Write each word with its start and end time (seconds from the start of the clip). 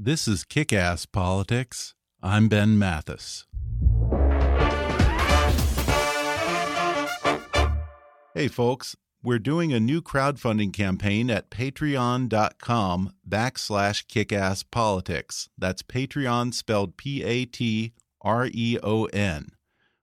This 0.00 0.28
is 0.28 0.44
Kick 0.44 0.72
Ass 0.72 1.06
Politics. 1.06 1.96
I'm 2.22 2.48
Ben 2.48 2.78
Mathis. 2.78 3.46
Hey, 8.32 8.46
folks, 8.46 8.94
we're 9.24 9.40
doing 9.40 9.72
a 9.72 9.80
new 9.80 10.00
crowdfunding 10.00 10.72
campaign 10.72 11.32
at 11.32 11.50
patreon.com 11.50 13.12
backslash 13.28 14.06
kickasspolitics. 14.06 15.48
That's 15.58 15.82
Patreon 15.82 16.54
spelled 16.54 16.96
P 16.96 17.24
A 17.24 17.44
T 17.44 17.92
R 18.22 18.48
E 18.52 18.78
O 18.80 19.06
N. 19.06 19.48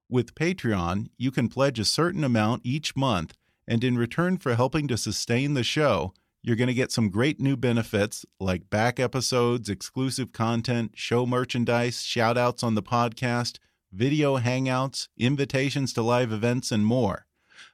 With 0.09 0.35
Patreon, 0.35 1.07
you 1.17 1.31
can 1.31 1.47
pledge 1.47 1.79
a 1.79 1.85
certain 1.85 2.25
amount 2.25 2.63
each 2.65 2.97
month, 2.97 3.33
and 3.65 3.81
in 3.81 3.97
return 3.97 4.39
for 4.39 4.55
helping 4.55 4.89
to 4.89 4.97
sustain 4.97 5.53
the 5.53 5.63
show, 5.63 6.13
you're 6.45 6.55
going 6.55 6.67
to 6.67 6.75
get 6.75 6.91
some 6.91 7.09
great 7.09 7.39
new 7.39 7.57
benefits 7.57 8.23
like 8.39 8.69
back 8.69 8.99
episodes, 8.99 9.67
exclusive 9.67 10.31
content, 10.31 10.91
show 10.93 11.25
merchandise, 11.25 12.03
shout 12.03 12.37
outs 12.37 12.61
on 12.61 12.75
the 12.75 12.83
podcast, 12.83 13.57
video 13.91 14.37
hangouts, 14.37 15.07
invitations 15.17 15.91
to 15.93 16.03
live 16.03 16.31
events, 16.31 16.71
and 16.71 16.85
more. 16.85 17.25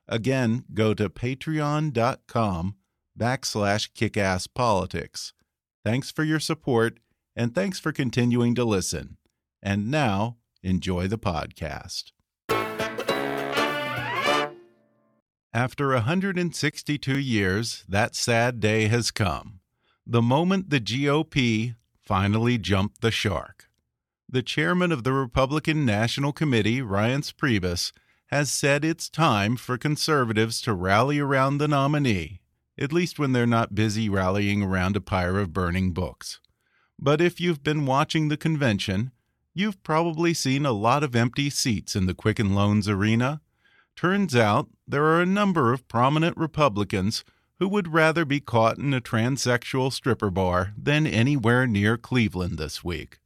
Again, 0.07 0.63
go 0.73 0.93
to 0.93 1.09
patreon.com 1.09 2.75
backslash 3.19 3.91
kickasspolitics. 3.91 5.33
Thanks 5.83 6.09
for 6.09 6.23
your 6.23 6.39
support, 6.39 7.01
and 7.35 7.53
thanks 7.53 7.77
for 7.77 7.91
continuing 7.91 8.55
to 8.55 8.63
listen. 8.63 9.17
And 9.61 9.91
now, 9.91 10.37
enjoy 10.63 11.09
the 11.09 11.17
podcast. 11.17 12.13
After 15.53 15.89
162 15.89 17.19
years, 17.19 17.83
that 17.89 18.15
sad 18.15 18.61
day 18.61 18.87
has 18.87 19.11
come. 19.11 19.59
The 20.07 20.21
moment 20.21 20.69
the 20.69 20.79
GOP 20.79 21.75
finally 22.01 22.57
jumped 22.57 23.01
the 23.01 23.11
shark. 23.11 23.69
The 24.29 24.43
chairman 24.43 24.93
of 24.93 25.03
the 25.03 25.11
Republican 25.11 25.85
National 25.85 26.31
Committee, 26.31 26.79
Reince 26.81 27.33
Priebus, 27.33 27.91
has 28.27 28.49
said 28.49 28.85
it's 28.85 29.09
time 29.09 29.57
for 29.57 29.77
conservatives 29.77 30.61
to 30.61 30.73
rally 30.73 31.19
around 31.19 31.57
the 31.57 31.67
nominee, 31.67 32.39
at 32.77 32.93
least 32.93 33.19
when 33.19 33.33
they're 33.33 33.45
not 33.45 33.75
busy 33.75 34.07
rallying 34.07 34.63
around 34.63 34.95
a 34.95 35.01
pyre 35.01 35.37
of 35.37 35.51
burning 35.51 35.91
books. 35.91 36.39
But 36.97 37.19
if 37.19 37.41
you've 37.41 37.61
been 37.61 37.85
watching 37.85 38.29
the 38.29 38.37
convention, 38.37 39.11
you've 39.53 39.83
probably 39.83 40.33
seen 40.33 40.65
a 40.65 40.71
lot 40.71 41.03
of 41.03 41.13
empty 41.13 41.49
seats 41.49 41.93
in 41.93 42.05
the 42.05 42.13
Quicken 42.13 42.55
Loans 42.55 42.87
arena 42.87 43.41
Turns 43.95 44.35
out 44.35 44.69
there 44.87 45.05
are 45.05 45.21
a 45.21 45.25
number 45.25 45.73
of 45.73 45.87
prominent 45.87 46.37
Republicans 46.37 47.23
who 47.59 47.67
would 47.67 47.93
rather 47.93 48.25
be 48.25 48.39
caught 48.39 48.79
in 48.79 48.93
a 48.93 48.99
transsexual 48.99 49.93
stripper 49.93 50.31
bar 50.31 50.73
than 50.75 51.05
anywhere 51.05 51.67
near 51.67 51.97
Cleveland 51.97 52.57
this 52.57 52.83
week. 52.83 53.19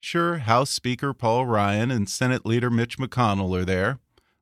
Sure, 0.00 0.38
House 0.38 0.70
Speaker 0.70 1.14
Paul 1.14 1.46
Ryan 1.46 1.90
and 1.90 2.08
Senate 2.08 2.44
Leader 2.44 2.70
Mitch 2.70 2.98
McConnell 2.98 3.58
are 3.58 3.64
there, 3.64 3.98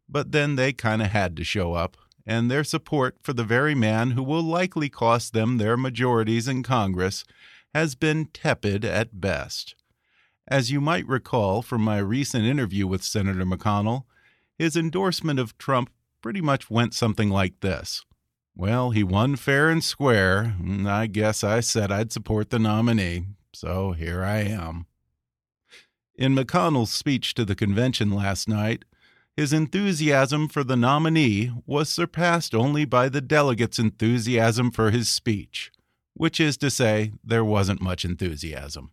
but 0.08 0.32
then 0.32 0.56
they 0.56 0.72
kind 0.72 1.00
of 1.00 1.08
had 1.08 1.36
to 1.36 1.44
show 1.44 1.74
up, 1.74 1.96
and 2.26 2.50
their 2.50 2.64
support 2.64 3.16
for 3.22 3.32
the 3.32 3.44
very 3.44 3.74
man 3.74 4.10
who 4.10 4.22
will 4.22 4.42
likely 4.42 4.88
cost 4.88 5.32
them 5.32 5.58
their 5.58 5.76
majorities 5.76 6.48
in 6.48 6.62
Congress 6.62 7.24
has 7.72 7.94
been 7.94 8.26
tepid 8.26 8.84
at 8.84 9.20
best. 9.20 9.76
As 10.48 10.70
you 10.70 10.80
might 10.80 11.06
recall 11.06 11.62
from 11.62 11.82
my 11.82 11.98
recent 11.98 12.44
interview 12.44 12.86
with 12.86 13.02
Senator 13.02 13.44
McConnell, 13.44 14.04
his 14.58 14.76
endorsement 14.76 15.38
of 15.38 15.56
Trump 15.58 15.90
pretty 16.22 16.40
much 16.40 16.70
went 16.70 16.94
something 16.94 17.30
like 17.30 17.60
this 17.60 18.04
Well, 18.54 18.90
he 18.90 19.04
won 19.04 19.36
fair 19.36 19.68
and 19.68 19.82
square. 19.82 20.56
And 20.58 20.88
I 20.88 21.06
guess 21.06 21.44
I 21.44 21.60
said 21.60 21.92
I'd 21.92 22.12
support 22.12 22.50
the 22.50 22.58
nominee, 22.58 23.26
so 23.52 23.92
here 23.92 24.24
I 24.24 24.38
am. 24.38 24.86
In 26.16 26.34
McConnell's 26.34 26.92
speech 26.92 27.34
to 27.34 27.44
the 27.44 27.54
convention 27.54 28.10
last 28.10 28.48
night, 28.48 28.84
his 29.36 29.52
enthusiasm 29.52 30.48
for 30.48 30.64
the 30.64 30.76
nominee 30.76 31.52
was 31.66 31.90
surpassed 31.90 32.54
only 32.54 32.86
by 32.86 33.10
the 33.10 33.20
delegates' 33.20 33.78
enthusiasm 33.78 34.70
for 34.70 34.90
his 34.90 35.10
speech, 35.10 35.70
which 36.14 36.40
is 36.40 36.56
to 36.56 36.70
say, 36.70 37.12
there 37.22 37.44
wasn't 37.44 37.82
much 37.82 38.06
enthusiasm. 38.06 38.92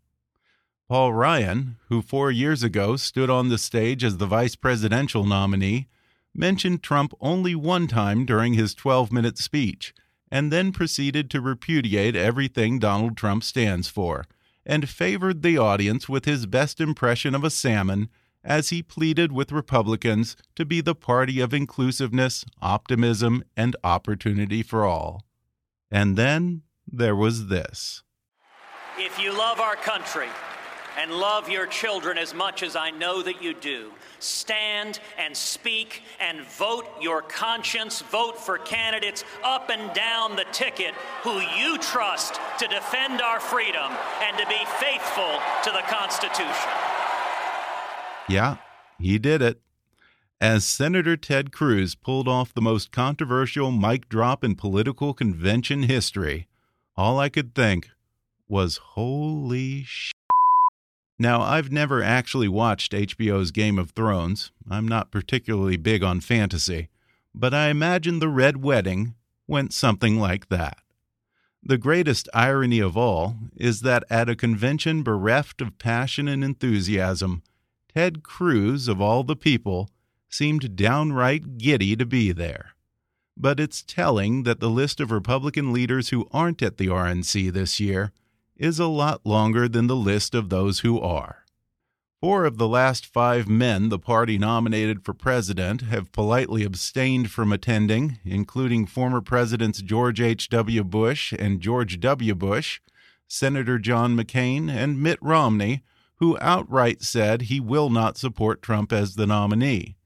Paul 0.90 1.14
Ryan, 1.14 1.78
who 1.88 2.02
four 2.02 2.30
years 2.30 2.62
ago 2.62 2.98
stood 2.98 3.30
on 3.30 3.50
the 3.50 3.58
stage 3.58 4.04
as 4.04 4.18
the 4.18 4.26
vice 4.26 4.56
presidential 4.56 5.26
nominee, 5.26 5.88
mentioned 6.36 6.84
Trump 6.84 7.14
only 7.22 7.56
one 7.56 7.88
time 7.88 8.26
during 8.26 8.54
his 8.54 8.74
12 8.74 9.12
minute 9.12 9.38
speech, 9.38 9.94
and 10.30 10.52
then 10.52 10.72
proceeded 10.72 11.30
to 11.30 11.42
repudiate 11.42 12.16
everything 12.16 12.80
Donald 12.80 13.16
Trump 13.16 13.44
stands 13.44 13.88
for, 13.88 14.26
and 14.66 14.90
favored 14.90 15.42
the 15.42 15.58
audience 15.58 16.10
with 16.10 16.26
his 16.26 16.46
best 16.46 16.82
impression 16.82 17.34
of 17.34 17.44
a 17.44 17.50
salmon 17.50 18.10
as 18.44 18.70
he 18.70 18.84
pleaded 18.84 19.32
with 19.32 19.52
Republicans 19.52 20.36
to 20.56 20.66
be 20.66 20.82
the 20.82 20.96
party 20.96 21.40
of 21.40 21.54
inclusiveness, 21.54 22.44
optimism, 22.62 23.44
and 23.56 23.76
opportunity 23.84 24.62
for 24.62 24.84
all. 24.84 25.24
And 25.90 26.18
then 26.18 26.64
there 26.86 27.16
was 27.16 27.48
this. 27.48 28.04
If 28.98 29.18
you 29.18 29.32
love 29.36 29.60
our 29.60 29.76
country, 29.76 30.28
and 30.98 31.12
love 31.12 31.50
your 31.50 31.66
children 31.66 32.18
as 32.18 32.34
much 32.34 32.64
as 32.64 32.76
I 32.76 32.92
know 32.92 33.22
that 33.22 33.42
you 33.42 33.54
do. 33.54 33.92
Stand 34.20 35.00
and 35.18 35.36
speak 35.36 36.04
and 36.20 36.42
vote 36.42 36.88
your 37.02 37.22
conscience. 37.22 38.02
Vote 38.02 38.38
for 38.38 38.58
candidates 38.58 39.24
up 39.44 39.70
and 39.70 39.94
down 39.94 40.36
the 40.36 40.46
ticket 40.52 40.94
who 41.24 41.40
you 41.58 41.78
trust 41.78 42.40
to 42.60 42.68
defend 42.68 43.22
our 43.22 43.40
freedom 43.40 43.92
and 44.22 44.38
to 44.38 44.46
be 44.48 44.64
faithful 44.80 45.40
to 45.64 45.72
the 45.72 45.84
Constitution. 45.88 46.72
Yeah, 48.30 48.58
he 49.00 49.20
did 49.20 49.42
it. 49.42 49.62
As 50.40 50.66
Senator 50.66 51.16
Ted 51.16 51.54
Cruz 51.54 51.96
pulled 51.96 52.28
off 52.28 52.54
the 52.54 52.62
most 52.62 52.92
controversial 52.92 53.72
mic 53.72 54.10
drop 54.10 54.44
in 54.44 54.56
political 54.56 55.14
convention 55.14 55.84
history, 55.84 56.48
all 56.98 57.18
I 57.20 57.30
could 57.30 57.56
think 57.56 57.90
was, 58.48 58.78
holy 58.78 59.84
shit. 59.84 60.14
Now, 61.24 61.42
I've 61.42 61.72
never 61.72 62.04
actually 62.04 62.50
watched 62.50 62.92
HBO's 62.92 63.52
Game 63.52 63.80
of 63.80 63.92
Thrones. 63.92 64.52
I'm 64.70 64.86
not 64.86 65.10
particularly 65.10 65.78
big 65.78 66.04
on 66.04 66.20
fantasy, 66.20 66.90
but 67.34 67.54
I 67.54 67.70
imagine 67.70 68.20
the 68.20 68.28
Red 68.28 68.62
Wedding 68.62 69.16
went 69.48 69.72
something 69.72 70.20
like 70.20 70.50
that. 70.50 70.80
The 71.64 71.78
greatest 71.78 72.28
irony 72.34 72.80
of 72.80 72.98
all 72.98 73.38
is 73.56 73.84
that 73.84 74.04
at 74.10 74.28
a 74.28 74.36
convention 74.36 75.02
bereft 75.02 75.62
of 75.62 75.78
passion 75.78 76.28
and 76.28 76.44
enthusiasm, 76.44 77.42
Ted 77.96 78.22
Cruz, 78.22 78.90
of 78.90 79.00
all 79.00 79.24
the 79.24 79.38
people, 79.38 79.90
seemed 80.28 80.76
downright 80.76 81.58
giddy 81.58 81.96
to 81.96 82.06
be 82.06 82.34
there. 82.34 82.76
But 83.38 83.62
it's 83.62 83.82
telling 83.82 84.44
that 84.44 84.60
the 84.60 84.70
list 84.70 85.00
of 85.00 85.10
Republican 85.10 85.72
leaders 85.72 86.10
who 86.10 86.28
aren't 86.34 86.62
at 86.62 86.76
the 86.76 86.88
RNC 86.88 87.54
this 87.54 87.80
year 87.80 88.12
is 88.58 88.80
a 88.80 88.88
lot 88.88 89.26
longer 89.26 89.68
than 89.68 89.88
the 89.88 89.96
list 89.96 90.36
of 90.36 90.50
those 90.50 90.80
who 90.80 91.00
are. 91.00 91.44
Four 92.24 92.46
of 92.46 92.58
the 92.58 92.70
last 92.70 93.06
five 93.06 93.50
men 93.50 93.90
the 93.90 94.00
party 94.00 94.38
nominated 94.38 95.04
for 95.04 95.14
president 95.14 95.82
have 95.82 96.14
politely 96.14 96.64
abstained 96.64 97.32
from 97.32 97.52
attending, 97.52 98.18
including 98.24 98.86
former 98.86 99.20
Presidents 99.20 99.82
George 99.82 100.22
H.W. 100.22 100.86
Bush 100.86 101.34
and 101.38 101.60
George 101.60 102.00
W. 102.00 102.34
Bush, 102.34 102.80
Senator 103.28 103.78
John 103.78 104.16
McCain, 104.16 104.70
and 104.70 105.04
Mitt 105.04 105.20
Romney, 105.22 105.84
who 106.18 106.38
outright 106.40 107.02
said 107.02 107.44
he 107.44 107.60
will 107.60 107.90
not 107.90 108.18
support 108.18 108.62
Trump 108.62 108.94
as 108.94 109.16
the 109.16 109.28
nominee. 109.28 109.98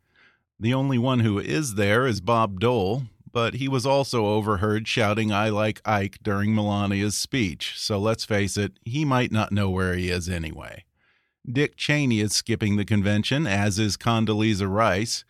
The 0.59 0.73
only 0.73 0.97
one 0.97 1.19
who 1.19 1.37
is 1.37 1.75
there 1.75 2.07
is 2.07 2.19
Bob 2.19 2.59
Dole, 2.59 3.03
but 3.31 3.55
he 3.55 3.67
was 3.67 3.85
also 3.85 4.25
overheard 4.25 4.87
shouting, 4.87 5.31
I 5.31 5.49
like 5.49 5.81
Ike 5.85 6.19
during 6.23 6.53
Melania's 6.53 7.15
speech, 7.15 7.73
so 7.77 7.99
let's 7.99 8.25
face 8.25 8.57
it, 8.57 8.79
he 8.85 9.05
might 9.05 9.31
not 9.31 9.51
know 9.51 9.69
where 9.69 9.95
he 9.95 10.09
is 10.09 10.29
anyway. 10.29 10.83
Dick 11.49 11.77
Cheney 11.77 12.19
is 12.19 12.33
skipping 12.33 12.75
the 12.75 12.85
convention, 12.85 13.47
as 13.47 13.79
is 13.79 13.95
Condoleezza 13.95 14.69
Rice. 14.69 15.23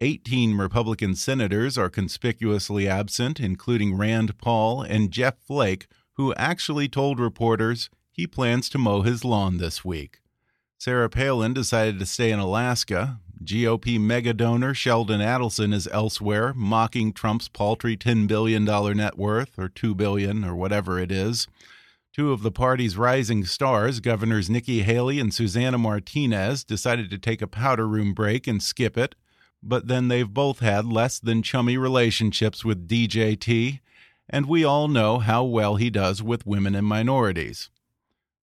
18 0.00 0.56
Republican 0.56 1.14
senators 1.14 1.76
are 1.76 1.90
conspicuously 1.90 2.88
absent, 2.88 3.40
including 3.40 3.96
Rand 3.96 4.38
Paul 4.38 4.82
and 4.82 5.10
Jeff 5.10 5.34
Flake, 5.38 5.86
who 6.14 6.32
actually 6.34 6.88
told 6.88 7.20
reporters 7.20 7.90
he 8.10 8.26
plans 8.26 8.68
to 8.70 8.78
mow 8.78 9.02
his 9.02 9.24
lawn 9.24 9.58
this 9.58 9.84
week. 9.84 10.20
Sarah 10.78 11.10
Palin 11.10 11.52
decided 11.52 11.98
to 11.98 12.06
stay 12.06 12.30
in 12.30 12.38
Alaska. 12.38 13.20
GOP 13.44 14.00
mega 14.00 14.34
donor 14.34 14.74
Sheldon 14.74 15.20
Adelson 15.20 15.72
is 15.72 15.88
elsewhere, 15.92 16.52
mocking 16.54 17.12
Trump's 17.12 17.48
paltry 17.48 17.96
$10 17.96 18.26
billion 18.26 18.64
net 18.64 19.16
worth, 19.16 19.58
or 19.58 19.68
2 19.68 19.94
billion, 19.94 20.44
or 20.44 20.56
whatever 20.56 20.98
it 20.98 21.12
is. 21.12 21.46
Two 22.12 22.32
of 22.32 22.42
the 22.42 22.50
party's 22.50 22.96
rising 22.96 23.44
stars, 23.44 24.00
Governors 24.00 24.50
Nikki 24.50 24.82
Haley 24.82 25.20
and 25.20 25.32
Susana 25.32 25.78
Martinez, 25.78 26.64
decided 26.64 27.10
to 27.10 27.18
take 27.18 27.40
a 27.40 27.46
powder 27.46 27.86
room 27.86 28.12
break 28.12 28.48
and 28.48 28.60
skip 28.60 28.98
it, 28.98 29.14
but 29.62 29.86
then 29.86 30.08
they've 30.08 30.32
both 30.32 30.58
had 30.58 30.84
less 30.84 31.20
than 31.20 31.42
chummy 31.42 31.76
relationships 31.76 32.64
with 32.64 32.88
DJT, 32.88 33.80
and 34.28 34.46
we 34.46 34.64
all 34.64 34.88
know 34.88 35.20
how 35.20 35.44
well 35.44 35.76
he 35.76 35.90
does 35.90 36.22
with 36.22 36.46
women 36.46 36.74
and 36.74 36.86
minorities. 36.86 37.70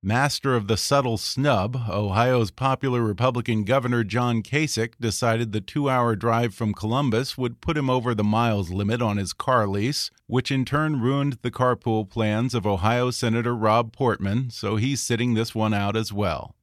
Master 0.05 0.57
of 0.57 0.67
the 0.67 0.77
subtle 0.77 1.17
snub, 1.17 1.77
Ohio's 1.89 2.51
popular 2.51 3.03
Republican 3.03 3.63
Governor 3.63 4.03
John 4.03 4.43
Kasich 4.43 4.95
decided 4.99 5.53
the 5.53 5.61
two 5.61 5.89
hour 5.89 6.17
drive 6.17 6.57
from 6.57 6.75
Columbus 6.75 7.39
would 7.39 7.61
put 7.61 7.79
him 7.79 7.89
over 7.89 8.13
the 8.13 8.25
miles 8.25 8.71
limit 8.71 9.01
on 9.01 9.17
his 9.17 9.33
car 9.33 9.69
lease, 9.69 10.11
which 10.27 10.51
in 10.51 10.65
turn 10.65 11.01
ruined 11.01 11.39
the 11.43 11.53
carpool 11.53 12.11
plans 12.11 12.53
of 12.53 12.67
Ohio 12.67 13.13
Senator 13.13 13.55
Rob 13.55 13.93
Portman, 13.93 14.51
so 14.51 14.75
he's 14.75 15.01
sitting 15.01 15.35
this 15.35 15.55
one 15.55 15.73
out 15.73 15.97
as 15.97 16.13
well. 16.13 16.57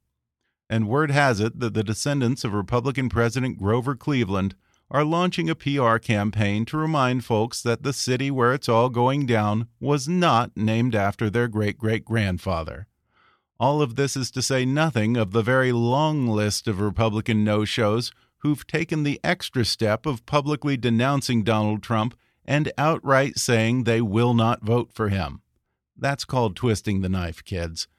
And 0.70 0.90
word 0.90 1.10
has 1.10 1.40
it 1.40 1.62
that 1.62 1.74
the 1.74 1.82
descendants 1.82 2.44
of 2.44 2.54
Republican 2.54 3.08
President 3.08 3.58
Grover 3.58 3.96
Cleveland 3.96 4.54
are 4.92 5.06
launching 5.06 5.50
a 5.50 5.56
PR 5.56 5.96
campaign 5.96 6.66
to 6.66 6.78
remind 6.78 7.24
folks 7.24 7.62
that 7.62 7.84
the 7.84 7.94
city 7.94 8.30
where 8.30 8.54
it's 8.54 8.68
all 8.68 8.90
going 8.90 9.26
down 9.26 9.70
was 9.80 10.10
not 10.10 10.58
named 10.58 10.94
after 10.94 11.30
their 11.30 11.48
great 11.48 11.78
great 11.78 12.04
grandfather. 12.04 12.88
All 13.60 13.82
of 13.82 13.96
this 13.96 14.16
is 14.16 14.32
to 14.32 14.42
say 14.42 14.64
nothing 14.64 15.18
of 15.18 15.32
the 15.32 15.42
very 15.42 15.74
long 15.74 16.28
list 16.28 16.66
of 16.68 16.80
Republican 16.80 17.44
no 17.44 17.66
shows 17.66 18.12
who've 18.38 18.66
taken 18.66 19.04
the 19.04 19.20
extra 19.22 19.66
step 19.66 20.06
of 20.06 20.26
publicly 20.26 20.78
denouncing 20.78 21.44
Donald 21.44 21.84
Trump 21.84 22.18
and 22.46 22.72
outright 22.78 23.38
saying 23.38 23.84
they 23.84 24.00
will 24.00 24.34
not 24.34 24.64
vote 24.64 24.94
for 24.94 25.10
him. 25.10 25.42
That's 25.98 26.24
called 26.24 26.56
twisting 26.56 27.02
the 27.02 27.10
knife, 27.10 27.44
kids. 27.44 27.90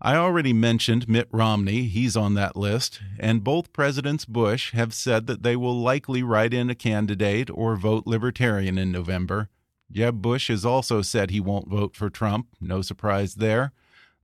I 0.00 0.14
already 0.14 0.52
mentioned 0.52 1.08
Mitt 1.08 1.28
Romney, 1.32 1.84
he's 1.84 2.16
on 2.16 2.34
that 2.34 2.56
list, 2.56 3.00
and 3.18 3.42
both 3.42 3.72
Presidents 3.72 4.24
Bush 4.24 4.72
have 4.72 4.94
said 4.94 5.26
that 5.26 5.42
they 5.42 5.56
will 5.56 5.78
likely 5.78 6.22
write 6.22 6.54
in 6.54 6.70
a 6.70 6.76
candidate 6.76 7.50
or 7.50 7.74
vote 7.74 8.06
Libertarian 8.06 8.78
in 8.78 8.92
November. 8.92 9.48
Jeb 9.90 10.22
Bush 10.22 10.48
has 10.48 10.64
also 10.64 11.02
said 11.02 11.30
he 11.30 11.40
won't 11.40 11.68
vote 11.68 11.96
for 11.96 12.08
Trump, 12.08 12.46
no 12.60 12.82
surprise 12.82 13.34
there. 13.34 13.72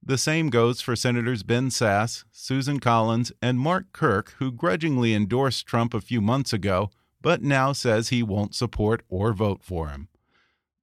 The 0.02 0.18
same 0.18 0.48
goes 0.48 0.80
for 0.80 0.96
Senators 0.96 1.42
Ben 1.42 1.68
Sasse, 1.68 2.24
Susan 2.30 2.80
Collins, 2.80 3.32
and 3.42 3.58
Mark 3.58 3.92
Kirk, 3.92 4.34
who 4.38 4.52
grudgingly 4.52 5.14
endorsed 5.14 5.66
Trump 5.66 5.92
a 5.94 6.00
few 6.00 6.20
months 6.20 6.52
ago, 6.52 6.90
but 7.20 7.42
now 7.42 7.72
says 7.72 8.08
he 8.08 8.22
won't 8.22 8.54
support 8.54 9.02
or 9.08 9.32
vote 9.32 9.62
for 9.62 9.88
him. 9.88 10.08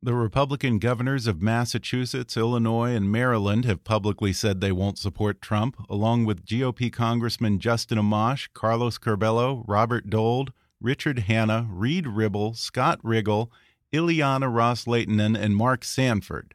The 0.01 0.13
Republican 0.13 0.77
governors 0.77 1.25
of 1.25 1.41
Massachusetts, 1.41 2.37
Illinois, 2.37 2.93
and 2.93 3.11
Maryland 3.11 3.65
have 3.65 3.83
publicly 3.83 4.33
said 4.33 4.61
they 4.61 4.71
won't 4.71 4.99
support 4.99 5.41
Trump, 5.41 5.77
along 5.89 6.25
with 6.25 6.45
GOP 6.45 6.91
Congressman 6.91 7.57
Justin 7.59 7.97
Amash, 7.97 8.49
Carlos 8.53 8.99
Curbelo, 8.99 9.63
Robert 9.65 10.09
Dold, 10.09 10.51
Richard 10.81 11.19
Hanna, 11.19 11.67
Reed 11.71 12.05
Ribble, 12.05 12.53
Scott 12.53 12.99
Rigell, 13.01 13.51
Ileana 13.91 14.53
Ros-Lehtinen, 14.53 15.35
and 15.39 15.55
Mark 15.55 15.83
Sanford. 15.83 16.53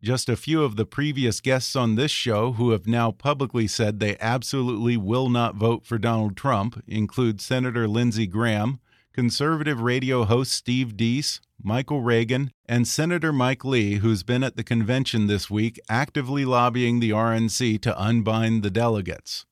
Just 0.00 0.28
a 0.28 0.36
few 0.36 0.62
of 0.62 0.76
the 0.76 0.86
previous 0.86 1.40
guests 1.40 1.74
on 1.74 1.96
this 1.96 2.12
show 2.12 2.52
who 2.52 2.70
have 2.70 2.86
now 2.86 3.10
publicly 3.10 3.66
said 3.66 3.98
they 3.98 4.16
absolutely 4.20 4.96
will 4.96 5.28
not 5.28 5.56
vote 5.56 5.84
for 5.84 5.98
Donald 5.98 6.36
Trump 6.36 6.84
include 6.86 7.40
Senator 7.40 7.88
Lindsey 7.88 8.28
Graham, 8.28 8.78
conservative 9.12 9.80
radio 9.80 10.24
host 10.24 10.52
Steve 10.52 10.96
Deace, 10.96 11.40
Michael 11.60 12.00
Reagan, 12.00 12.52
and 12.66 12.86
Senator 12.86 13.32
Mike 13.32 13.64
Lee, 13.64 13.96
who's 13.96 14.22
been 14.22 14.44
at 14.44 14.54
the 14.54 14.62
convention 14.62 15.26
this 15.26 15.50
week 15.50 15.80
actively 15.88 16.44
lobbying 16.44 17.00
the 17.00 17.10
RNC 17.10 17.82
to 17.82 18.00
unbind 18.00 18.62
the 18.62 18.70
delegates. 18.70 19.46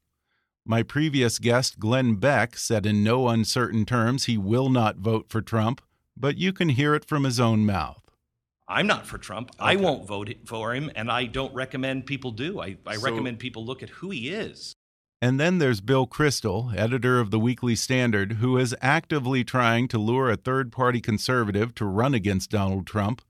My 0.64 0.84
previous 0.84 1.40
guest, 1.40 1.80
Glenn 1.80 2.14
Beck, 2.16 2.56
said 2.56 2.86
in 2.86 3.02
no 3.02 3.26
uncertain 3.26 3.84
terms 3.84 4.26
he 4.26 4.38
will 4.38 4.68
not 4.68 4.98
vote 4.98 5.26
for 5.28 5.42
Trump, 5.42 5.80
but 6.16 6.38
you 6.38 6.52
can 6.52 6.68
hear 6.68 6.94
it 6.94 7.04
from 7.04 7.24
his 7.24 7.40
own 7.40 7.66
mouth. 7.66 8.05
I'm 8.68 8.86
not 8.86 9.06
for 9.06 9.18
Trump. 9.18 9.50
Okay. 9.60 9.72
I 9.72 9.76
won't 9.76 10.06
vote 10.06 10.32
for 10.44 10.74
him, 10.74 10.90
and 10.96 11.10
I 11.10 11.26
don't 11.26 11.54
recommend 11.54 12.06
people 12.06 12.32
do. 12.32 12.60
I, 12.60 12.76
I 12.86 12.96
so, 12.96 13.02
recommend 13.02 13.38
people 13.38 13.64
look 13.64 13.82
at 13.82 13.90
who 13.90 14.10
he 14.10 14.30
is. 14.30 14.74
And 15.22 15.40
then 15.40 15.58
there's 15.58 15.80
Bill 15.80 16.06
Kristol, 16.06 16.76
editor 16.76 17.20
of 17.20 17.30
the 17.30 17.38
Weekly 17.38 17.74
Standard, 17.74 18.32
who 18.34 18.58
is 18.58 18.76
actively 18.82 19.44
trying 19.44 19.88
to 19.88 19.98
lure 19.98 20.30
a 20.30 20.36
third 20.36 20.72
party 20.72 21.00
conservative 21.00 21.74
to 21.76 21.86
run 21.86 22.12
against 22.12 22.50
Donald 22.50 22.86
Trump. 22.86 23.22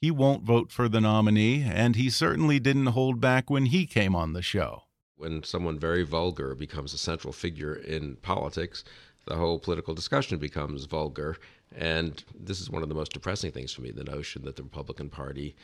He 0.00 0.10
won't 0.10 0.42
vote 0.42 0.72
for 0.72 0.88
the 0.88 1.00
nominee, 1.00 1.62
and 1.62 1.96
he 1.96 2.10
certainly 2.10 2.58
didn't 2.58 2.86
hold 2.86 3.20
back 3.20 3.48
when 3.48 3.66
he 3.66 3.86
came 3.86 4.14
on 4.14 4.32
the 4.32 4.42
show. 4.42 4.84
When 5.16 5.42
someone 5.42 5.78
very 5.78 6.02
vulgar 6.02 6.54
becomes 6.54 6.94
a 6.94 6.98
central 6.98 7.32
figure 7.32 7.74
in 7.74 8.16
politics, 8.16 8.84
the 9.26 9.36
whole 9.36 9.58
political 9.58 9.94
discussion 9.94 10.38
becomes 10.38 10.86
vulgar. 10.86 11.36
And 11.76 12.22
this 12.38 12.60
is 12.60 12.70
one 12.70 12.82
of 12.82 12.88
the 12.88 12.94
most 12.94 13.12
depressing 13.12 13.52
things 13.52 13.72
for 13.72 13.82
me 13.82 13.90
the 13.90 14.04
notion 14.04 14.44
that 14.44 14.56
the 14.56 14.62
Republican 14.62 15.08
Party 15.08 15.54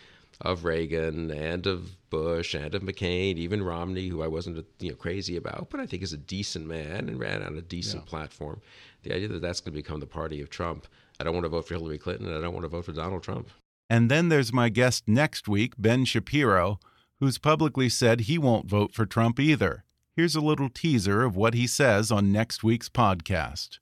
of 0.40 0.64
Reagan 0.64 1.30
and 1.30 1.66
of 1.66 1.96
Bush 2.10 2.54
and 2.54 2.74
of 2.74 2.82
McCain, 2.82 3.36
even 3.36 3.62
Romney, 3.62 4.08
who 4.08 4.22
I 4.22 4.28
wasn't 4.28 4.64
you 4.78 4.90
know 4.90 4.96
crazy 4.96 5.36
about, 5.36 5.68
but 5.70 5.80
I 5.80 5.86
think 5.86 6.02
is 6.02 6.12
a 6.12 6.18
decent 6.18 6.66
man 6.66 7.08
and 7.08 7.18
ran 7.18 7.42
on 7.42 7.56
a 7.56 7.62
decent 7.62 8.04
yeah. 8.04 8.10
platform. 8.10 8.60
The 9.02 9.14
idea 9.14 9.28
that 9.28 9.42
that's 9.42 9.60
going 9.60 9.72
to 9.72 9.82
become 9.82 10.00
the 10.00 10.06
party 10.06 10.40
of 10.40 10.50
Trump. 10.50 10.86
I 11.18 11.24
don't 11.24 11.34
want 11.34 11.44
to 11.44 11.50
vote 11.50 11.66
for 11.66 11.74
Hillary 11.74 11.98
Clinton, 11.98 12.26
and 12.26 12.36
I 12.36 12.40
don't 12.40 12.52
want 12.52 12.64
to 12.64 12.68
vote 12.68 12.84
for 12.84 12.92
Donald 12.92 13.22
Trump. 13.22 13.48
And 13.88 14.10
then 14.10 14.28
there's 14.28 14.52
my 14.52 14.68
guest 14.68 15.04
next 15.06 15.48
week, 15.48 15.74
Ben 15.78 16.04
Shapiro, 16.04 16.78
who's 17.20 17.38
publicly 17.38 17.88
said 17.88 18.22
he 18.22 18.36
won't 18.36 18.68
vote 18.68 18.92
for 18.92 19.06
Trump 19.06 19.40
either. 19.40 19.84
Here's 20.14 20.34
a 20.34 20.40
little 20.40 20.68
teaser 20.68 21.22
of 21.22 21.36
what 21.36 21.54
he 21.54 21.66
says 21.66 22.10
on 22.10 22.32
next 22.32 22.64
week's 22.64 22.88
podcast. 22.88 23.78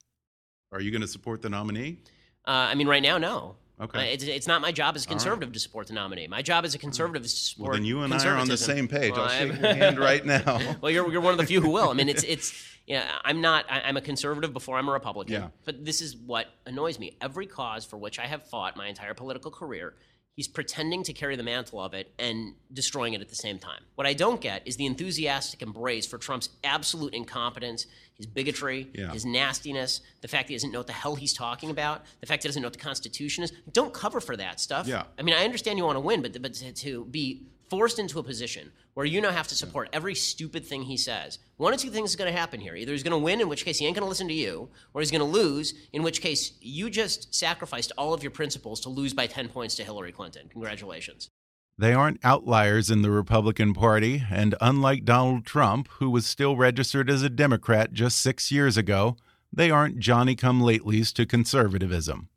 Are 0.73 0.81
you 0.81 0.91
going 0.91 1.01
to 1.01 1.09
support 1.09 1.43
the 1.43 1.49
nominee? 1.49 1.99
Uh, 2.47 2.51
I 2.51 2.75
mean, 2.75 2.87
right 2.87 3.03
now, 3.03 3.19
no. 3.19 3.57
Okay. 3.81 3.99
Uh, 3.99 4.03
it's, 4.03 4.23
it's 4.25 4.47
not 4.47 4.61
my 4.61 4.71
job 4.71 4.95
as 4.95 5.05
a 5.05 5.09
conservative 5.09 5.49
right. 5.49 5.55
to 5.55 5.61
support 5.61 5.89
the 5.89 5.95
nominee. 5.95 6.29
My 6.29 6.43
job 6.43 6.65
as 6.65 6.75
a 6.75 6.79
conservative 6.79 7.25
is 7.25 7.35
to 7.35 7.41
support. 7.41 7.71
Well, 7.71 7.77
then 7.77 7.85
you 7.85 8.03
and 8.03 8.15
I 8.15 8.25
are 8.27 8.37
on 8.37 8.47
the 8.47 8.57
same 8.57 8.87
page. 8.87 9.13
Well, 9.13 9.23
I'll 9.23 9.29
shake 9.29 9.61
your 9.61 9.75
hand 9.75 9.99
right 9.99 10.25
now. 10.25 10.77
well, 10.81 10.93
you're, 10.93 11.11
you're 11.11 11.21
one 11.21 11.33
of 11.33 11.39
the 11.39 11.47
few 11.47 11.61
who 11.61 11.71
will. 11.71 11.89
I 11.89 11.93
mean, 11.95 12.09
it's 12.09 12.23
it's 12.29 12.55
yeah. 12.87 13.19
I'm 13.25 13.41
not. 13.41 13.65
I, 13.69 13.81
am 13.89 13.97
a 13.97 14.01
conservative 14.01 14.53
before 14.53 14.79
I'm 14.79 14.89
a 14.89 14.93
Republican. 14.93 15.35
Yeah. 15.35 15.49
But 15.65 15.85
this 15.85 16.01
is 16.01 16.17
what 16.17 16.47
annoys 16.67 17.01
me. 17.01 17.17
Every 17.21 17.47
cause 17.47 17.85
for 17.85 17.97
which 17.97 18.21
I 18.21 18.27
have 18.27 18.47
fought 18.47 18.77
my 18.77 18.87
entire 18.87 19.15
political 19.15 19.51
career 19.51 19.95
he's 20.35 20.49
pretending 20.49 21.03
to 21.05 21.13
carry 21.13 21.37
the 21.37 21.43
mantle 21.43 21.81
of 21.81 21.95
it 21.95 22.13
and 22.19 22.55
destroying 22.73 23.15
it 23.15 23.21
at 23.21 23.29
the 23.29 23.35
same 23.35 23.59
time. 23.59 23.83
What 23.95 24.07
I 24.07 24.15
don't 24.15 24.41
get 24.41 24.67
is 24.67 24.77
the 24.77 24.87
enthusiastic 24.87 25.63
embrace 25.63 26.07
for 26.07 26.19
Trump's 26.19 26.49
absolute 26.65 27.15
incompetence, 27.15 27.87
his 28.15 28.27
bigotry, 28.27 28.89
yeah. 28.95 29.13
his 29.13 29.25
nastiness, 29.25 30.01
the 30.21 30.29
fact 30.29 30.49
that 30.49 30.53
he 30.53 30.57
doesn't 30.57 30.73
know 30.73 30.81
what 30.81 30.87
the 30.87 30.93
hell 30.93 31.15
he's 31.15 31.33
talking 31.33 31.71
about, 31.71 32.05
the 32.21 32.27
fact 32.27 32.43
that 32.43 32.49
he 32.49 32.51
doesn't 32.51 32.63
know 32.63 32.67
what 32.67 32.75
the 32.75 32.81
Constitution 32.81 33.45
is. 33.45 33.53
Don't 33.73 33.95
cover 33.95 34.21
for 34.21 34.37
that 34.37 34.61
stuff. 34.61 34.87
Yeah. 34.87 35.05
I 35.19 35.23
mean, 35.23 35.35
I 35.35 35.45
understand 35.45 35.79
you 35.79 35.85
want 35.85 35.97
to 35.97 36.01
win, 36.01 36.23
but, 36.23 36.41
but 36.43 36.55
to 36.55 37.05
be 37.07 37.43
forced 37.69 37.99
into 37.99 38.19
a 38.19 38.23
position 38.23 38.73
where 38.95 39.07
you 39.07 39.21
now 39.21 39.31
have 39.31 39.49
to 39.49 39.55
support 39.55 39.89
every 39.93 40.15
stupid 40.15 40.65
thing 40.65 40.83
he 40.83 40.97
says. 40.97 41.39
One 41.57 41.73
of 41.73 41.81
two 41.81 41.91
things 41.91 42.11
is 42.11 42.17
going 42.17 42.33
to 42.33 42.39
happen 42.39 42.61
here. 42.61 42.75
Either 42.75 42.93
he's 42.93 43.03
going 43.03 43.13
to 43.13 43.19
win, 43.19 43.41
in 43.41 43.49
which 43.49 43.65
case 43.65 43.79
he 43.79 43.87
ain't 43.87 43.97
going 43.97 44.05
to 44.05 44.09
listen 44.09 44.29
to 44.29 44.35
you, 44.35 44.69
or 44.93 45.01
he's 45.01 45.11
going 45.11 45.21
to 45.21 45.25
lose, 45.25 45.75
in 45.93 46.03
which 46.03 46.21
case 46.21 46.53
you 46.61 46.91
just 46.91 47.35
sacrificed 47.35 47.93
all 47.99 48.15
of 48.15 48.23
your 48.23 48.31
principles 48.31 48.81
to 48.81 48.89
lose 48.89 49.13
by 49.13 49.27
10 49.27 49.49
points 49.49 49.75
to 49.77 49.85
Hillary 49.85 50.13
Clinton. 50.13 50.49
Congratulations. 50.49 51.31
They 51.77 51.93
aren't 51.93 52.25
outliers 52.25 52.89
in 52.89 53.03
the 53.03 53.11
Republican 53.11 53.75
Party, 53.75 54.23
and 54.31 54.55
unlike 54.61 55.05
Donald 55.05 55.45
Trump, 55.45 55.89
who 55.99 56.09
was 56.09 56.25
still 56.25 56.57
registered 56.57 57.11
as 57.11 57.25
a 57.25 57.29
Democrat 57.29 57.93
just 57.93 58.21
six 58.21 58.53
years 58.53 58.77
ago, 58.77 59.17
they 59.53 59.71
aren't 59.71 59.99
Johnny 59.99 60.37
come 60.37 60.61
latelys 60.61 61.13
to 61.15 61.27
conservatism. 61.27 62.29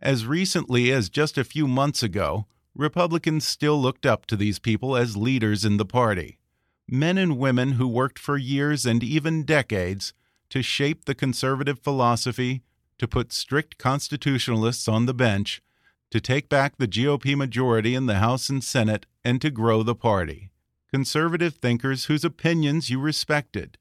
As 0.00 0.26
recently 0.26 0.92
as 0.92 1.08
just 1.08 1.36
a 1.36 1.42
few 1.42 1.66
months 1.66 2.04
ago, 2.04 2.46
Republicans 2.76 3.46
still 3.46 3.80
looked 3.80 4.04
up 4.04 4.26
to 4.26 4.36
these 4.36 4.58
people 4.58 4.96
as 4.96 5.16
leaders 5.16 5.64
in 5.64 5.78
the 5.78 5.86
party. 5.86 6.38
Men 6.86 7.16
and 7.16 7.38
women 7.38 7.72
who 7.72 7.88
worked 7.88 8.18
for 8.18 8.36
years 8.36 8.84
and 8.84 9.02
even 9.02 9.44
decades 9.44 10.12
to 10.50 10.62
shape 10.62 11.06
the 11.06 11.14
conservative 11.14 11.78
philosophy, 11.78 12.62
to 12.98 13.08
put 13.08 13.32
strict 13.32 13.78
constitutionalists 13.78 14.88
on 14.88 15.06
the 15.06 15.14
bench, 15.14 15.62
to 16.10 16.20
take 16.20 16.50
back 16.50 16.76
the 16.76 16.86
GOP 16.86 17.34
majority 17.34 17.94
in 17.94 18.04
the 18.04 18.16
House 18.16 18.50
and 18.50 18.62
Senate, 18.62 19.06
and 19.24 19.40
to 19.40 19.50
grow 19.50 19.82
the 19.82 19.94
party. 19.94 20.50
Conservative 20.92 21.54
thinkers 21.54 22.04
whose 22.04 22.24
opinions 22.24 22.90
you 22.90 23.00
respected, 23.00 23.78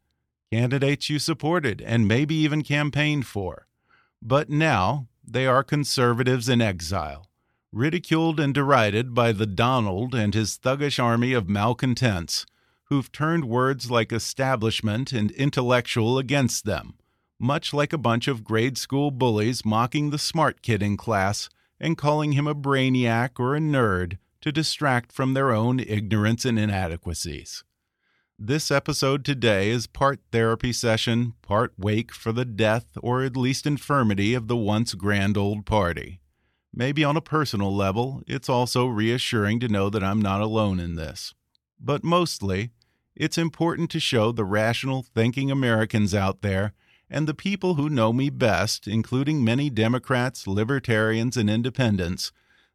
candidates 0.52 1.10
you 1.10 1.20
supported 1.20 1.82
and 1.82 2.08
maybe 2.08 2.34
even 2.34 2.64
campaigned 2.64 3.28
for. 3.28 3.68
But 4.22 4.50
now 4.50 5.08
they 5.28 5.46
are 5.46 5.64
conservatives 5.64 6.48
in 6.48 6.62
exile, 6.62 7.28
ridiculed 7.75 8.39
and 8.39 8.53
derided 8.53 9.13
by 9.13 9.34
the 9.34 9.46
Donald 9.46 10.15
and 10.15 10.34
his 10.34 10.58
thuggish 10.58 10.98
army 10.98 11.34
of 11.34 11.50
malcontents 11.50 12.46
who've 12.86 13.12
turned 13.12 13.44
words 13.44 13.91
like 13.91 14.13
establishment 14.13 15.12
and 15.12 15.29
intellectual 15.32 16.17
against 16.17 16.63
them, 16.63 16.94
much 17.38 17.74
like 17.74 17.91
a 17.91 17.98
bunch 17.98 18.29
of 18.29 18.46
grade 18.46 18.77
school 18.77 19.12
bullies 19.12 19.65
mocking 19.65 20.10
the 20.10 20.17
smart 20.17 20.62
kid 20.62 20.82
in 20.82 20.96
class 20.96 21.50
and 21.77 21.98
calling 21.98 22.32
him 22.32 22.48
a 22.48 22.55
brainiac 22.55 23.32
or 23.39 23.58
a 23.58 23.60
nerd 23.60 24.20
to 24.39 24.53
distract 24.53 25.12
from 25.12 25.34
their 25.34 25.51
own 25.51 25.82
ignorance 25.82 26.46
and 26.46 26.58
inadequacies. 26.58 27.65
This 28.39 28.72
episode 28.72 29.25
today 29.25 29.70
is 29.70 29.86
part 29.86 30.22
therapy 30.32 30.72
session, 30.72 31.34
part 31.41 31.74
wake 31.77 32.13
for 32.13 32.32
the 32.32 32.46
death 32.46 32.86
or 33.01 33.24
at 33.24 33.36
least 33.36 33.67
infirmity 33.67 34.34
of 34.34 34.48
the 34.48 34.55
once 34.55 34.94
grand 34.94 35.38
old 35.38 35.65
party. 35.65 36.22
Maybe 36.77 37.05
on 37.05 37.15
a 37.15 37.22
personal 37.22 37.74
level, 37.74 38.22
it's 38.27 38.50
also 38.50 38.86
reassuring 38.86 39.62
to 39.62 39.70
know 39.70 39.89
that 39.89 40.03
I'm 40.03 40.22
not 40.22 40.41
alone 40.41 40.77
in 40.82 40.96
this. 40.96 41.34
But 41.79 42.03
mostly, 42.03 42.72
it's 43.15 43.38
important 43.38 43.89
to 43.91 44.00
show 44.01 44.34
the 44.34 44.44
rational 44.44 45.01
thinking 45.01 45.50
Americans 45.50 46.13
out 46.13 46.41
there 46.41 46.74
and 47.10 47.27
the 47.27 47.34
people 47.34 47.75
who 47.75 47.89
know 47.89 48.12
me 48.12 48.29
best, 48.29 48.89
including 48.89 49.41
many 49.41 49.70
Democrats, 49.70 50.48
libertarians, 50.48 51.38
and 51.38 51.50
independents, 51.50 52.34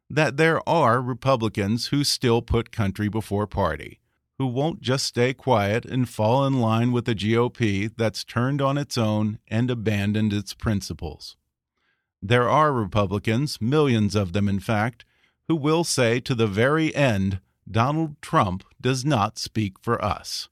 that 0.09 0.35
there 0.35 0.67
are 0.67 0.99
Republicans 0.99 1.87
who 1.87 2.03
still 2.03 2.41
put 2.41 2.71
country 2.71 3.07
before 3.07 3.45
party, 3.45 3.99
who 4.39 4.47
won't 4.47 4.81
just 4.81 5.05
stay 5.05 5.31
quiet 5.31 5.85
and 5.85 6.09
fall 6.09 6.43
in 6.47 6.59
line 6.59 6.91
with 6.91 7.05
the 7.05 7.13
GOP 7.13 7.91
that's 7.95 8.23
turned 8.23 8.63
on 8.63 8.79
its 8.79 8.97
own 8.97 9.37
and 9.47 9.69
abandoned 9.69 10.33
its 10.33 10.55
principles. 10.55 11.37
There 12.21 12.47
are 12.47 12.71
Republicans, 12.71 13.59
millions 13.59 14.15
of 14.15 14.33
them 14.33 14.47
in 14.47 14.59
fact, 14.59 15.05
who 15.47 15.55
will 15.55 15.83
say 15.83 16.19
to 16.19 16.35
the 16.35 16.47
very 16.47 16.93
end, 16.95 17.39
Donald 17.69 18.21
Trump 18.21 18.63
does 18.79 19.03
not 19.03 19.39
speak 19.39 19.79
for 19.81 20.03
us. 20.03 20.49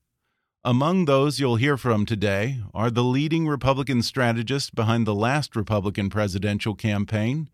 Among 0.63 1.05
those 1.05 1.39
you'll 1.39 1.55
hear 1.55 1.77
from 1.77 2.05
today 2.05 2.59
are 2.73 2.91
the 2.91 3.03
leading 3.03 3.47
Republican 3.47 4.01
strategist 4.01 4.75
behind 4.75 5.07
the 5.07 5.15
last 5.15 5.55
Republican 5.55 6.09
presidential 6.09 6.75
campaign. 6.75 7.49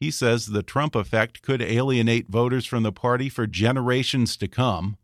He 0.00 0.10
says 0.10 0.46
the 0.46 0.62
Trump 0.62 0.96
effect 0.96 1.42
could 1.42 1.60
alienate 1.60 2.28
voters 2.28 2.66
from 2.66 2.82
the 2.82 2.92
party 2.92 3.28
for 3.28 3.46
generations 3.46 4.36
to 4.38 4.48
come. 4.48 4.96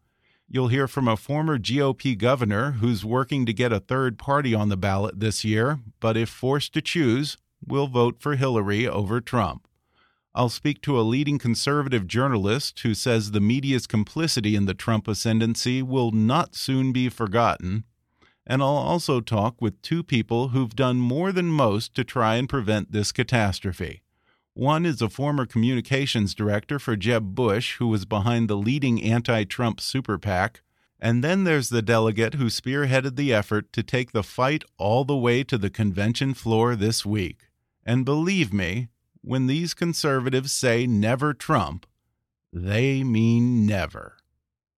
You'll 0.48 0.68
hear 0.68 0.88
from 0.88 1.06
a 1.06 1.16
former 1.16 1.58
GOP 1.58 2.16
governor 2.16 2.72
who's 2.72 3.04
working 3.04 3.46
to 3.46 3.52
get 3.52 3.72
a 3.72 3.80
third 3.80 4.18
party 4.18 4.54
on 4.54 4.68
the 4.68 4.76
ballot 4.76 5.20
this 5.20 5.44
year, 5.44 5.80
but 6.00 6.16
if 6.16 6.28
forced 6.28 6.72
to 6.75 6.80
choose, 6.80 7.36
will 7.64 7.86
vote 7.86 8.16
for 8.20 8.36
Hillary 8.36 8.88
over 8.88 9.20
Trump. 9.20 9.68
I'll 10.34 10.50
speak 10.50 10.82
to 10.82 10.98
a 10.98 11.02
leading 11.02 11.38
conservative 11.38 12.06
journalist 12.06 12.80
who 12.80 12.92
says 12.92 13.30
the 13.30 13.40
media's 13.40 13.86
complicity 13.86 14.54
in 14.54 14.66
the 14.66 14.75
Trump 14.75 15.08
ascendancy 15.08 15.82
will 15.82 16.10
not 16.10 16.54
soon 16.54 16.92
be 16.92 17.08
forgotten. 17.08 17.84
And 18.46 18.62
I'll 18.62 18.68
also 18.68 19.20
talk 19.20 19.60
with 19.60 19.80
two 19.80 20.02
people 20.02 20.48
who've 20.48 20.76
done 20.76 20.98
more 20.98 21.32
than 21.32 21.46
most 21.46 21.94
to 21.94 22.04
try 22.04 22.36
and 22.36 22.48
prevent 22.48 22.92
this 22.92 23.12
catastrophe. 23.12 24.02
One 24.52 24.86
is 24.86 25.02
a 25.02 25.08
former 25.08 25.46
communications 25.46 26.34
director 26.34 26.78
for 26.78 26.96
Jeb 26.96 27.34
Bush, 27.34 27.76
who 27.76 27.88
was 27.88 28.04
behind 28.04 28.48
the 28.48 28.56
leading 28.56 29.02
anti 29.02 29.44
Trump 29.44 29.80
super 29.80 30.18
PAC. 30.18 30.62
And 30.98 31.22
then 31.22 31.44
there's 31.44 31.68
the 31.68 31.82
delegate 31.82 32.34
who 32.34 32.46
spearheaded 32.46 33.16
the 33.16 33.32
effort 33.32 33.72
to 33.74 33.82
take 33.82 34.12
the 34.12 34.22
fight 34.22 34.64
all 34.78 35.04
the 35.04 35.16
way 35.16 35.44
to 35.44 35.58
the 35.58 35.70
convention 35.70 36.32
floor 36.32 36.74
this 36.74 37.04
week. 37.04 37.50
And 37.84 38.04
believe 38.04 38.52
me, 38.52 38.88
when 39.20 39.46
these 39.46 39.74
conservatives 39.74 40.52
say 40.52 40.86
never 40.86 41.34
Trump, 41.34 41.86
they 42.52 43.04
mean 43.04 43.66
never. 43.66 44.16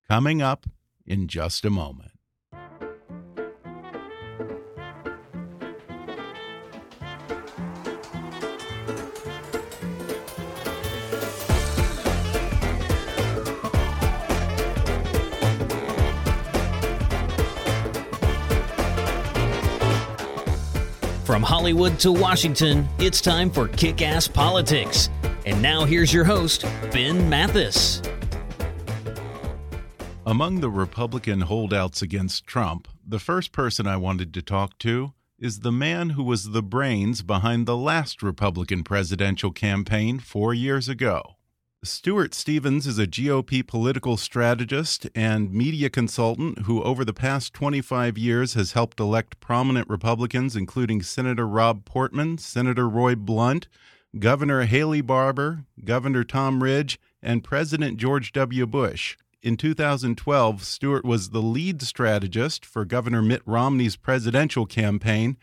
Coming 0.08 0.42
up 0.42 0.66
in 1.06 1.28
just 1.28 1.64
a 1.64 1.70
moment. 1.70 2.17
From 21.28 21.42
Hollywood 21.42 21.98
to 21.98 22.10
Washington, 22.10 22.88
it's 22.98 23.20
time 23.20 23.50
for 23.50 23.68
Kick 23.68 24.00
Ass 24.00 24.26
Politics. 24.26 25.10
And 25.44 25.60
now 25.60 25.84
here's 25.84 26.10
your 26.10 26.24
host, 26.24 26.64
Ben 26.90 27.28
Mathis. 27.28 28.00
Among 30.24 30.60
the 30.60 30.70
Republican 30.70 31.42
holdouts 31.42 32.00
against 32.00 32.46
Trump, 32.46 32.88
the 33.06 33.18
first 33.18 33.52
person 33.52 33.86
I 33.86 33.98
wanted 33.98 34.32
to 34.32 34.40
talk 34.40 34.78
to 34.78 35.12
is 35.38 35.60
the 35.60 35.70
man 35.70 36.10
who 36.10 36.24
was 36.24 36.52
the 36.52 36.62
brains 36.62 37.20
behind 37.20 37.66
the 37.66 37.76
last 37.76 38.22
Republican 38.22 38.82
presidential 38.82 39.50
campaign 39.50 40.20
four 40.20 40.54
years 40.54 40.88
ago. 40.88 41.36
Stuart 41.84 42.34
Stevens 42.34 42.88
is 42.88 42.98
a 42.98 43.06
GOP 43.06 43.64
political 43.64 44.16
strategist 44.16 45.08
and 45.14 45.52
media 45.52 45.88
consultant 45.88 46.62
who, 46.62 46.82
over 46.82 47.04
the 47.04 47.14
past 47.14 47.54
25 47.54 48.18
years, 48.18 48.54
has 48.54 48.72
helped 48.72 48.98
elect 48.98 49.38
prominent 49.38 49.88
Republicans, 49.88 50.56
including 50.56 51.02
Senator 51.02 51.46
Rob 51.46 51.84
Portman, 51.84 52.36
Senator 52.36 52.88
Roy 52.88 53.14
Blunt, 53.14 53.68
Governor 54.18 54.64
Haley 54.64 55.02
Barbour, 55.02 55.66
Governor 55.84 56.24
Tom 56.24 56.64
Ridge, 56.64 56.98
and 57.22 57.44
President 57.44 57.96
George 57.96 58.32
W. 58.32 58.66
Bush. 58.66 59.16
In 59.40 59.56
2012, 59.56 60.64
Stuart 60.64 61.04
was 61.04 61.30
the 61.30 61.42
lead 61.42 61.80
strategist 61.82 62.66
for 62.66 62.84
Governor 62.84 63.22
Mitt 63.22 63.42
Romney's 63.46 63.94
presidential 63.94 64.66
campaign. 64.66 65.36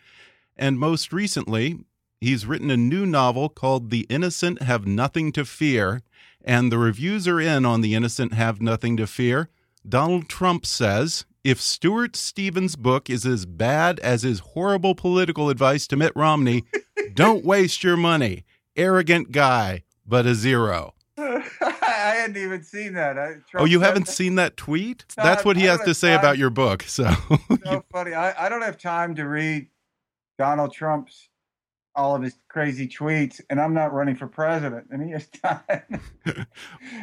And 0.58 0.77
most 0.80 1.13
recently, 1.13 1.80
he's 2.20 2.46
written 2.46 2.70
a 2.70 2.75
new 2.75 3.06
novel 3.06 3.48
called 3.48 3.89
The 3.89 4.06
Innocent 4.10 4.62
Have 4.62 4.86
Nothing 4.86 5.32
to 5.32 5.46
Fear 5.46 6.01
and 6.46 6.72
the 6.72 6.78
reviews 6.78 7.28
are 7.28 7.42
in 7.42 7.66
on 7.66 7.82
The 7.82 7.96
Innocent 7.96 8.34
Have 8.34 8.62
Nothing 8.62 8.96
to 8.98 9.08
Fear. 9.08 9.50
Donald 9.88 10.30
Trump 10.30 10.66
says 10.66 11.25
if 11.44 11.62
Stuart 11.62 12.16
Stevens' 12.16 12.75
book 12.75 13.10
is 13.10 13.25
as 13.25 13.46
bad 13.46 14.00
as 14.00 14.24
his 14.24 14.40
horrible 14.40 14.96
political 14.96 15.50
advice 15.50 15.86
to 15.88 15.96
Mitt 15.98 16.14
Romney, 16.16 16.64
don't 17.14 17.44
waste 17.44 17.84
your 17.84 17.98
money. 17.98 18.46
Arrogant 18.75 19.32
guy, 19.32 19.84
but 20.06 20.25
a 20.25 20.36
zero. 20.36 20.94
I 21.18 22.16
hadn't 22.18 22.38
even 22.38 22.64
seen 22.64 22.94
that. 22.94 23.18
I, 23.18 23.36
oh, 23.56 23.66
you 23.66 23.80
haven't 23.82 24.06
that. 24.06 24.12
seen 24.12 24.36
that 24.36 24.58
tweet? 24.58 25.06
No, 25.18 25.24
That's 25.24 25.46
what 25.46 25.58
he 25.58 25.64
has 25.64 25.82
to 25.82 25.94
say 25.94 26.10
time. 26.10 26.20
about 26.20 26.38
your 26.38 26.50
book. 26.50 26.84
So, 26.84 27.10
so 27.64 27.86
funny. 27.92 28.14
I, 28.14 28.46
I 28.46 28.50
don't 28.50 28.62
have 28.62 28.78
time 28.78 29.16
to 29.16 29.24
read 29.24 29.68
Donald 30.38 30.74
Trump's 30.74 31.30
all 31.96 32.16
of 32.16 32.22
his 32.22 32.36
crazy 32.48 32.88
tweets, 32.88 33.42
and 33.50 33.60
I'm 33.60 33.74
not 33.74 33.94
running 33.94 34.16
for 34.16 34.28
president, 34.28 34.88
and 34.92 35.02
he 35.04 35.12
has 35.12 35.28
time 35.44 36.02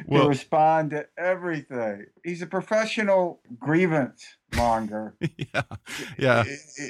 well, 0.06 0.24
to 0.24 0.28
respond 0.28 0.90
to 0.90 1.06
everything. 1.16 2.06
He's 2.24 2.42
a 2.42 2.46
professional 2.46 3.40
grievance 3.58 4.36
monger. 4.54 5.14
yeah, 5.36 5.62
yeah. 6.18 6.44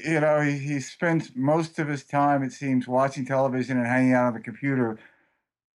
You 0.05 0.21
know, 0.21 0.41
he, 0.41 0.59
he 0.59 0.81
spends 0.81 1.31
most 1.35 1.79
of 1.79 1.89
his 1.89 2.05
time, 2.05 2.43
it 2.43 2.53
seems, 2.53 2.89
watching 2.89 3.25
television 3.25 3.79
and 3.79 3.87
hanging 3.87 4.15
out 4.15 4.27
on 4.27 4.35
the 4.35 4.41
computer, 4.41 4.99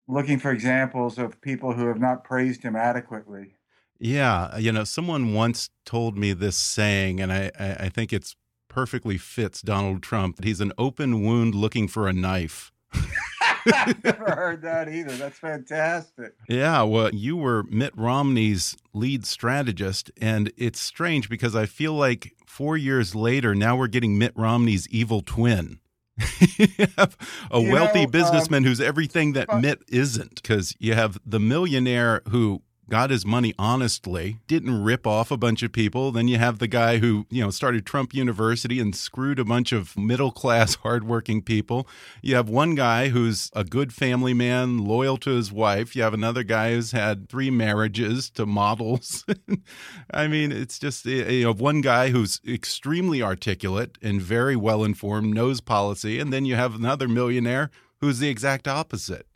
looking 0.08 0.40
for 0.40 0.52
examples 0.52 1.18
of 1.18 1.40
people 1.42 1.74
who 1.74 1.88
have 1.88 2.00
not 2.00 2.24
praised 2.24 2.64
him 2.64 2.76
adequately. 2.76 3.56
Yeah, 4.00 4.58
you 4.58 4.72
know, 4.72 4.84
someone 4.84 5.34
once 5.34 5.70
told 5.86 6.18
me 6.18 6.34
this 6.34 6.56
saying, 6.56 7.20
and 7.20 7.34
I, 7.34 7.52
I 7.58 7.90
think 7.90 8.14
it's 8.14 8.36
perfectly 8.78 9.18
fits 9.18 9.64
Donald 9.64 10.04
Trump. 10.04 10.36
That 10.36 10.46
he's 10.46 10.62
an 10.62 10.72
open 10.78 11.24
wound 11.24 11.56
looking 11.56 11.88
for 11.88 12.08
a 12.08 12.14
knife. 12.14 12.72
I've 12.94 14.04
never 14.04 14.26
heard 14.26 14.62
that 14.62 14.88
either. 14.88 15.16
That's 15.16 15.40
fantastic. 15.40 16.36
Yeah, 16.48 16.84
well, 16.84 17.10
you 17.12 17.36
were 17.38 17.64
Mitt 17.64 17.98
Romney's 17.98 18.78
lead 18.94 19.26
strategist, 19.26 20.12
and 20.22 20.54
it's 20.58 20.80
strange 20.80 21.28
because 21.28 21.56
I 21.56 21.66
feel 21.66 21.94
like 21.94 22.36
four 22.46 22.78
years 22.78 23.16
later, 23.16 23.56
now 23.56 23.76
we're 23.76 23.88
getting 23.88 24.20
Mitt 24.20 24.34
Romney's 24.36 24.88
evil 24.90 25.22
twin. 25.22 25.80
a 26.20 27.60
you 27.60 27.72
wealthy 27.72 28.02
know, 28.02 28.06
um, 28.06 28.12
businessman 28.12 28.60
um, 28.60 28.66
who's 28.66 28.80
everything 28.80 29.34
that 29.34 29.60
Mitt 29.60 29.82
isn't, 29.88 30.36
because 30.36 30.76
you 30.78 30.94
have 30.94 31.18
the 31.26 31.40
millionaire 31.40 32.22
who 32.30 32.62
got 32.90 33.10
his 33.10 33.26
money 33.26 33.54
honestly, 33.60 34.40
didn't 34.48 34.84
rip 34.84 35.06
off 35.06 35.32
a 35.32 35.38
bunch 35.38 35.64
of 35.64 35.72
people. 35.72 36.12
Then 36.12 36.28
you 36.28 36.38
have 36.38 36.60
the 36.60 36.68
guy 36.68 36.98
who, 36.98 37.26
you 37.30 37.44
know, 37.44 37.50
started 37.50 37.86
Trump 37.86 38.14
University 38.14 38.80
and 38.80 38.96
screwed 38.96 39.40
a 39.40 39.46
bunch 39.46 39.72
of 39.72 39.98
middle 39.98 40.32
class, 40.32 40.76
hardworking 40.84 41.42
people. 41.42 41.88
You 42.22 42.36
have 42.36 42.50
one 42.50 42.76
guy 42.76 43.10
who's 43.10 43.52
a 43.54 43.64
good 43.64 43.94
family 43.94 44.34
man, 44.34 44.80
loyal 44.80 45.18
to 45.18 45.32
his 45.32 45.52
wife. 45.52 45.96
You 45.96 46.04
have 46.04 46.14
another 46.14 46.44
guy 46.44 46.72
who's 46.72 46.92
had 46.92 47.30
three 47.30 47.50
marriages 47.50 48.30
to 48.32 48.46
models. 48.46 49.26
I 50.12 50.28
mean, 50.28 50.52
it's 50.52 50.80
just, 50.80 51.06
you 51.06 51.48
have 51.48 51.60
one 51.60 51.82
guy 51.82 52.10
who's 52.10 52.42
extremely 52.48 53.22
articulate 53.22 53.98
and 54.02 54.22
very 54.22 54.56
well 54.56 54.84
informed, 54.84 55.34
knows 55.34 55.62
policy. 55.62 56.20
And 56.20 56.32
then 56.32 56.46
you 56.46 56.56
have 56.56 56.76
another 56.76 57.08
millionaire 57.08 57.70
who's 58.00 58.20
the 58.20 58.30
exact 58.30 58.68
opposite. 58.68 59.28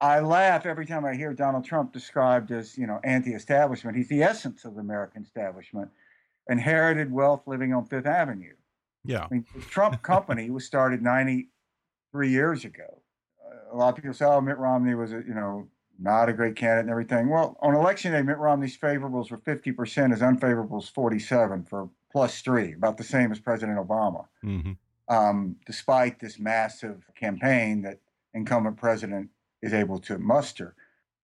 I 0.00 0.20
laugh 0.20 0.66
every 0.66 0.86
time 0.86 1.04
I 1.04 1.14
hear 1.14 1.32
Donald 1.32 1.64
Trump 1.64 1.92
described 1.92 2.50
as, 2.50 2.76
you 2.76 2.86
know, 2.86 3.00
anti-establishment. 3.02 3.96
He's 3.96 4.08
the 4.08 4.22
essence 4.22 4.64
of 4.64 4.74
the 4.74 4.80
American 4.80 5.22
establishment. 5.22 5.90
Inherited 6.48 7.10
wealth 7.10 7.42
living 7.46 7.72
on 7.72 7.86
Fifth 7.86 8.06
Avenue. 8.06 8.52
Yeah. 9.04 9.24
I 9.24 9.28
mean, 9.30 9.46
the 9.54 9.62
Trump 9.62 10.02
company 10.02 10.50
was 10.50 10.66
started 10.66 11.02
93 11.02 12.30
years 12.30 12.64
ago. 12.64 13.02
Uh, 13.44 13.74
a 13.74 13.76
lot 13.76 13.90
of 13.90 13.96
people 13.96 14.12
say, 14.12 14.26
oh, 14.26 14.40
Mitt 14.40 14.58
Romney 14.58 14.94
was, 14.94 15.12
a, 15.12 15.22
you 15.26 15.34
know, 15.34 15.68
not 15.98 16.28
a 16.28 16.32
great 16.32 16.56
candidate 16.56 16.82
and 16.82 16.90
everything. 16.90 17.30
Well, 17.30 17.56
on 17.60 17.74
election 17.74 18.12
day, 18.12 18.22
Mitt 18.22 18.38
Romney's 18.38 18.76
favorables 18.76 19.30
were 19.30 19.38
50%, 19.38 20.10
his 20.10 20.20
unfavorables 20.20 20.90
47 20.90 21.64
for 21.64 21.88
plus 22.12 22.42
three, 22.42 22.74
about 22.74 22.98
the 22.98 23.04
same 23.04 23.32
as 23.32 23.40
President 23.40 23.78
Obama. 23.78 24.26
Mm-hmm. 24.44 24.72
Um, 25.08 25.56
despite 25.64 26.18
this 26.18 26.38
massive 26.38 27.04
campaign 27.14 27.82
that 27.82 28.00
incumbent 28.34 28.76
President 28.76 29.30
is 29.66 29.74
able 29.74 29.98
to 29.98 30.16
muster. 30.18 30.74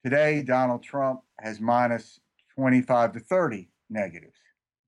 Today, 0.05 0.43
Donald 0.43 0.83
Trump 0.83 1.21
has 1.41 1.61
minus 1.61 2.21
25 2.57 3.13
to 3.13 3.21
30 3.21 3.69
negatives. 3.89 4.39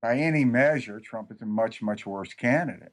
By 0.01 0.17
any 0.17 0.43
measure, 0.43 0.99
Trump 0.99 1.31
is 1.31 1.41
a 1.41 1.45
much, 1.45 1.81
much 1.81 2.05
worse 2.05 2.33
candidate. 2.33 2.91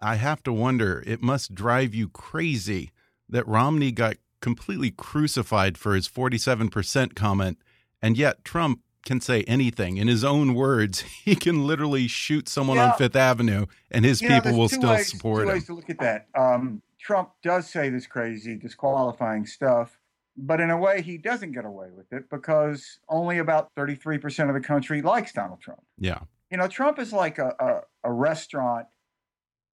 I 0.00 0.16
have 0.16 0.42
to 0.44 0.52
wonder, 0.52 1.04
it 1.06 1.22
must 1.22 1.54
drive 1.54 1.94
you 1.94 2.08
crazy 2.08 2.90
that 3.28 3.46
Romney 3.46 3.92
got 3.92 4.16
completely 4.40 4.90
crucified 4.90 5.78
for 5.78 5.94
his 5.94 6.08
47% 6.08 7.14
comment, 7.14 7.58
and 8.00 8.16
yet 8.16 8.44
Trump 8.44 8.80
can 9.04 9.20
say 9.20 9.42
anything. 9.42 9.98
In 9.98 10.08
his 10.08 10.24
own 10.24 10.54
words, 10.54 11.00
he 11.24 11.36
can 11.36 11.66
literally 11.66 12.08
shoot 12.08 12.48
someone 12.48 12.78
yeah. 12.78 12.92
on 12.92 12.98
Fifth 12.98 13.16
Avenue, 13.16 13.66
and 13.90 14.04
his 14.04 14.20
people 14.20 14.52
know, 14.52 14.58
will 14.58 14.68
still 14.68 14.90
ways, 14.90 15.10
support 15.10 15.42
two 15.42 15.48
him. 15.48 15.54
Ways 15.54 15.66
to 15.66 15.74
look 15.74 15.90
at 15.90 15.98
that. 16.00 16.26
Um, 16.34 16.82
Trump 17.02 17.30
does 17.42 17.68
say 17.68 17.88
this 17.88 18.06
crazy, 18.06 18.56
disqualifying 18.56 19.44
stuff, 19.44 19.98
but 20.36 20.60
in 20.60 20.70
a 20.70 20.76
way, 20.78 21.02
he 21.02 21.18
doesn't 21.18 21.52
get 21.52 21.64
away 21.64 21.88
with 21.94 22.12
it 22.12 22.30
because 22.30 23.00
only 23.08 23.38
about 23.38 23.74
33% 23.76 24.48
of 24.48 24.54
the 24.54 24.60
country 24.60 25.02
likes 25.02 25.32
Donald 25.32 25.60
Trump. 25.60 25.82
Yeah. 25.98 26.20
You 26.50 26.58
know, 26.58 26.68
Trump 26.68 26.98
is 26.98 27.12
like 27.12 27.38
a, 27.38 27.54
a, 27.58 28.08
a 28.08 28.12
restaurant 28.12 28.86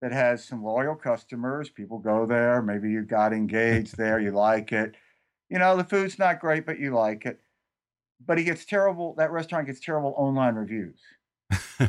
that 0.01 0.11
has 0.11 0.43
some 0.43 0.63
loyal 0.63 0.95
customers. 0.95 1.69
People 1.69 1.99
go 1.99 2.25
there. 2.25 2.61
Maybe 2.61 2.89
you 2.89 3.03
got 3.03 3.31
engaged 3.31 3.95
there. 3.97 4.19
You 4.19 4.31
like 4.31 4.71
it. 4.71 4.95
You 5.49 5.59
know, 5.59 5.77
the 5.77 5.83
food's 5.83 6.17
not 6.17 6.39
great, 6.39 6.65
but 6.65 6.79
you 6.79 6.93
like 6.95 7.25
it. 7.25 7.39
But 8.25 8.37
he 8.37 8.43
gets 8.43 8.65
terrible, 8.65 9.13
that 9.17 9.31
restaurant 9.31 9.67
gets 9.67 9.79
terrible 9.79 10.13
online 10.17 10.55
reviews. 10.55 10.99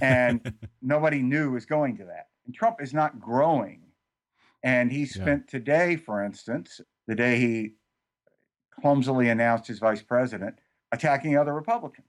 And 0.01 0.55
nobody 0.83 1.23
new 1.23 1.57
is 1.57 1.67
going 1.67 1.97
to 1.97 2.05
that. 2.05 2.29
And 2.47 2.55
Trump 2.55 2.77
is 2.81 2.95
not 2.95 3.21
growing 3.21 3.83
and 4.63 4.93
he 4.93 5.07
spent 5.07 5.45
yeah. 5.47 5.59
today, 5.59 5.97
for 5.97 6.23
instance, 6.23 6.81
the 7.07 7.15
day 7.15 7.39
he 7.39 7.73
clumsily 8.81 9.29
announced 9.29 9.67
his 9.67 9.79
vice 9.79 10.03
president, 10.03 10.59
attacking 10.93 11.37
other 11.37 11.55
Republicans. 11.55 12.07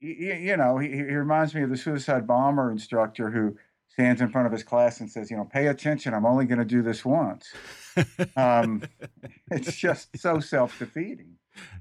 You, 0.00 0.34
you 0.34 0.56
know, 0.56 0.78
he, 0.78 0.88
he 0.88 1.02
reminds 1.02 1.54
me 1.54 1.62
of 1.62 1.70
the 1.70 1.76
suicide 1.76 2.26
bomber 2.26 2.70
instructor 2.70 3.30
who 3.30 3.56
stands 3.88 4.20
in 4.20 4.30
front 4.30 4.46
of 4.46 4.52
his 4.52 4.62
class 4.62 5.00
and 5.00 5.10
says, 5.10 5.30
you 5.30 5.36
know, 5.36 5.44
pay 5.44 5.66
attention. 5.66 6.14
I'm 6.14 6.26
only 6.26 6.46
going 6.46 6.58
to 6.58 6.64
do 6.64 6.82
this 6.82 7.04
once. 7.04 7.52
um, 8.36 8.82
it's 9.50 9.76
just 9.76 10.18
so 10.18 10.40
self 10.40 10.78
defeating. 10.78 11.36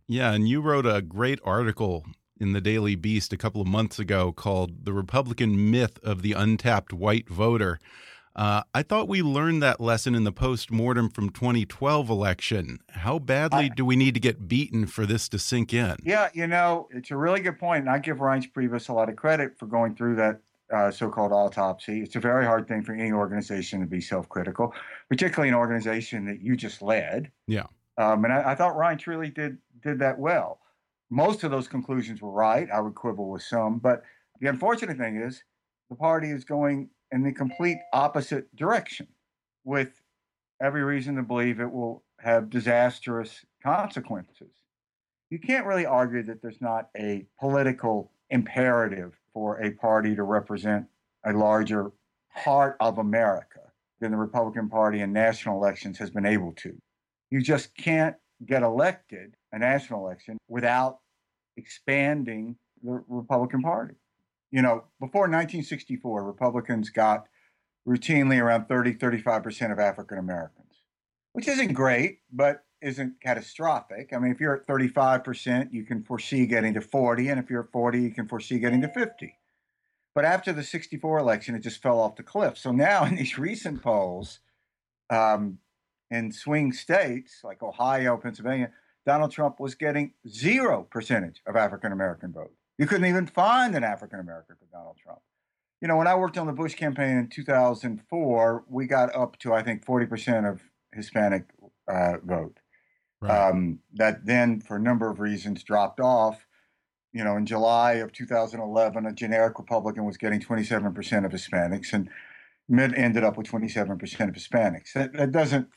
Yeah. 0.08 0.34
And 0.34 0.48
you 0.48 0.62
wrote 0.62 0.86
a 0.86 1.02
great 1.02 1.40
article 1.44 2.06
in 2.40 2.54
the 2.54 2.62
Daily 2.62 2.96
Beast 2.96 3.32
a 3.32 3.38
couple 3.38 3.62
of 3.62 3.68
months 3.68 3.98
ago 3.98 4.32
called 4.32 4.86
The 4.86 4.94
Republican 4.94 5.72
Myth 5.72 6.00
of 6.04 6.22
the 6.22 6.34
Untapped 6.34 6.92
White 6.92 7.30
Voter. 7.30 7.80
Uh, 8.36 8.64
I 8.74 8.84
thought 8.84 9.08
we 9.08 9.22
learned 9.22 9.62
that 9.62 9.82
lesson 9.82 10.16
in 10.16 10.24
the 10.24 10.32
post 10.32 10.72
mortem 10.72 11.10
from 11.10 11.30
2012 11.30 12.10
election. 12.10 12.80
How 12.90 13.20
badly 13.20 13.66
I, 13.66 13.70
do 13.70 13.84
we 13.84 13.96
need 13.96 14.14
to 14.14 14.20
get 14.20 14.48
beaten 14.48 14.86
for 14.86 15.06
this 15.06 15.28
to 15.30 15.40
sink 15.40 15.74
in? 15.74 15.98
Yeah, 16.04 16.30
you 16.34 16.48
know, 16.48 16.88
it's 16.92 17.12
a 17.12 17.18
really 17.18 17.42
good 17.42 17.60
point, 17.60 17.82
and 17.82 17.90
I 17.90 18.00
give 18.00 18.18
Reince 18.18 18.52
Priebus 18.52 18.90
a 18.90 18.94
lot 18.94 19.10
of 19.10 19.16
credit 19.16 19.58
for 19.60 19.66
going 19.66 19.96
through 19.96 20.16
that 20.16 20.40
uh, 20.74 20.90
so-called 20.92 21.34
autopsy. 21.34 22.02
It's 22.02 22.16
a 22.16 22.22
very 22.22 22.46
hard 22.46 22.68
thing 22.68 22.84
for 22.84 22.94
any 22.94 23.12
organization 23.12 23.82
to 23.82 23.86
be 23.86 24.00
self-critical, 24.00 24.74
particularly 25.10 25.50
an 25.50 25.56
organization 25.56 26.26
that 26.26 26.42
you 26.42 26.56
just 26.56 26.82
led. 26.82 27.30
Yeah, 27.48 27.66
um, 27.98 28.24
and 28.24 28.34
I, 28.34 28.52
I 28.52 28.56
thought 28.56 28.76
Reince 28.76 29.08
really 29.08 29.30
did 29.30 29.58
did 29.84 30.00
that 30.00 30.18
well. 30.18 30.60
Most 31.10 31.44
of 31.44 31.52
those 31.52 31.68
conclusions 31.68 32.22
were 32.22 32.32
right. 32.32 32.70
I 32.74 32.80
would 32.80 32.96
quibble 32.96 33.30
with 33.30 33.42
some, 33.42 33.80
but 33.80 34.04
the 34.40 34.48
unfortunate 34.48 34.98
thing 34.98 35.18
is 35.18 35.44
the 35.90 35.96
party 35.98 36.30
is 36.30 36.46
going 36.46 36.90
in 37.12 37.24
the 37.24 37.32
complete 37.32 37.78
opposite 37.94 38.56
direction, 38.56 39.08
with 39.64 40.02
every 40.62 40.84
reason 40.84 41.16
to 41.16 41.24
believe 41.24 41.60
it 41.60 41.72
will 41.72 42.04
have 42.20 42.50
disastrous 42.50 43.46
consequences. 43.64 44.52
You 45.30 45.40
can't 45.40 45.66
really 45.66 45.86
argue 45.86 46.24
that 46.24 46.42
there's 46.42 46.62
not 46.62 46.90
a 46.98 47.26
political 47.40 48.12
imperative 48.30 49.14
for 49.34 49.62
a 49.62 49.72
party 49.72 50.16
to 50.16 50.24
represent 50.24 50.86
a 51.26 51.34
larger 51.34 51.92
part 52.36 52.76
of 52.80 52.98
America 52.98 53.60
than 54.00 54.12
the 54.12 54.18
Republican 54.18 54.70
Party 54.70 55.02
in 55.02 55.14
national 55.14 55.58
elections 55.58 55.98
has 56.00 56.10
been 56.10 56.26
able 56.26 56.54
to. 56.54 56.76
You 57.30 57.42
just 57.42 57.76
can't 57.76 58.16
get 58.46 58.64
elected 58.64 59.36
a 59.52 59.60
national 59.60 60.06
election 60.06 60.38
without 60.48 61.00
expanding 61.58 62.56
the 62.84 63.04
Republican 63.08 63.62
Party 63.62 63.96
you 64.52 64.62
know, 64.62 64.84
before 65.00 65.24
1964, 65.24 66.24
Republicans 66.24 66.90
got 66.90 67.26
routinely 67.88 68.42
around 68.42 68.68
30, 68.68 68.96
35% 68.96 69.72
of 69.72 69.80
African 69.80 70.18
Americans, 70.18 70.84
which 71.34 71.48
isn't 71.48 71.74
great, 71.74 72.20
but 72.32 72.64
isn't 72.82 73.22
catastrophic. 73.22 74.12
I 74.14 74.20
mean, 74.20 74.32
if 74.32 74.40
you're 74.40 74.56
at 74.56 74.68
35%, 74.68 75.72
you 75.72 75.84
can 75.84 76.04
foresee 76.04 76.46
getting 76.46 76.74
to 76.74 76.82
40, 76.82 77.30
and 77.30 77.40
if 77.40 77.50
you're 77.50 77.64
at 77.64 77.72
40, 77.72 78.02
you 78.02 78.12
can 78.12 78.28
foresee 78.28 78.60
getting 78.60 78.82
to 78.82 78.88
50. 78.88 79.36
But 80.14 80.26
after 80.26 80.52
the 80.52 80.64
64 80.64 81.20
election, 81.20 81.56
it 81.56 81.60
just 81.60 81.82
fell 81.82 82.00
off 82.00 82.16
the 82.16 82.24
cliff. 82.24 82.58
So 82.58 82.72
now 82.72 83.06
in 83.06 83.16
these 83.16 83.38
recent 83.38 83.82
polls, 83.82 84.40
um, 85.10 85.60
in 86.10 86.32
swing 86.32 86.74
states 86.74 87.40
like 87.44 87.64
Ohio, 87.64 88.18
Pennsylvania, 88.18 88.72
Donald 89.06 89.32
Trump 89.32 89.60
was 89.60 89.76
getting 89.76 90.14
zero 90.28 90.86
percentage 90.90 91.42
of 91.48 91.56
African 91.56 91.92
American 91.92 92.34
vote. 92.34 92.54
You 92.82 92.88
couldn't 92.88 93.06
even 93.06 93.28
find 93.28 93.76
an 93.76 93.84
African 93.84 94.20
American 94.20 94.56
for 94.56 94.66
Donald 94.76 94.98
Trump. 94.98 95.20
You 95.82 95.88
know, 95.88 95.98
when 95.98 96.08
I 96.08 96.16
worked 96.16 96.40
on 96.40 96.48
the 96.48 96.52
Bush 96.52 96.74
campaign 96.74 97.16
in 97.16 97.28
2004, 97.28 98.66
we 98.68 98.88
got 98.88 99.16
up 99.16 99.38
to, 99.42 99.54
I 99.54 99.62
think, 99.62 99.86
40% 99.86 100.50
of 100.50 100.64
Hispanic 100.92 101.46
uh, 101.88 102.14
vote. 102.24 102.58
Right. 103.22 103.50
Um, 103.50 103.82
that 103.94 104.26
then, 104.26 104.62
for 104.62 104.78
a 104.78 104.80
number 104.80 105.12
of 105.12 105.20
reasons, 105.20 105.64
dropped 105.64 106.00
off. 106.00 106.48
You 107.14 107.24
know, 107.24 107.38
in 107.38 107.46
July 107.46 107.94
of 107.94 108.14
2011, 108.14 109.06
a 109.06 109.14
generic 109.14 109.60
Republican 109.60 110.06
was 110.06 110.18
getting 110.18 110.40
27% 110.40 111.24
of 111.24 111.32
Hispanics, 111.32 111.94
and 111.94 112.10
Mitt 112.68 112.98
ended 112.98 113.24
up 113.24 113.38
with 113.38 113.46
27% 113.46 113.92
of 113.92 114.34
Hispanics. 114.34 114.94
That, 114.96 115.14
that 115.14 115.32
doesn't 115.32 115.68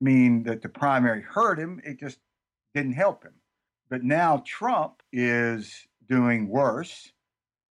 mean 0.00 0.44
that 0.44 0.62
the 0.62 0.70
primary 0.70 1.20
hurt 1.20 1.58
him, 1.58 1.82
it 1.84 2.00
just 2.00 2.16
didn't 2.74 2.94
help 2.94 3.24
him. 3.24 3.34
But 3.90 4.04
now 4.04 4.42
Trump 4.46 5.02
is 5.12 5.86
doing 6.10 6.48
worse. 6.48 7.12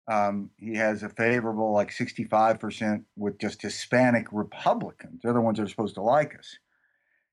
Um, 0.07 0.51
he 0.57 0.75
has 0.75 1.01
a 1.01 1.09
favorable 1.09 1.71
like 1.71 1.89
65% 1.89 3.05
with 3.15 3.39
just 3.39 3.61
Hispanic 3.61 4.27
Republicans. 4.31 5.21
They're 5.23 5.33
the 5.33 5.41
ones 5.41 5.57
that 5.57 5.63
are 5.63 5.69
supposed 5.69 5.95
to 5.95 6.01
like 6.01 6.37
us. 6.37 6.59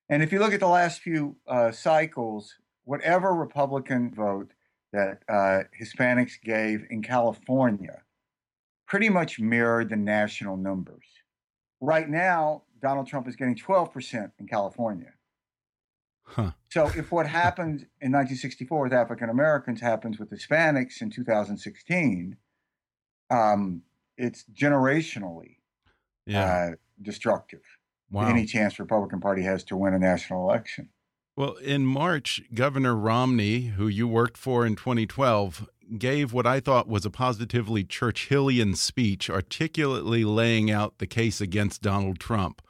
And 0.09 0.23
if 0.23 0.31
you 0.31 0.39
look 0.39 0.53
at 0.53 0.59
the 0.59 0.67
last 0.67 1.01
few 1.01 1.35
uh, 1.47 1.71
cycles, 1.71 2.55
whatever 2.85 3.33
Republican 3.33 4.11
vote 4.13 4.51
that 4.91 5.23
uh, 5.29 5.63
Hispanics 5.79 6.41
gave 6.43 6.85
in 6.89 7.03
California 7.03 8.01
pretty 8.87 9.09
much 9.09 9.39
mirrored 9.39 9.89
the 9.89 9.95
national 9.95 10.57
numbers. 10.57 11.05
Right 11.79 12.09
now, 12.09 12.63
Donald 12.81 13.07
Trump 13.07 13.27
is 13.27 13.35
getting 13.35 13.55
12% 13.55 14.31
in 14.39 14.47
California. 14.47 15.12
Huh. 16.23 16.51
So 16.71 16.87
if 16.95 17.11
what 17.11 17.27
happened 17.27 17.81
in 18.01 18.11
1964 18.11 18.83
with 18.83 18.93
African 18.93 19.29
Americans 19.29 19.81
happens 19.81 20.17
with 20.17 20.31
Hispanics 20.31 21.01
in 21.01 21.09
2016, 21.11 22.37
um, 23.29 23.81
it's 24.17 24.45
generationally 24.53 25.57
Yeah. 26.25 26.43
uh, 26.45 26.75
destructive. 27.01 27.61
Wow. 28.09 28.27
Any 28.29 28.45
chance 28.45 28.79
Republican 28.79 29.19
Party 29.19 29.41
has 29.43 29.63
to 29.65 29.77
win 29.77 29.93
a 29.93 29.99
national 29.99 30.43
election. 30.43 30.89
Well, 31.35 31.53
in 31.55 31.85
March, 31.85 32.41
Governor 32.53 32.95
Romney, 32.95 33.67
who 33.69 33.87
you 33.87 34.07
worked 34.07 34.37
for 34.37 34.65
in 34.67 34.75
2012, 34.75 35.67
gave 35.97 36.31
what 36.31 36.45
I 36.45 36.59
thought 36.59 36.87
was 36.87 37.05
a 37.05 37.09
positively 37.09 37.83
Churchillian 37.83 38.77
speech, 38.77 39.29
articulately 39.31 40.23
laying 40.23 40.69
out 40.69 40.99
the 40.99 41.07
case 41.07 41.41
against 41.41 41.81
Donald 41.81 42.19
Trump. 42.19 42.61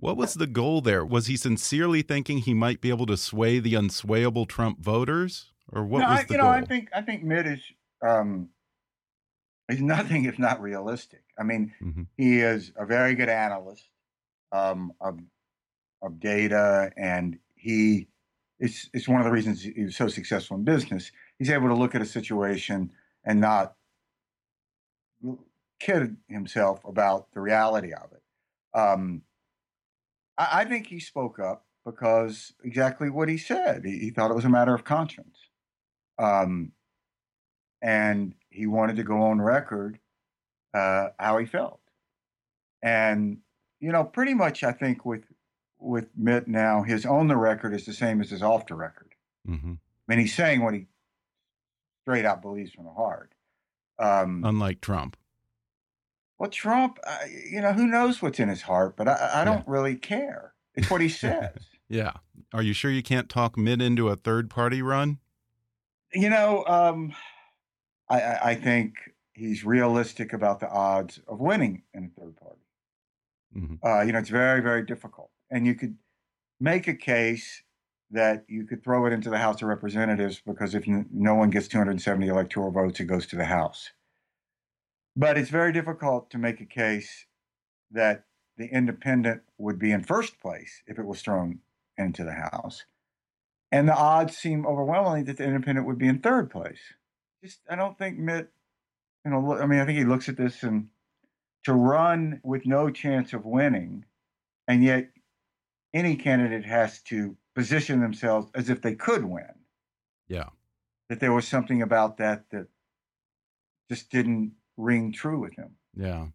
What 0.00 0.16
was 0.16 0.34
the 0.34 0.46
goal 0.46 0.80
there? 0.80 1.04
Was 1.04 1.26
he 1.26 1.36
sincerely 1.36 2.00
thinking 2.02 2.38
he 2.38 2.54
might 2.54 2.80
be 2.80 2.88
able 2.88 3.06
to 3.06 3.16
sway 3.18 3.58
the 3.58 3.74
unswayable 3.74 4.48
Trump 4.48 4.80
voters, 4.80 5.52
or 5.70 5.84
what 5.84 6.00
no, 6.00 6.08
was 6.08 6.20
I, 6.20 6.22
the 6.24 6.34
you 6.34 6.40
goal? 6.40 6.50
know, 6.50 6.56
I 6.56 6.62
think 6.64 6.88
I 6.94 7.02
think 7.02 7.22
Mitt 7.22 7.46
is 7.46 7.60
um, 8.02 8.48
is 9.68 9.80
nothing 9.82 10.24
if 10.24 10.38
not 10.38 10.60
realistic. 10.60 11.22
I 11.38 11.42
mean, 11.42 11.74
Mhm. 11.82 12.06
he 12.16 12.40
is 12.40 12.72
a 12.76 12.86
very 12.86 13.14
good 13.14 13.28
analyst 13.28 13.88
um, 14.52 14.92
of 15.00 15.20
of 16.02 16.18
data, 16.18 16.92
and 16.96 17.38
he 17.54 18.08
it's 18.58 18.88
it's 18.94 19.06
one 19.06 19.20
of 19.20 19.26
the 19.26 19.32
reasons 19.32 19.62
he 19.62 19.84
was 19.84 19.96
so 19.96 20.08
successful 20.08 20.56
in 20.56 20.64
business. 20.64 21.12
He's 21.38 21.50
able 21.50 21.68
to 21.68 21.74
look 21.74 21.94
at 21.94 22.00
a 22.02 22.06
situation 22.06 22.90
and 23.24 23.40
not 23.40 23.76
kid 25.78 26.16
himself 26.28 26.84
about 26.84 27.32
the 27.32 27.40
reality 27.40 27.92
of 27.92 28.12
it. 28.12 28.22
Um, 28.78 29.22
I, 30.40 30.60
I 30.60 30.64
think 30.64 30.86
he 30.86 30.98
spoke 30.98 31.38
up 31.38 31.66
because 31.84 32.52
exactly 32.64 33.10
what 33.10 33.28
he 33.28 33.36
said. 33.36 33.84
He, 33.84 33.98
he 33.98 34.10
thought 34.10 34.30
it 34.30 34.34
was 34.34 34.44
a 34.44 34.50
matter 34.50 34.74
of 34.74 34.84
conscience, 34.84 35.36
um, 36.18 36.72
and 37.82 38.34
he 38.48 38.66
wanted 38.66 38.96
to 38.96 39.04
go 39.04 39.22
on 39.22 39.40
record 39.40 39.98
uh, 40.74 41.08
how 41.18 41.38
he 41.38 41.46
felt. 41.46 41.80
And 42.82 43.38
you 43.78 43.92
know, 43.92 44.04
pretty 44.04 44.34
much, 44.34 44.64
I 44.64 44.72
think 44.72 45.04
with 45.04 45.24
with 45.78 46.08
Mitt 46.16 46.48
now, 46.48 46.82
his 46.82 47.06
on 47.06 47.28
the 47.28 47.36
record 47.36 47.74
is 47.74 47.86
the 47.86 47.92
same 47.92 48.20
as 48.20 48.30
his 48.30 48.42
off 48.42 48.66
the 48.66 48.74
record. 48.74 49.14
hmm 49.46 49.74
I 50.08 50.16
mean, 50.16 50.24
he's 50.24 50.34
saying 50.34 50.64
what 50.64 50.74
he 50.74 50.86
straight 52.02 52.24
out 52.24 52.42
believes 52.42 52.72
from 52.72 52.84
the 52.84 52.90
heart. 52.90 53.32
Um, 54.00 54.42
Unlike 54.44 54.80
Trump. 54.80 55.16
Well, 56.40 56.48
Trump, 56.48 56.98
I, 57.06 57.26
you 57.50 57.60
know, 57.60 57.74
who 57.74 57.86
knows 57.86 58.22
what's 58.22 58.40
in 58.40 58.48
his 58.48 58.62
heart, 58.62 58.96
but 58.96 59.06
I, 59.06 59.42
I 59.42 59.44
don't 59.44 59.68
really 59.68 59.94
care. 59.94 60.54
It's 60.74 60.90
what 60.90 61.02
he 61.02 61.08
says. 61.24 61.52
Yeah. 61.86 62.12
Are 62.54 62.62
you 62.62 62.72
sure 62.72 62.90
you 62.90 63.02
can't 63.02 63.28
talk 63.28 63.58
Mitt 63.58 63.82
into 63.82 64.08
a 64.08 64.16
third 64.16 64.48
party 64.48 64.80
run? 64.80 65.18
you 66.14 66.30
know, 66.30 66.64
um, 66.66 67.12
I, 68.08 68.20
I, 68.20 68.50
I 68.50 68.54
think 68.54 68.94
he's 69.34 69.64
realistic 69.64 70.32
about 70.32 70.60
the 70.60 70.68
odds 70.68 71.20
of 71.28 71.40
winning 71.40 71.82
in 71.92 72.04
a 72.06 72.20
third 72.20 72.36
party. 72.36 72.60
hmm 73.52 73.74
Uh, 73.84 74.00
you 74.00 74.12
know, 74.12 74.18
it's 74.18 74.30
very, 74.30 74.62
very 74.62 74.82
difficult. 74.82 75.30
And 75.50 75.66
you 75.66 75.74
could 75.74 75.96
make 76.58 76.88
a 76.88 76.94
case 76.94 77.62
that 78.10 78.44
you 78.48 78.64
could 78.64 78.82
throw 78.82 79.04
it 79.04 79.12
into 79.12 79.28
the 79.28 79.38
House 79.38 79.60
of 79.60 79.68
Representatives 79.68 80.40
because 80.44 80.74
if 80.74 80.84
no 80.86 81.34
one 81.34 81.50
gets 81.50 81.68
270 81.68 82.28
electoral 82.28 82.70
votes, 82.70 82.98
it 82.98 83.04
goes 83.04 83.26
to 83.26 83.36
the 83.36 83.44
House. 83.44 83.90
But 85.16 85.36
it's 85.36 85.50
very 85.50 85.72
difficult 85.72 86.30
to 86.30 86.38
make 86.38 86.60
a 86.60 86.66
case 86.66 87.26
that 87.90 88.24
the 88.56 88.66
independent 88.66 89.42
would 89.58 89.78
be 89.78 89.90
in 89.90 90.04
first 90.04 90.40
place 90.40 90.82
if 90.86 90.98
it 90.98 91.06
was 91.06 91.22
thrown 91.22 91.60
into 91.96 92.24
the 92.24 92.32
House. 92.32 92.84
And 93.72 93.88
the 93.88 93.94
odds 93.94 94.36
seem 94.36 94.66
overwhelmingly 94.66 95.22
that 95.24 95.36
the 95.36 95.44
independent 95.44 95.86
would 95.86 95.98
be 95.98 96.08
in 96.08 96.18
third 96.18 96.50
place. 96.50 96.80
Just, 97.42 97.60
I 97.68 97.76
don't 97.76 97.96
think 97.96 98.18
Mitt, 98.18 98.50
you 99.24 99.30
know, 99.30 99.58
I 99.58 99.66
mean, 99.66 99.80
I 99.80 99.86
think 99.86 99.98
he 99.98 100.04
looks 100.04 100.28
at 100.28 100.36
this 100.36 100.62
and 100.62 100.88
to 101.64 101.72
run 101.72 102.40
with 102.42 102.66
no 102.66 102.90
chance 102.90 103.32
of 103.32 103.44
winning, 103.44 104.04
and 104.66 104.82
yet 104.82 105.10
any 105.92 106.16
candidate 106.16 106.64
has 106.64 107.00
to 107.02 107.36
position 107.54 108.00
themselves 108.00 108.50
as 108.54 108.70
if 108.70 108.82
they 108.82 108.94
could 108.94 109.24
win. 109.24 109.54
Yeah. 110.28 110.48
That 111.08 111.20
there 111.20 111.32
was 111.32 111.46
something 111.46 111.82
about 111.82 112.18
that 112.18 112.44
that 112.50 112.68
just 113.90 114.10
didn't 114.10 114.52
ring 114.80 115.12
true 115.12 115.38
with 115.40 115.54
him. 115.56 115.76
Yeah. 115.94 116.28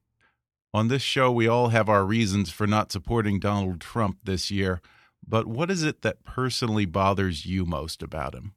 On 0.73 0.89
this 0.89 1.01
show, 1.01 1.31
we 1.31 1.47
all 1.47 1.69
have 1.69 1.87
our 1.87 2.05
reasons 2.05 2.51
for 2.51 2.67
not 2.67 2.91
supporting 2.91 3.39
Donald 3.39 3.79
Trump 3.79 4.19
this 4.23 4.51
year. 4.51 4.81
But 5.27 5.47
what 5.47 5.71
is 5.71 5.83
it 5.83 6.01
that 6.01 6.23
personally 6.23 6.85
bothers 6.85 7.45
you 7.45 7.65
most 7.65 8.03
about 8.03 8.35
him? 8.35 8.53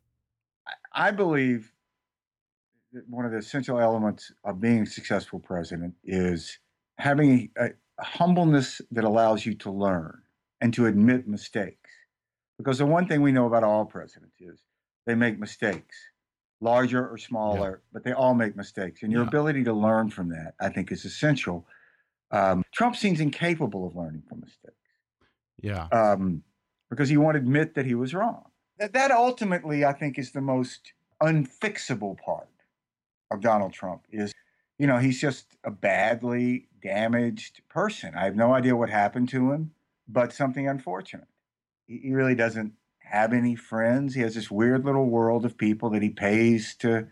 I 0.93 1.11
believe 1.13 1.73
that 2.93 3.09
one 3.09 3.25
of 3.25 3.33
the 3.33 3.39
essential 3.39 3.79
elements 3.79 4.33
of 4.45 4.61
being 4.61 4.83
a 4.83 4.87
successful 4.87 5.39
president 5.39 5.95
is 6.05 6.59
having 6.99 7.51
a, 7.57 7.71
a 7.99 8.05
humbleness 8.05 8.81
that 8.91 9.05
allows 9.05 9.47
you 9.47 9.55
to 9.55 9.71
learn 9.71 10.21
and 10.61 10.75
to 10.75 10.87
admit 10.87 11.29
mistakes. 11.29 11.91
Because 12.57 12.79
the 12.79 12.87
one 12.87 13.07
thing 13.07 13.23
we 13.23 13.33
know 13.33 13.47
about 13.47 13.63
all 13.63 13.85
presidents 13.85 14.35
is 14.41 14.59
they 15.07 15.15
make 15.15 15.39
mistakes, 15.39 15.97
larger 16.61 17.09
or 17.09 17.17
smaller, 17.19 17.83
but 17.93 18.03
they 18.05 18.13
all 18.13 18.35
make 18.35 18.57
mistakes. 18.57 19.03
And 19.03 19.13
your 19.13 19.23
Yeah. 19.23 19.29
ability 19.29 19.65
to 19.65 19.73
learn 19.73 20.11
from 20.11 20.29
that, 20.31 20.55
I 20.61 20.69
think, 20.69 20.91
is 20.91 21.05
essential. 21.05 21.67
Um, 22.31 22.63
Trump 22.73 22.97
seems 22.97 23.21
incapable 23.21 23.87
of 23.87 23.97
learning 23.97 24.23
from 24.29 24.41
mistakes 24.41 24.75
Yeah. 25.63 25.87
um, 25.93 26.43
because 26.91 27.09
he 27.09 27.17
won't 27.17 27.37
admit 27.37 27.75
that 27.75 27.87
he 27.87 27.95
was 27.95 28.13
wrong. 28.13 28.51
That, 28.79 28.93
that 28.93 29.11
ultimately, 29.11 29.85
I 29.85 29.93
think, 29.93 30.19
is 30.19 30.33
the 30.33 30.41
most 30.41 30.93
unfixable 31.23 32.19
part 32.19 32.49
of 33.31 33.41
Donald 33.41 33.73
Trump. 33.73 34.03
Is 34.11 34.33
you 34.79 34.87
know 34.87 34.99
he's 34.99 35.21
just 35.21 35.57
a 35.65 35.71
badly 35.71 36.69
damaged 36.81 37.63
person. 37.69 38.15
I 38.15 38.25
have 38.25 38.37
no 38.37 38.53
idea 38.55 38.77
what 38.77 38.89
happened 38.91 39.29
to 39.31 39.53
him, 39.53 39.75
but 40.07 40.33
something 40.33 40.69
unfortunate. 40.69 41.27
He, 41.87 41.99
he 41.99 42.15
really 42.15 42.37
doesn't 42.37 42.75
have 43.11 43.33
any 43.33 43.57
friends. 43.57 44.15
He 44.15 44.21
has 44.23 44.35
this 44.35 44.51
weird 44.51 44.85
little 44.85 45.07
world 45.07 45.45
of 45.45 45.59
people 45.59 45.91
that 45.91 46.03
he 46.03 46.11
pays 46.11 46.75
to 46.77 47.09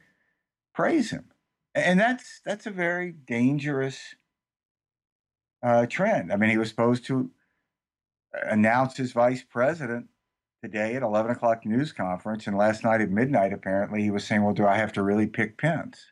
praise 0.74 1.10
him, 1.10 1.26
and 1.74 1.98
that's 1.98 2.40
that's 2.44 2.66
a 2.66 2.70
very 2.70 3.12
dangerous 3.12 4.14
uh, 5.62 5.86
trend. 5.86 6.32
I 6.32 6.36
mean, 6.36 6.50
he 6.50 6.58
was 6.58 6.68
supposed 6.68 7.04
to 7.06 7.30
announce 8.44 8.96
his 8.96 9.12
vice 9.12 9.42
president 9.42 10.08
today 10.62 10.94
at 10.94 11.02
11 11.02 11.30
o'clock 11.30 11.64
news 11.64 11.92
conference. 11.92 12.46
And 12.46 12.56
last 12.56 12.84
night 12.84 13.00
at 13.00 13.10
midnight, 13.10 13.52
apparently, 13.52 14.02
he 14.02 14.10
was 14.10 14.24
saying, 14.24 14.42
Well, 14.42 14.54
do 14.54 14.66
I 14.66 14.76
have 14.76 14.92
to 14.94 15.02
really 15.02 15.26
pick 15.26 15.58
Pence? 15.58 16.06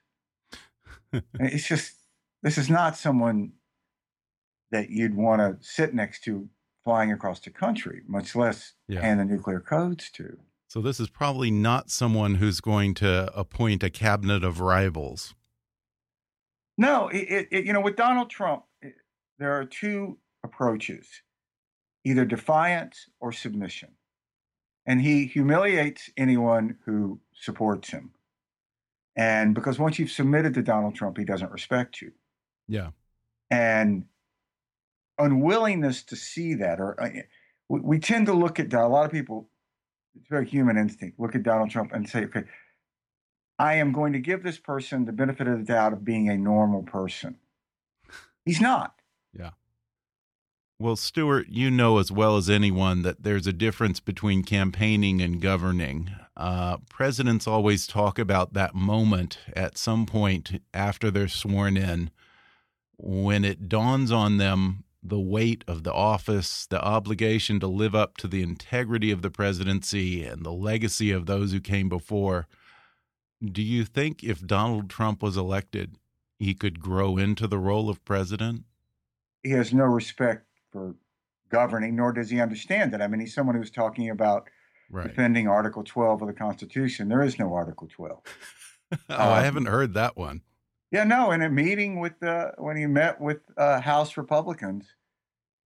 It's 1.39 1.69
just, 1.69 1.95
this 2.43 2.59
is 2.59 2.69
not 2.69 2.97
someone 2.97 3.53
that 4.73 4.91
you'd 4.91 5.15
want 5.15 5.41
to 5.41 5.57
sit 5.65 5.95
next 5.95 6.25
to 6.25 6.49
flying 6.85 7.11
across 7.13 7.41
the 7.41 7.51
country, 7.51 8.03
much 8.07 8.37
less 8.37 8.75
Yeah. 8.89 9.01
hand 9.01 9.21
the 9.21 9.25
nuclear 9.25 9.61
codes 9.61 10.11
to. 10.13 10.39
So 10.69 10.81
this 10.81 11.01
is 11.01 11.09
probably 11.09 11.51
not 11.51 11.91
someone 11.91 12.37
who's 12.37 12.61
going 12.61 12.95
to 12.95 13.33
appoint 13.37 13.83
a 13.83 13.91
cabinet 13.91 14.45
of 14.45 14.61
rivals. 14.61 15.35
No, 16.77 17.09
it, 17.09 17.49
it, 17.51 17.65
you 17.65 17.73
know, 17.73 17.81
with 17.81 17.97
Donald 17.97 18.29
Trump, 18.31 18.65
it, 18.83 18.95
there 19.39 19.53
are 19.53 19.65
two 19.65 20.19
approaches 20.43 21.09
either 22.07 22.27
defiance 22.27 23.09
or 23.19 23.33
submission. 23.33 23.89
And 24.85 25.01
he 25.01 25.25
humiliates 25.25 26.11
anyone 26.19 26.77
who 26.85 27.21
supports 27.35 27.89
him. 27.91 28.11
And 29.17 29.55
because 29.55 29.79
once 29.79 29.99
you've 29.99 30.11
submitted 30.11 30.53
to 30.55 30.63
Donald 30.63 30.95
Trump, 30.97 31.17
he 31.17 31.25
doesn't 31.25 31.51
respect 31.51 32.03
you. 32.03 32.13
Yeah. 32.69 32.91
And 33.51 34.05
unwillingness 35.19 36.03
to 36.05 36.17
see 36.17 36.55
that, 36.55 36.81
or 36.81 37.01
uh, 37.03 37.09
we, 37.69 37.99
tend 37.99 38.27
to 38.27 38.33
look 38.33 38.59
at 38.59 38.73
a 38.73 38.87
lot 38.87 39.07
of 39.07 39.13
people, 39.13 39.49
it's 40.17 40.29
very 40.29 40.47
human 40.47 40.77
instinct, 40.77 41.19
look 41.19 41.35
at 41.35 41.43
Donald 41.43 41.71
Trump 41.71 41.93
and 41.93 42.09
say, 42.09 42.25
okay, 42.25 42.45
I 43.59 43.75
am 43.75 43.93
going 43.93 44.13
to 44.13 44.19
give 44.19 44.43
this 44.43 44.59
person 44.59 45.05
the 45.05 45.13
benefit 45.13 45.47
of 45.47 45.59
the 45.59 45.65
doubt 45.65 45.93
of 45.93 46.05
being 46.05 46.29
a 46.29 46.37
normal 46.37 46.83
person. 46.83 47.37
He's 48.45 48.61
not. 48.61 48.95
Yeah. 49.33 49.51
Well, 50.79 50.97
Stuart, 50.97 51.47
you 51.49 51.71
know 51.71 51.99
as 51.99 52.11
well 52.11 52.37
as 52.37 52.51
anyone 52.51 53.03
that 53.03 53.23
there's 53.23 53.47
a 53.47 53.53
difference 53.53 54.01
between 54.01 54.43
campaigning 54.43 55.23
and 55.23 55.41
governing. 55.41 56.11
Uh, 56.37 56.79
presidents 56.89 57.47
always 57.47 57.87
talk 57.87 58.19
about 58.19 58.55
that 58.55 58.75
moment 58.75 59.39
at 59.55 59.79
some 59.79 60.05
point 60.05 60.61
after 60.75 61.11
they're 61.11 61.29
sworn 61.29 61.77
in 61.77 62.11
when 62.97 63.45
it 63.45 63.69
dawns 63.69 64.11
on 64.11 64.39
them 64.39 64.85
the 65.05 65.21
weight 65.21 65.63
of 65.69 65.85
the 65.85 65.93
office, 65.93 66.67
the 66.67 66.83
obligation 66.83 67.61
to 67.61 67.67
live 67.67 67.95
up 67.95 68.17
to 68.17 68.27
the 68.27 68.43
integrity 68.43 69.11
of 69.11 69.21
the 69.21 69.31
presidency 69.31 70.25
and 70.25 70.45
the 70.45 70.53
legacy 70.53 71.11
of 71.11 71.27
those 71.27 71.53
who 71.53 71.61
came 71.61 71.91
before. 71.91 72.49
Do 73.45 73.63
you 73.63 73.85
think 73.85 74.25
if 74.25 74.47
Donald 74.47 74.89
Trump 74.89 75.23
was 75.23 75.37
elected, 75.37 75.99
he 76.39 76.55
could 76.55 76.81
grow 76.81 77.19
into 77.19 77.47
the 77.47 77.59
role 77.59 77.91
of 77.91 78.05
president? 78.07 78.65
He 79.43 79.51
has 79.51 79.75
no 79.75 79.85
respect 79.85 80.47
for 80.73 80.95
governing, 81.51 81.97
nor 81.97 82.13
does 82.13 82.31
he 82.31 82.41
understand 82.41 82.95
it. 82.95 83.03
I 83.03 83.07
mean, 83.07 83.21
he's 83.21 83.35
someone 83.35 83.57
who's 83.57 83.71
talking 83.71 84.09
about 84.09 84.49
right. 84.91 85.07
defending 85.07 85.47
Article 85.47 85.85
12 85.85 86.23
of 86.23 86.29
the 86.29 86.35
Constitution. 86.35 87.09
There 87.09 87.23
is 87.23 87.39
no 87.39 87.53
Article 87.53 87.89
12. 87.89 88.21
oh, 88.93 88.97
um, 89.11 89.33
I 89.33 89.43
haven't 89.43 89.67
heard 89.67 89.93
that 89.95 90.17
one. 90.17 90.41
Yeah, 90.95 91.03
no. 91.03 91.33
In 91.33 91.43
a 91.43 91.49
meeting 91.49 91.99
with 91.99 92.23
uh, 92.23 92.53
when 92.57 92.77
he 92.77 92.87
met 92.87 93.21
with 93.21 93.41
uh, 93.57 93.81
House 93.81 94.17
Republicans, 94.17 94.95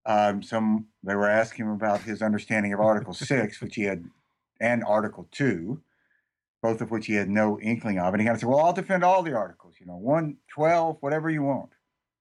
um, 0.06 0.42
some 0.42 0.86
they 1.02 1.14
were 1.14 1.28
asking 1.28 1.66
him 1.66 1.72
about 1.72 2.00
his 2.00 2.22
understanding 2.22 2.72
of 2.72 2.80
Article 2.80 3.12
Six, 3.32 3.60
which 3.60 3.74
he 3.74 3.82
had, 3.82 4.06
and 4.58 4.82
Article 4.82 5.28
Two, 5.30 5.82
both 6.62 6.80
of 6.80 6.90
which 6.90 7.08
he 7.08 7.12
had 7.12 7.28
no 7.28 7.60
inkling 7.60 7.98
of, 7.98 8.14
and 8.14 8.22
he 8.22 8.26
kind 8.26 8.36
of 8.36 8.40
said, 8.40 8.48
"Well, 8.48 8.60
I'll 8.60 8.72
defend 8.72 9.04
all 9.04 9.22
the 9.22 9.34
articles. 9.34 9.74
You 9.78 9.84
know, 9.84 9.98
one, 9.98 10.38
twelve, 10.48 10.96
whatever 11.00 11.28
you 11.28 11.42
want." 11.42 11.72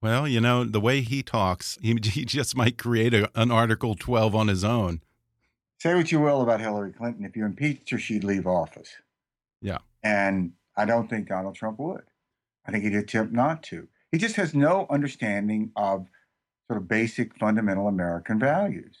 Well, 0.02 0.28
you 0.28 0.42
know, 0.42 0.64
the 0.64 0.78
way 0.78 1.00
he 1.00 1.22
talks, 1.22 1.78
he, 1.80 1.98
he 2.02 2.26
just 2.26 2.54
might 2.56 2.76
create 2.76 3.14
a, 3.14 3.30
an 3.34 3.50
Article 3.50 3.94
12 3.96 4.32
on 4.34 4.46
his 4.46 4.62
own. 4.62 5.00
Say 5.80 5.94
what 5.96 6.12
you 6.12 6.20
will 6.20 6.42
about 6.42 6.60
Hillary 6.60 6.92
Clinton. 6.92 7.24
If 7.24 7.36
you 7.36 7.44
impeached 7.44 7.90
her, 7.90 7.98
she'd 7.98 8.22
leave 8.22 8.46
office. 8.46 8.90
Yeah. 9.60 9.78
And 10.04 10.52
I 10.76 10.84
don't 10.84 11.10
think 11.10 11.26
Donald 11.26 11.56
Trump 11.56 11.80
would. 11.80 12.04
I 12.68 12.70
think 12.70 12.84
he'd 12.84 12.94
attempt 12.94 13.32
not 13.32 13.62
to. 13.64 13.88
He 14.12 14.18
just 14.18 14.36
has 14.36 14.54
no 14.54 14.86
understanding 14.90 15.72
of 15.74 16.06
sort 16.66 16.82
of 16.82 16.86
basic 16.86 17.34
fundamental 17.38 17.88
American 17.88 18.38
values. 18.38 18.96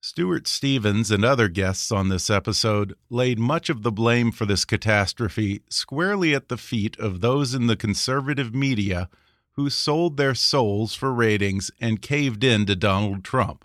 Stuart 0.00 0.48
Stevens 0.48 1.10
and 1.10 1.24
other 1.24 1.48
guests 1.48 1.92
on 1.92 2.08
this 2.08 2.28
episode 2.30 2.94
laid 3.10 3.38
much 3.38 3.68
of 3.68 3.82
the 3.82 3.92
blame 3.92 4.32
for 4.32 4.44
this 4.44 4.64
catastrophe 4.64 5.62
squarely 5.68 6.34
at 6.34 6.48
the 6.48 6.56
feet 6.56 6.98
of 6.98 7.20
those 7.20 7.54
in 7.54 7.68
the 7.68 7.76
conservative 7.76 8.54
media 8.54 9.08
who 9.52 9.70
sold 9.70 10.16
their 10.16 10.34
souls 10.34 10.94
for 10.94 11.12
ratings 11.12 11.70
and 11.80 12.02
caved 12.02 12.42
in 12.42 12.66
to 12.66 12.76
Donald 12.76 13.24
Trump. 13.24 13.64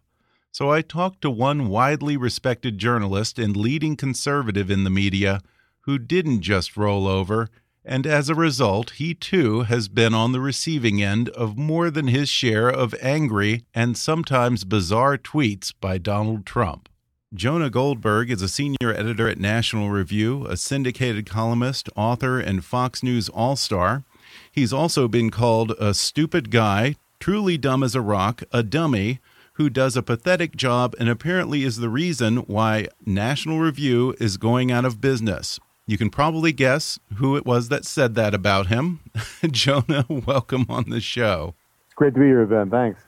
So 0.52 0.72
I 0.72 0.82
talked 0.82 1.22
to 1.22 1.32
one 1.32 1.68
widely 1.68 2.18
respected 2.18 2.78
journalist 2.78 3.40
and 3.40 3.58
leading 3.58 3.96
conservative 3.96 4.70
in 4.70 4.84
the 4.84 4.90
media 4.90 5.42
who 5.82 5.98
didn't 5.98 6.42
just 6.42 6.78
roll 6.78 7.08
over, 7.08 7.50
and 7.86 8.08
as 8.08 8.30
a 8.30 8.36
result, 8.36 8.92
he 8.92 9.14
too 9.14 9.62
has 9.64 9.88
been 9.88 10.14
on 10.14 10.32
the 10.32 10.40
receiving 10.40 11.02
end 11.02 11.30
of 11.30 11.58
more 11.58 11.90
than 11.90 12.08
his 12.08 12.30
share 12.30 12.70
of 12.70 12.96
angry 13.02 13.66
and 13.74 13.98
sometimes 13.98 14.64
bizarre 14.64 15.18
tweets 15.18 15.74
by 15.80 15.98
Donald 15.98 16.46
Trump. 16.46 16.90
Jonah 17.34 17.70
Goldberg 17.70 18.30
is 18.30 18.42
a 18.42 18.48
senior 18.48 18.94
editor 18.94 19.28
at 19.28 19.40
National 19.40 19.90
Review, 19.90 20.46
a 20.46 20.56
syndicated 20.56 21.26
columnist, 21.28 21.90
author, 21.96 22.40
and 22.40 22.64
Fox 22.64 23.02
News 23.02 23.28
All 23.30 23.56
Star. 23.56 24.04
He's 24.52 24.72
also 24.72 25.08
been 25.08 25.32
called 25.32 25.72
a 25.80 25.94
stupid 25.94 26.52
guy, 26.52 26.96
truly 27.20 27.58
dumb 27.58 27.84
as 27.84 27.96
a 27.96 28.02
rock, 28.02 28.44
a 28.52 28.62
dummy, 28.62 29.20
who 29.54 29.70
does 29.70 29.98
a 29.98 30.04
pathetic 30.04 30.56
job 30.56 30.96
and 31.00 31.10
apparently 31.10 31.64
is 31.64 31.78
the 31.78 31.90
reason 31.90 32.38
why 32.38 32.88
National 33.06 33.60
Review 33.60 34.16
is 34.20 34.38
going 34.38 34.72
out 34.72 34.86
of 34.86 35.02
business. 35.02 35.60
You 35.86 35.98
can 35.98 36.10
probably 36.10 36.54
guess 36.54 36.98
who 37.16 37.36
it 37.36 37.46
was 37.46 37.68
that 37.68 37.84
said 37.84 38.16
that 38.16 38.34
about 38.34 38.68
him. 38.68 39.02
Jonah, 39.52 40.06
welcome 40.10 40.66
on 40.70 40.90
the 40.90 41.02
show. 41.02 41.56
It's 41.88 41.94
great 41.96 42.14
to 42.14 42.22
be 42.22 42.28
here, 42.28 42.46
Ben. 42.46 42.70
Thanks. 42.70 43.02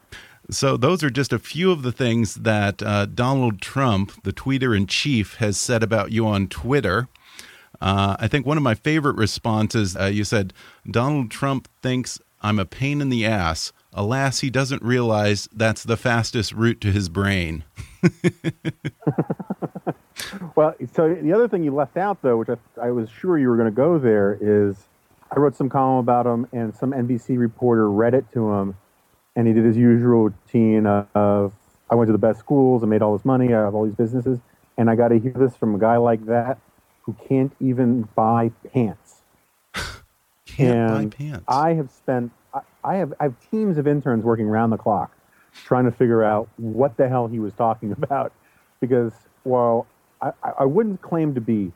So, 0.52 0.76
those 0.78 1.02
are 1.04 1.10
just 1.10 1.34
a 1.34 1.40
few 1.40 1.72
of 1.72 1.82
the 1.82 1.92
things 1.92 2.36
that 2.36 2.84
uh, 2.84 3.06
Donald 3.08 3.62
Trump, 3.62 4.24
the 4.24 4.34
tweeter 4.34 4.76
in 4.76 4.88
chief, 4.88 5.36
has 5.36 5.58
said 5.58 5.82
about 5.82 6.12
you 6.12 6.28
on 6.28 6.48
Twitter. 6.48 7.08
Uh, 7.82 8.16
I 8.20 8.28
think 8.28 8.46
one 8.46 8.58
of 8.58 8.64
my 8.64 8.76
favorite 8.76 9.16
responses, 9.16 9.96
uh, 9.96 10.06
you 10.06 10.24
said, 10.24 10.54
Donald 10.90 11.32
Trump 11.32 11.68
thinks 11.82 12.20
I'm 12.42 12.60
a 12.60 12.66
pain 12.66 13.02
in 13.02 13.10
the 13.10 13.26
ass. 13.26 13.72
Alas, 13.94 14.42
he 14.42 14.50
doesn't 14.50 14.84
realize 14.84 15.48
that's 15.52 15.84
the 15.84 15.98
fastest 15.98 16.52
route 16.52 16.82
to 16.82 16.92
his 16.92 17.10
brain. 17.10 17.64
well, 20.56 20.76
so 20.94 21.14
the 21.14 21.34
other 21.34 21.48
thing 21.48 21.64
you 21.64 21.74
left 21.74 21.98
out, 21.98 22.22
though, 22.22 22.38
which 22.38 22.50
I, 22.50 22.58
I 22.82 22.92
was 22.92 23.10
sure 23.10 23.38
you 23.38 23.50
were 23.50 23.58
going 23.58 23.70
to 23.70 23.76
go 23.76 23.98
there, 23.98 24.38
is 24.42 24.76
I 25.32 25.40
wrote 25.40 25.56
some 25.56 25.70
column 25.70 26.00
about 26.00 26.26
him, 26.26 26.48
and 26.52 26.76
some 26.76 26.92
NBC 26.92 27.38
reporter 27.38 27.90
read 27.90 28.14
it 28.14 28.26
to 28.34 28.52
him, 28.54 28.76
and 29.36 29.48
he 29.48 29.54
did 29.54 29.66
his 29.66 29.78
usual 29.78 30.30
routine 30.30 30.86
of, 30.86 31.54
I 31.90 31.96
went 31.96 32.08
to 32.08 32.12
the 32.12 32.18
best 32.18 32.40
schools, 32.40 32.84
I 32.84 32.88
made 32.88 33.02
all 33.02 33.18
this 33.18 33.26
money, 33.26 33.54
I 33.54 33.60
have 33.62 33.76
all 33.76 33.86
these 33.86 33.96
businesses, 33.96 34.40
and 34.78 34.90
I 34.90 34.96
got 34.96 35.10
to 35.10 35.20
hear 35.20 35.34
this 35.34 35.56
from 35.56 35.76
a 35.76 35.80
guy 35.80 35.98
like 35.98 36.26
that 36.26 36.58
who 37.04 37.16
can't 37.28 37.56
even 37.60 38.08
buy 38.16 38.52
pants. 38.74 39.22
can't 40.46 40.78
and 40.78 41.12
buy 41.12 41.18
pants. 41.18 41.46
I 41.48 41.74
have 41.74 41.92
spent 41.92 42.32
I, 42.54 42.62
I 42.84 42.96
have 42.96 43.14
I 43.20 43.24
have 43.24 43.36
teams 43.52 43.78
of 43.78 43.88
interns 43.88 44.24
working 44.24 44.48
around 44.48 44.72
the 44.72 44.78
clock 44.78 45.12
trying 45.64 45.86
to 45.86 45.92
figure 45.92 46.24
out 46.24 46.50
what 46.58 46.98
the 46.98 47.08
hell 47.08 47.28
he 47.28 47.40
was 47.40 47.54
talking 47.54 47.92
about 48.04 48.34
because 48.82 49.14
while 49.44 49.86
I, 50.44 50.52
I 50.60 50.66
wouldn't 50.66 51.02
claim 51.02 51.36
to 51.36 51.42
be 51.42 51.72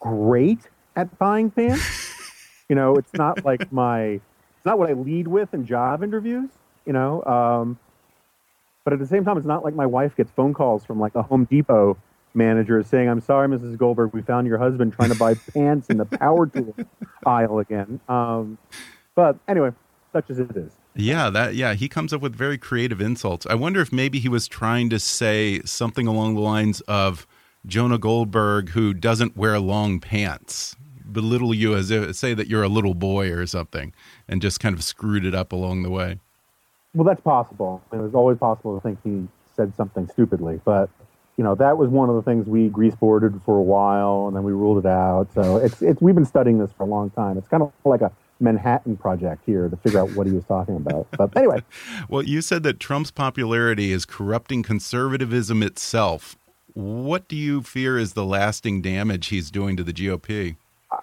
great 0.00 0.60
at 0.96 1.18
buying 1.18 1.50
pants, 1.50 2.12
you 2.68 2.76
know, 2.76 2.96
it's 2.96 3.14
not 3.14 3.44
like 3.44 3.72
my 3.72 4.20
it's 4.60 4.66
not 4.66 4.78
what 4.78 4.90
I 4.90 4.92
lead 4.92 5.26
with 5.26 5.54
in 5.54 5.64
job 5.64 6.02
interviews, 6.02 6.50
you 6.84 6.92
know. 6.92 7.24
Um, 7.24 7.78
but 8.84 8.92
at 8.92 8.98
the 8.98 9.06
same 9.06 9.24
time, 9.24 9.38
it's 9.38 9.46
not 9.46 9.64
like 9.64 9.74
my 9.74 9.86
wife 9.86 10.16
gets 10.16 10.30
phone 10.32 10.52
calls 10.52 10.84
from 10.84 11.00
like 11.00 11.14
a 11.14 11.22
Home 11.22 11.44
Depot 11.44 11.96
manager 12.34 12.82
saying, 12.82 13.08
I'm 13.08 13.20
sorry, 13.20 13.48
Mrs. 13.48 13.76
Goldberg, 13.76 14.12
we 14.12 14.22
found 14.22 14.46
your 14.46 14.58
husband 14.58 14.92
trying 14.92 15.10
to 15.10 15.16
buy 15.16 15.34
pants 15.54 15.88
in 15.88 15.96
the 15.96 16.04
power 16.04 16.46
tool 16.46 16.74
aisle 17.24 17.58
again. 17.58 18.00
Um, 18.08 18.58
but 19.14 19.38
anyway, 19.48 19.70
such 20.12 20.30
as 20.30 20.38
it 20.38 20.56
is. 20.56 20.72
Yeah, 20.94 21.30
that 21.30 21.54
yeah, 21.54 21.74
he 21.74 21.88
comes 21.88 22.12
up 22.12 22.20
with 22.20 22.34
very 22.34 22.58
creative 22.58 23.00
insults. 23.00 23.46
I 23.46 23.54
wonder 23.54 23.80
if 23.80 23.92
maybe 23.92 24.18
he 24.18 24.28
was 24.28 24.48
trying 24.48 24.90
to 24.90 24.98
say 24.98 25.60
something 25.64 26.06
along 26.06 26.34
the 26.34 26.40
lines 26.40 26.80
of 26.82 27.26
Jonah 27.66 27.98
Goldberg 27.98 28.70
who 28.70 28.94
doesn't 28.94 29.36
wear 29.36 29.58
long 29.58 30.00
pants. 30.00 30.76
Belittle 31.10 31.54
you 31.54 31.74
as 31.74 31.90
if 31.90 32.14
say 32.14 32.34
that 32.34 32.46
you're 32.46 32.62
a 32.62 32.68
little 32.68 32.94
boy 32.94 33.32
or 33.32 33.46
something 33.46 33.92
and 34.28 34.40
just 34.40 34.60
kind 34.60 34.76
of 34.76 34.84
screwed 34.84 35.24
it 35.24 35.34
up 35.34 35.52
along 35.52 35.82
the 35.82 35.90
way. 35.90 36.20
Well, 36.94 37.04
that's 37.04 37.20
possible. 37.20 37.82
It 37.92 37.96
was 37.96 38.14
always 38.14 38.38
possible 38.38 38.76
to 38.76 38.80
think 38.80 38.98
he 39.02 39.28
said 39.54 39.74
something 39.76 40.08
stupidly, 40.08 40.60
but 40.64 40.88
you 41.36 41.44
know 41.44 41.54
that 41.54 41.78
was 41.78 41.88
one 41.88 42.08
of 42.08 42.16
the 42.16 42.22
things 42.22 42.46
we 42.46 42.68
grease 42.68 42.94
boarded 42.94 43.40
for 43.44 43.56
a 43.56 43.62
while, 43.62 44.26
and 44.26 44.36
then 44.36 44.42
we 44.42 44.52
ruled 44.52 44.84
it 44.84 44.88
out. 44.88 45.32
So 45.32 45.56
it's 45.56 45.80
it's 45.82 46.00
we've 46.00 46.14
been 46.14 46.24
studying 46.24 46.58
this 46.58 46.70
for 46.76 46.82
a 46.82 46.86
long 46.86 47.10
time. 47.10 47.38
It's 47.38 47.48
kind 47.48 47.62
of 47.62 47.72
like 47.84 48.02
a 48.02 48.12
Manhattan 48.40 48.96
project 48.96 49.42
here 49.46 49.68
to 49.68 49.76
figure 49.76 50.00
out 50.00 50.10
what 50.16 50.26
he 50.26 50.32
was 50.32 50.44
talking 50.44 50.76
about. 50.76 51.06
But 51.16 51.36
anyway, 51.36 51.62
well, 52.08 52.22
you 52.22 52.42
said 52.42 52.62
that 52.64 52.80
Trump's 52.80 53.10
popularity 53.10 53.92
is 53.92 54.04
corrupting 54.04 54.62
conservatism 54.62 55.62
itself. 55.62 56.36
What 56.74 57.28
do 57.28 57.36
you 57.36 57.62
fear 57.62 57.98
is 57.98 58.12
the 58.12 58.24
lasting 58.24 58.82
damage 58.82 59.28
he's 59.28 59.50
doing 59.50 59.76
to 59.76 59.84
the 59.84 59.92
GOP? 59.92 60.56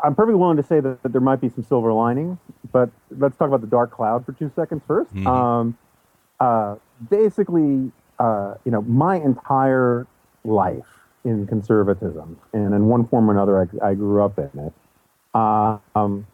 I'm 0.03 0.15
perfectly 0.15 0.39
willing 0.39 0.57
to 0.57 0.63
say 0.63 0.79
that, 0.79 1.01
that 1.03 1.11
there 1.11 1.21
might 1.21 1.39
be 1.39 1.49
some 1.49 1.63
silver 1.63 1.93
linings, 1.93 2.37
but 2.71 2.89
let's 3.17 3.37
talk 3.37 3.47
about 3.47 3.61
the 3.61 3.67
dark 3.67 3.91
cloud 3.91 4.25
for 4.25 4.33
two 4.33 4.51
seconds 4.55 4.81
1st 4.87 5.13
mm 5.13 5.23
-hmm. 5.23 5.27
um, 5.27 5.77
uh, 6.39 6.75
basically, 7.09 7.91
uh, 8.19 8.55
you 8.65 8.71
know, 8.71 8.81
my 8.81 9.15
entire 9.15 10.05
life 10.43 10.91
in 11.23 11.47
conservatism, 11.47 12.37
and 12.53 12.73
in 12.73 12.89
one 12.89 13.05
form 13.05 13.29
or 13.29 13.33
another, 13.33 13.55
I, 13.63 13.91
I 13.91 13.95
grew 13.95 14.23
up 14.25 14.37
in 14.37 14.51
it. 14.65 14.73
Uh, 15.33 15.77
um, 15.95 16.25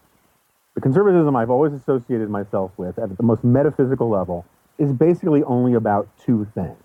the 0.76 0.82
conservatism 0.82 1.36
I've 1.36 1.50
always 1.50 1.74
associated 1.74 2.30
myself 2.30 2.72
with 2.78 2.98
at 3.00 3.18
the 3.18 3.24
most 3.24 3.44
metaphysical 3.44 4.10
level 4.10 4.46
is 4.78 4.92
basically 4.92 5.44
only 5.44 5.74
about 5.74 6.08
two 6.26 6.46
things. 6.54 6.83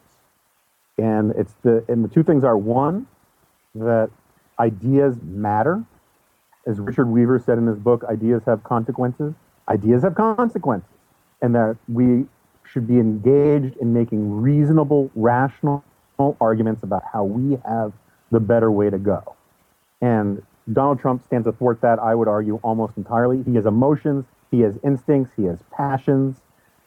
And 0.98 1.32
it's 1.32 1.54
the 1.62 1.84
and 1.88 2.04
the 2.04 2.08
two 2.08 2.22
things 2.22 2.44
are 2.44 2.58
one, 2.58 3.06
that 3.74 4.10
ideas 4.58 5.16
matter. 5.22 5.84
As 6.66 6.80
Richard 6.80 7.06
Weaver 7.06 7.38
said 7.38 7.56
in 7.56 7.66
his 7.66 7.78
book, 7.78 8.04
ideas 8.04 8.42
have 8.44 8.62
consequences. 8.64 9.34
Ideas 9.68 10.02
have 10.02 10.14
consequences. 10.14 10.90
And 11.40 11.54
that 11.54 11.76
we 11.88 12.26
should 12.64 12.86
be 12.86 12.98
engaged 12.98 13.76
in 13.78 13.94
making 13.94 14.40
reasonable, 14.40 15.10
rational 15.14 15.84
arguments 16.40 16.82
about 16.82 17.04
how 17.10 17.24
we 17.24 17.58
have 17.66 17.92
the 18.30 18.40
better 18.40 18.70
way 18.70 18.90
to 18.90 18.98
go. 18.98 19.36
And 20.02 20.42
Donald 20.72 21.00
Trump 21.00 21.24
stands 21.24 21.46
athwart 21.46 21.80
that, 21.80 21.98
I 21.98 22.14
would 22.14 22.28
argue, 22.28 22.60
almost 22.62 22.96
entirely. 22.96 23.42
He 23.44 23.54
has 23.54 23.64
emotions, 23.64 24.26
he 24.50 24.60
has 24.60 24.78
instincts, 24.84 25.32
he 25.36 25.44
has 25.44 25.60
passions, 25.70 26.36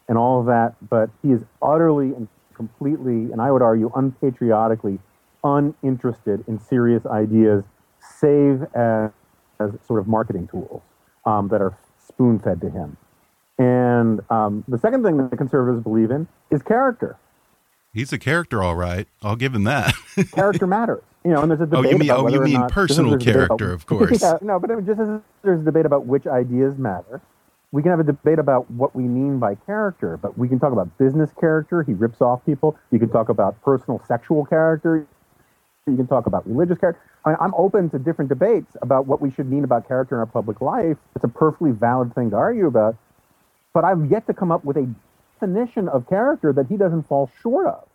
and 0.07 0.17
all 0.17 0.41
of 0.41 0.45
that, 0.47 0.75
but 0.87 1.09
he 1.23 1.31
is 1.31 1.43
utterly 1.61 2.07
and 2.13 2.27
completely, 2.61 3.31
and 3.31 3.41
I 3.41 3.51
would 3.51 3.63
argue, 3.63 3.91
unpatriotically 3.95 4.99
uninterested 5.43 6.43
in 6.47 6.59
serious 6.59 7.03
ideas, 7.07 7.63
save 7.99 8.61
as, 8.75 9.09
as 9.59 9.71
sort 9.87 9.99
of 9.99 10.07
marketing 10.07 10.47
tools 10.47 10.83
um, 11.25 11.47
that 11.47 11.59
are 11.59 11.75
spoon 12.07 12.37
fed 12.37 12.61
to 12.61 12.69
him. 12.69 12.97
And 13.57 14.21
um, 14.29 14.63
the 14.67 14.77
second 14.77 15.03
thing 15.03 15.17
that 15.17 15.31
the 15.31 15.37
conservatives 15.37 15.83
believe 15.83 16.11
in 16.11 16.27
is 16.51 16.61
character. 16.61 17.17
He's 17.93 18.13
a 18.13 18.19
character, 18.19 18.61
all 18.61 18.75
right. 18.75 19.07
I'll 19.23 19.35
give 19.35 19.55
him 19.55 19.63
that. 19.63 19.95
character 20.31 20.67
matters. 20.67 21.01
You 21.25 21.31
know, 21.31 21.41
and 21.41 21.49
there's 21.49 21.61
a 21.61 21.65
debate 21.65 21.85
oh, 21.85 21.89
you 21.89 21.97
mean, 21.97 22.09
about 22.09 22.25
oh, 22.25 22.27
you 22.29 22.41
mean 22.41 22.67
personal 22.69 23.17
character, 23.17 23.73
about, 23.73 23.73
of 23.73 23.85
course. 23.87 24.21
yeah, 24.21 24.37
no, 24.41 24.59
but 24.59 24.69
just 24.85 24.99
as 24.99 25.19
there's 25.43 25.61
a 25.61 25.63
debate 25.63 25.87
about 25.87 26.05
which 26.05 26.27
ideas 26.27 26.77
matter, 26.77 27.21
we 27.71 27.81
can 27.81 27.91
have 27.91 27.99
a 27.99 28.03
debate 28.03 28.39
about 28.39 28.69
what 28.71 28.95
we 28.95 29.03
mean 29.03 29.39
by 29.39 29.55
character, 29.55 30.17
but 30.17 30.37
we 30.37 30.49
can 30.49 30.59
talk 30.59 30.73
about 30.73 30.97
business 30.97 31.31
character. 31.39 31.83
He 31.83 31.93
rips 31.93 32.21
off 32.21 32.45
people. 32.45 32.77
You 32.91 32.99
can 32.99 33.09
talk 33.09 33.29
about 33.29 33.61
personal 33.63 34.01
sexual 34.05 34.45
character. 34.45 35.07
You 35.87 35.95
can 35.95 36.07
talk 36.07 36.25
about 36.25 36.45
religious 36.47 36.77
character. 36.77 37.01
I 37.23 37.35
am 37.43 37.53
open 37.55 37.89
to 37.91 37.99
different 37.99 38.29
debates 38.29 38.75
about 38.81 39.07
what 39.07 39.21
we 39.21 39.31
should 39.31 39.49
mean 39.49 39.63
about 39.63 39.87
character 39.87 40.15
in 40.15 40.19
our 40.19 40.25
public 40.25 40.59
life. 40.59 40.97
It's 41.15 41.23
a 41.23 41.29
perfectly 41.29 41.71
valid 41.71 42.13
thing 42.13 42.31
to 42.31 42.35
argue 42.35 42.67
about. 42.67 42.97
But 43.73 43.85
I've 43.85 44.11
yet 44.11 44.27
to 44.27 44.33
come 44.33 44.51
up 44.51 44.65
with 44.65 44.75
a 44.75 44.93
definition 45.39 45.87
of 45.87 46.09
character 46.09 46.51
that 46.53 46.67
he 46.67 46.77
doesn't 46.77 47.07
fall 47.07 47.31
short 47.41 47.67
of. 47.67 47.87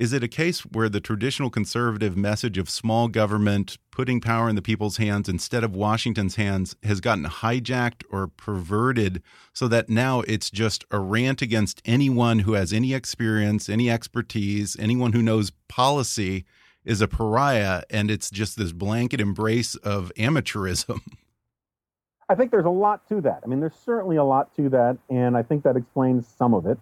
Is 0.00 0.14
it 0.14 0.24
a 0.24 0.28
case 0.28 0.60
where 0.62 0.88
the 0.88 0.98
traditional 0.98 1.50
conservative 1.50 2.16
message 2.16 2.56
of 2.56 2.70
small 2.70 3.06
government 3.08 3.76
putting 3.90 4.18
power 4.18 4.48
in 4.48 4.56
the 4.56 4.62
people's 4.62 4.96
hands 4.96 5.28
instead 5.28 5.62
of 5.62 5.76
Washington's 5.76 6.36
hands 6.36 6.74
has 6.84 7.02
gotten 7.02 7.26
hijacked 7.26 8.04
or 8.08 8.26
perverted 8.26 9.22
so 9.52 9.68
that 9.68 9.90
now 9.90 10.22
it's 10.22 10.48
just 10.48 10.86
a 10.90 10.98
rant 10.98 11.42
against 11.42 11.82
anyone 11.84 12.38
who 12.38 12.54
has 12.54 12.72
any 12.72 12.94
experience, 12.94 13.68
any 13.68 13.90
expertise, 13.90 14.74
anyone 14.80 15.12
who 15.12 15.20
knows 15.20 15.52
policy 15.68 16.46
is 16.82 17.02
a 17.02 17.06
pariah 17.06 17.82
and 17.90 18.10
it's 18.10 18.30
just 18.30 18.56
this 18.56 18.72
blanket 18.72 19.20
embrace 19.20 19.74
of 19.74 20.10
amateurism? 20.16 21.00
I 22.30 22.36
think 22.36 22.52
there's 22.52 22.64
a 22.64 22.70
lot 22.70 23.06
to 23.10 23.20
that. 23.20 23.40
I 23.44 23.48
mean, 23.48 23.60
there's 23.60 23.76
certainly 23.84 24.16
a 24.16 24.24
lot 24.24 24.56
to 24.56 24.70
that, 24.70 24.96
and 25.10 25.36
I 25.36 25.42
think 25.42 25.62
that 25.64 25.76
explains 25.76 26.26
some 26.26 26.54
of 26.54 26.64
it. 26.64 26.78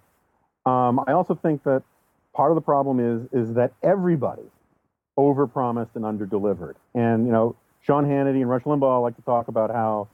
Um, 0.67 1.01
I 1.09 1.13
also 1.13 1.35
think 1.35 1.65
that 1.65 1.83
part 2.39 2.53
of 2.53 2.55
the 2.55 2.63
problem 2.63 3.01
is 3.01 3.27
is 3.33 3.55
that 3.55 3.73
everybody 3.83 4.45
overpromised 5.19 5.97
and 5.97 6.05
underdelivered. 6.05 6.77
And 6.95 7.27
you 7.27 7.33
know, 7.33 7.57
Sean 7.81 8.05
Hannity 8.05 8.41
and 8.41 8.49
Rush 8.49 8.63
Limbaugh 8.63 9.03
like 9.03 9.17
to 9.17 9.23
talk 9.23 9.49
about 9.49 9.71
how 9.71 10.07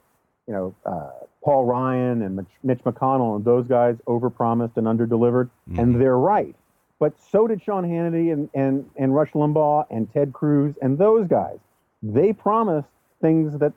you 0.47 0.53
know 0.53 0.75
uh, 0.85 1.11
Paul 1.43 1.65
Ryan 1.65 2.23
and 2.23 2.35
Mitch, 2.35 2.53
Mitch, 2.63 2.79
McConnell 2.83 3.35
and 3.35 3.45
those 3.45 3.67
guys 3.67 3.95
overpromised 4.07 4.75
and 4.75 4.87
underdelivered, 4.87 5.51
mm-hmm. 5.69 5.79
and 5.79 6.01
they're 6.01 6.17
right. 6.17 6.55
But 6.99 7.13
so 7.31 7.45
did 7.45 7.61
Sean 7.61 7.83
Hannity 7.83 8.33
and, 8.33 8.49
and, 8.55 8.89
and 8.95 9.13
Rush 9.13 9.31
Limbaugh 9.33 9.85
and 9.91 10.11
Ted 10.11 10.33
Cruz 10.33 10.73
and 10.81 10.97
those 10.97 11.27
guys. 11.27 11.59
They 12.01 12.33
promised 12.33 12.87
things 13.21 13.59
that 13.59 13.73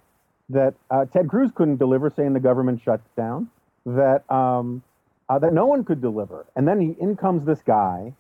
that 0.49 0.73
uh, 0.91 1.05
Ted 1.05 1.29
Cruz 1.29 1.51
couldn't 1.55 1.77
deliver, 1.77 2.09
saying 2.09 2.33
the 2.33 2.41
government 2.41 2.81
shut 2.83 3.03
down, 3.15 3.51
that 3.85 4.23
um, 4.33 4.83
uh, 5.29 5.39
that 5.39 5.53
no 5.53 5.67
one 5.67 5.85
could 5.85 6.01
deliver. 6.01 6.47
And 6.57 6.67
then 6.67 6.81
he, 6.81 6.97
in 6.99 7.15
comes 7.15 7.45
this 7.45 7.61
guy 7.61 8.15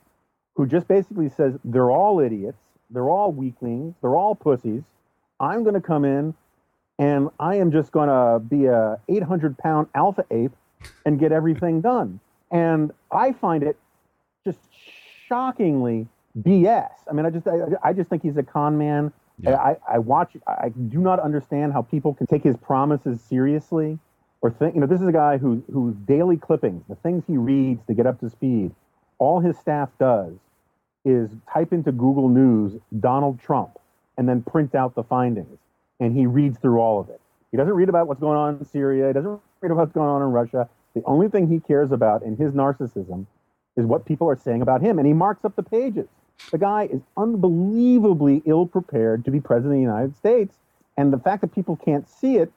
who 0.58 0.66
just 0.66 0.88
basically 0.88 1.28
says 1.28 1.54
they're 1.64 1.90
all 1.90 2.18
idiots, 2.18 2.58
they're 2.90 3.08
all 3.08 3.30
weaklings, 3.30 3.94
they're 4.02 4.16
all 4.16 4.34
pussies. 4.34 4.82
I'm 5.38 5.62
going 5.62 5.76
to 5.76 5.80
come 5.80 6.04
in 6.04 6.34
and 6.98 7.30
I 7.38 7.54
am 7.54 7.70
just 7.70 7.92
going 7.92 8.08
to 8.08 8.44
be 8.44 8.66
a 8.66 8.98
800 9.08 9.56
pound 9.56 9.86
alpha 9.94 10.24
ape 10.32 10.50
and 11.06 11.18
get 11.18 11.30
everything 11.30 11.80
done. 11.92 12.18
And 12.50 12.90
I 13.12 13.32
find 13.32 13.62
it 13.62 13.78
just 14.44 14.58
shockingly 15.28 16.08
BS. 16.36 16.90
I 17.08 17.12
mean, 17.12 17.24
I 17.24 17.30
just 17.30 17.46
I, 17.46 17.90
I 17.90 17.92
just 17.92 18.10
think 18.10 18.22
he's 18.22 18.36
a 18.36 18.42
con 18.42 18.76
man. 18.76 19.12
Yeah. 19.40 19.54
I, 19.54 19.76
I 19.88 19.98
watch. 19.98 20.36
I 20.48 20.70
do 20.70 20.98
not 20.98 21.20
understand 21.20 21.72
how 21.72 21.82
people 21.82 22.14
can 22.14 22.26
take 22.26 22.42
his 22.42 22.56
promises 22.56 23.20
seriously, 23.20 24.00
or 24.40 24.50
think. 24.50 24.74
You 24.74 24.80
know, 24.80 24.88
this 24.88 25.00
is 25.00 25.06
a 25.06 25.12
guy 25.12 25.38
who 25.38 25.62
whose 25.72 25.94
daily 25.94 26.36
clippings, 26.36 26.82
the 26.88 26.96
things 26.96 27.22
he 27.28 27.36
reads 27.36 27.84
to 27.86 27.94
get 27.94 28.06
up 28.06 28.18
to 28.20 28.30
speed, 28.30 28.74
all 29.18 29.38
his 29.38 29.56
staff 29.56 29.90
does 30.00 30.32
is 31.08 31.30
type 31.52 31.72
into 31.72 31.92
Google 31.92 32.28
News 32.28 32.72
Donald 33.00 33.40
Trump 33.40 33.78
and 34.16 34.28
then 34.28 34.42
print 34.42 34.74
out 34.74 34.94
the 34.94 35.02
findings. 35.02 35.58
And 36.00 36.16
he 36.16 36.26
reads 36.26 36.58
through 36.58 36.78
all 36.78 37.00
of 37.00 37.08
it. 37.08 37.20
He 37.50 37.56
doesn't 37.56 37.74
read 37.74 37.88
about 37.88 38.06
what's 38.06 38.20
going 38.20 38.36
on 38.36 38.58
in 38.58 38.64
Syria. 38.64 39.08
He 39.08 39.12
doesn't 39.14 39.40
read 39.60 39.70
about 39.70 39.78
what's 39.78 39.92
going 39.92 40.08
on 40.08 40.22
in 40.22 40.28
Russia. 40.28 40.68
The 40.94 41.02
only 41.06 41.28
thing 41.28 41.48
he 41.48 41.60
cares 41.60 41.92
about 41.92 42.22
in 42.22 42.36
his 42.36 42.52
narcissism 42.52 43.26
is 43.76 43.86
what 43.86 44.04
people 44.04 44.28
are 44.28 44.36
saying 44.36 44.62
about 44.62 44.82
him. 44.82 44.98
And 44.98 45.06
he 45.06 45.12
marks 45.12 45.44
up 45.44 45.56
the 45.56 45.62
pages. 45.62 46.08
The 46.50 46.58
guy 46.58 46.88
is 46.92 47.00
unbelievably 47.16 48.42
ill 48.44 48.66
prepared 48.66 49.24
to 49.24 49.30
be 49.30 49.40
president 49.40 49.72
of 49.72 49.76
the 49.76 49.82
United 49.82 50.16
States. 50.16 50.56
And 50.96 51.12
the 51.12 51.18
fact 51.18 51.40
that 51.40 51.54
people 51.54 51.76
can't 51.76 52.08
see 52.08 52.36
it 52.36 52.52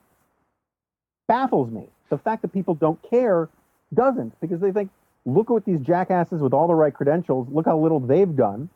baffles 1.27 1.71
me. 1.71 1.85
The 2.09 2.17
fact 2.17 2.41
that 2.41 2.53
people 2.53 2.75
don't 2.75 3.01
care 3.09 3.49
doesn't 3.93 4.39
because 4.41 4.59
they 4.59 4.71
think 4.71 4.89
look 5.25 5.51
at 5.51 5.65
these 5.65 5.79
jackasses 5.79 6.41
with 6.41 6.53
all 6.53 6.67
the 6.67 6.75
right 6.75 6.93
credentials, 6.93 7.47
look 7.51 7.65
how 7.65 7.77
little 7.77 7.99
they've 7.99 8.35
done. 8.35 8.69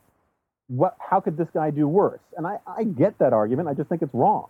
What, 0.67 0.95
how 0.99 1.19
could 1.19 1.37
this 1.37 1.47
guy 1.53 1.69
do 1.71 1.87
worse? 1.87 2.19
And 2.37 2.47
I, 2.47 2.57
I 2.65 2.83
get 2.83 3.17
that 3.19 3.33
argument. 3.33 3.67
I 3.67 3.73
just 3.73 3.89
think 3.89 4.01
it's 4.01 4.13
wrong. 4.13 4.47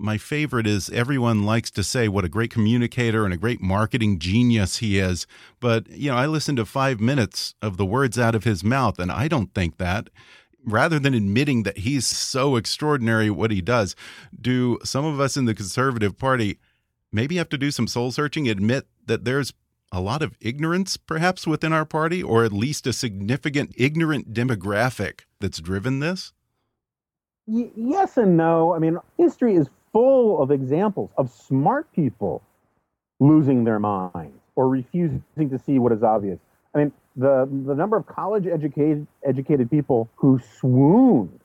My 0.00 0.16
favorite 0.16 0.66
is 0.66 0.90
everyone 0.90 1.44
likes 1.44 1.70
to 1.72 1.82
say 1.82 2.06
what 2.06 2.24
a 2.24 2.28
great 2.28 2.52
communicator 2.52 3.24
and 3.24 3.34
a 3.34 3.36
great 3.36 3.60
marketing 3.60 4.20
genius 4.20 4.76
he 4.76 4.98
is. 4.98 5.26
But, 5.58 5.88
you 5.90 6.10
know, 6.10 6.16
I 6.16 6.26
listened 6.26 6.58
to 6.58 6.64
five 6.64 7.00
minutes 7.00 7.54
of 7.60 7.78
the 7.78 7.86
words 7.86 8.18
out 8.18 8.36
of 8.36 8.44
his 8.44 8.62
mouth, 8.62 8.98
and 8.98 9.10
I 9.10 9.26
don't 9.26 9.52
think 9.54 9.78
that 9.78 10.08
rather 10.64 10.98
than 10.98 11.14
admitting 11.14 11.62
that 11.64 11.78
he's 11.78 12.06
so 12.06 12.56
extraordinary 12.56 13.30
what 13.30 13.50
he 13.50 13.60
does, 13.60 13.96
do 14.40 14.78
some 14.84 15.04
of 15.04 15.18
us 15.18 15.36
in 15.36 15.46
the 15.46 15.54
conservative 15.54 16.18
party 16.18 16.58
maybe 17.10 17.36
have 17.36 17.48
to 17.48 17.58
do 17.58 17.70
some 17.70 17.86
soul 17.86 18.12
searching, 18.12 18.48
admit 18.48 18.86
that 19.06 19.24
there's 19.24 19.52
a 19.90 20.00
lot 20.00 20.22
of 20.22 20.36
ignorance, 20.40 20.96
perhaps, 20.96 21.46
within 21.46 21.72
our 21.72 21.84
party, 21.84 22.22
or 22.22 22.44
at 22.44 22.52
least 22.52 22.86
a 22.86 22.92
significant 22.92 23.72
ignorant 23.76 24.32
demographic 24.32 25.20
that's 25.40 25.60
driven 25.60 26.00
this? 26.00 26.32
Y 27.46 27.70
yes 27.74 28.16
and 28.16 28.36
no. 28.36 28.74
I 28.74 28.78
mean, 28.78 28.98
history 29.16 29.56
is 29.56 29.68
full 29.92 30.42
of 30.42 30.50
examples 30.50 31.10
of 31.16 31.30
smart 31.30 31.90
people 31.92 32.42
losing 33.20 33.64
their 33.64 33.78
minds 33.78 34.38
or 34.54 34.68
refusing 34.68 35.22
to 35.36 35.58
see 35.58 35.78
what 35.78 35.92
is 35.92 36.02
obvious. 36.02 36.38
I 36.74 36.78
mean, 36.78 36.92
the, 37.16 37.48
the 37.66 37.74
number 37.74 37.96
of 37.96 38.06
college 38.06 38.46
educated, 38.46 39.06
educated 39.24 39.70
people 39.70 40.08
who 40.16 40.40
swooned 40.58 41.40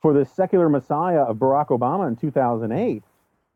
for 0.00 0.12
the 0.12 0.24
secular 0.24 0.68
messiah 0.68 1.22
of 1.22 1.36
Barack 1.36 1.68
Obama 1.68 2.08
in 2.08 2.16
2008 2.16 3.02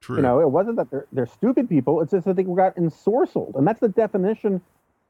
True. 0.03 0.17
You 0.17 0.23
know, 0.23 0.41
it 0.41 0.51
wasn't 0.51 0.77
that 0.77 0.91
they're, 0.91 1.07
they're 1.13 1.27
stupid 1.27 1.69
people. 1.69 2.03
It's 2.03 2.11
just 2.11 2.27
that 2.27 2.35
they 2.35 2.43
got 2.43 2.75
ensorcelled. 2.75 3.55
And 3.55 3.67
that's 3.67 3.81
the 3.81 3.89
definition 3.89 4.61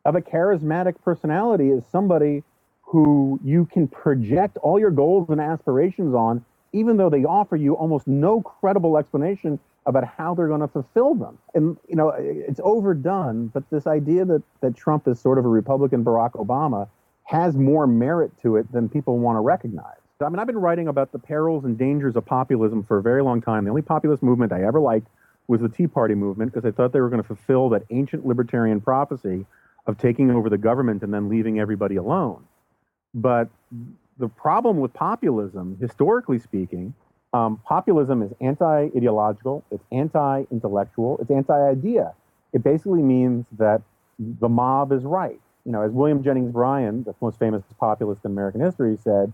of 0.04 0.14
a 0.14 0.20
charismatic 0.20 0.96
personality 1.02 1.70
is 1.70 1.82
somebody 1.90 2.44
who 2.82 3.40
you 3.42 3.64
can 3.72 3.88
project 3.88 4.58
all 4.58 4.78
your 4.78 4.90
goals 4.90 5.30
and 5.30 5.40
aspirations 5.40 6.14
on, 6.14 6.44
even 6.74 6.98
though 6.98 7.08
they 7.08 7.24
offer 7.24 7.56
you 7.56 7.74
almost 7.74 8.06
no 8.06 8.42
credible 8.42 8.98
explanation 8.98 9.58
about 9.86 10.04
how 10.04 10.34
they're 10.34 10.48
going 10.48 10.60
to 10.60 10.68
fulfill 10.68 11.14
them. 11.14 11.38
And, 11.54 11.78
you 11.88 11.96
know, 11.96 12.10
it's 12.10 12.60
overdone, 12.62 13.46
but 13.46 13.68
this 13.70 13.86
idea 13.86 14.26
that, 14.26 14.42
that 14.60 14.76
Trump 14.76 15.08
is 15.08 15.18
sort 15.18 15.38
of 15.38 15.46
a 15.46 15.48
Republican 15.48 16.04
Barack 16.04 16.32
Obama 16.32 16.86
has 17.24 17.56
more 17.56 17.86
merit 17.86 18.30
to 18.42 18.56
it 18.56 18.70
than 18.72 18.90
people 18.90 19.18
want 19.18 19.36
to 19.36 19.40
recognize. 19.40 20.01
I 20.24 20.28
mean, 20.28 20.38
I've 20.38 20.46
been 20.46 20.58
writing 20.58 20.88
about 20.88 21.12
the 21.12 21.18
perils 21.18 21.64
and 21.64 21.76
dangers 21.78 22.16
of 22.16 22.24
populism 22.24 22.82
for 22.82 22.98
a 22.98 23.02
very 23.02 23.22
long 23.22 23.40
time. 23.40 23.64
The 23.64 23.70
only 23.70 23.82
populist 23.82 24.22
movement 24.22 24.52
I 24.52 24.64
ever 24.64 24.80
liked 24.80 25.08
was 25.48 25.60
the 25.60 25.68
Tea 25.68 25.86
Party 25.86 26.14
movement 26.14 26.52
because 26.52 26.66
I 26.66 26.74
thought 26.74 26.92
they 26.92 27.00
were 27.00 27.08
going 27.08 27.22
to 27.22 27.26
fulfill 27.26 27.68
that 27.70 27.82
ancient 27.90 28.26
libertarian 28.26 28.80
prophecy 28.80 29.46
of 29.86 29.98
taking 29.98 30.30
over 30.30 30.48
the 30.48 30.58
government 30.58 31.02
and 31.02 31.12
then 31.12 31.28
leaving 31.28 31.58
everybody 31.58 31.96
alone. 31.96 32.44
But 33.14 33.48
the 34.18 34.28
problem 34.28 34.78
with 34.78 34.92
populism, 34.94 35.76
historically 35.80 36.38
speaking, 36.38 36.94
um, 37.32 37.60
populism 37.64 38.22
is 38.22 38.32
anti 38.40 38.90
ideological, 38.96 39.64
it's 39.70 39.84
anti 39.90 40.44
intellectual, 40.50 41.18
it's 41.20 41.30
anti 41.30 41.54
idea. 41.54 42.12
It 42.52 42.62
basically 42.62 43.02
means 43.02 43.46
that 43.58 43.82
the 44.18 44.48
mob 44.48 44.92
is 44.92 45.04
right. 45.04 45.40
You 45.64 45.72
know, 45.72 45.82
as 45.82 45.90
William 45.92 46.22
Jennings 46.22 46.52
Bryan, 46.52 47.04
the 47.04 47.14
most 47.20 47.38
famous 47.38 47.62
populist 47.78 48.24
in 48.24 48.32
American 48.32 48.60
history, 48.60 48.98
said, 49.02 49.32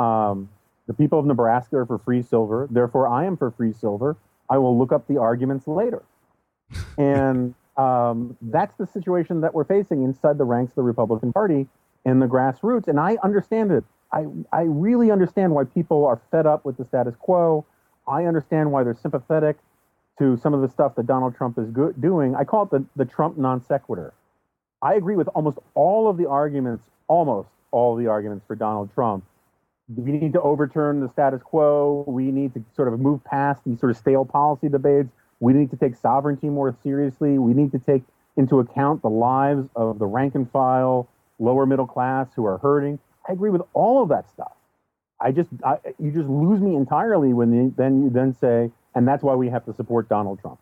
um, 0.00 0.48
the 0.86 0.94
people 0.94 1.18
of 1.18 1.26
Nebraska 1.26 1.76
are 1.76 1.86
for 1.86 1.98
free 1.98 2.22
silver. 2.22 2.66
Therefore, 2.70 3.06
I 3.06 3.24
am 3.26 3.36
for 3.36 3.50
free 3.50 3.72
silver. 3.72 4.16
I 4.48 4.58
will 4.58 4.76
look 4.76 4.92
up 4.92 5.06
the 5.06 5.18
arguments 5.18 5.68
later. 5.68 6.02
and 6.98 7.54
um, 7.76 8.36
that's 8.42 8.74
the 8.76 8.86
situation 8.86 9.42
that 9.42 9.54
we're 9.54 9.64
facing 9.64 10.02
inside 10.02 10.38
the 10.38 10.44
ranks 10.44 10.72
of 10.72 10.76
the 10.76 10.82
Republican 10.82 11.32
Party 11.32 11.68
and 12.04 12.20
the 12.20 12.26
grassroots. 12.26 12.88
And 12.88 12.98
I 12.98 13.18
understand 13.22 13.70
it. 13.70 13.84
I, 14.12 14.26
I 14.52 14.62
really 14.62 15.10
understand 15.10 15.52
why 15.52 15.64
people 15.64 16.04
are 16.06 16.20
fed 16.30 16.46
up 16.46 16.64
with 16.64 16.76
the 16.76 16.84
status 16.84 17.14
quo. 17.16 17.64
I 18.08 18.24
understand 18.24 18.72
why 18.72 18.82
they're 18.82 18.98
sympathetic 19.00 19.58
to 20.18 20.36
some 20.36 20.52
of 20.54 20.60
the 20.60 20.68
stuff 20.68 20.96
that 20.96 21.06
Donald 21.06 21.36
Trump 21.36 21.58
is 21.58 21.70
go- 21.70 21.92
doing. 21.92 22.34
I 22.34 22.44
call 22.44 22.64
it 22.64 22.70
the, 22.70 22.84
the 22.96 23.04
Trump 23.04 23.38
non 23.38 23.64
sequitur. 23.64 24.12
I 24.82 24.94
agree 24.94 25.14
with 25.14 25.28
almost 25.28 25.58
all 25.74 26.08
of 26.08 26.16
the 26.16 26.28
arguments, 26.28 26.82
almost 27.06 27.48
all 27.70 27.94
the 27.94 28.08
arguments 28.08 28.44
for 28.48 28.56
Donald 28.56 28.92
Trump 28.92 29.24
we 29.96 30.12
need 30.12 30.32
to 30.34 30.40
overturn 30.40 31.00
the 31.00 31.10
status 31.10 31.42
quo. 31.42 32.04
We 32.06 32.30
need 32.30 32.54
to 32.54 32.64
sort 32.74 32.92
of 32.92 33.00
move 33.00 33.24
past 33.24 33.62
these 33.64 33.80
sort 33.80 33.90
of 33.90 33.96
stale 33.96 34.24
policy 34.24 34.68
debates. 34.68 35.08
We 35.40 35.52
need 35.52 35.70
to 35.70 35.76
take 35.76 35.96
sovereignty 35.96 36.48
more 36.48 36.76
seriously. 36.82 37.38
We 37.38 37.54
need 37.54 37.72
to 37.72 37.78
take 37.78 38.02
into 38.36 38.60
account 38.60 39.02
the 39.02 39.10
lives 39.10 39.68
of 39.74 39.98
the 39.98 40.06
rank 40.06 40.34
and 40.34 40.50
file, 40.50 41.08
lower 41.38 41.66
middle 41.66 41.86
class 41.86 42.28
who 42.36 42.46
are 42.46 42.58
hurting. 42.58 42.98
I 43.28 43.32
agree 43.32 43.50
with 43.50 43.62
all 43.72 44.02
of 44.02 44.08
that 44.10 44.30
stuff. 44.30 44.52
I 45.20 45.32
just, 45.32 45.48
I, 45.64 45.78
you 45.98 46.12
just 46.12 46.28
lose 46.28 46.60
me 46.60 46.76
entirely 46.76 47.32
when 47.32 47.52
you, 47.52 47.74
then 47.76 48.02
you 48.02 48.10
then 48.10 48.34
say, 48.34 48.70
and 48.94 49.06
that's 49.06 49.22
why 49.22 49.34
we 49.34 49.48
have 49.48 49.64
to 49.66 49.74
support 49.74 50.08
Donald 50.08 50.40
Trump. 50.40 50.58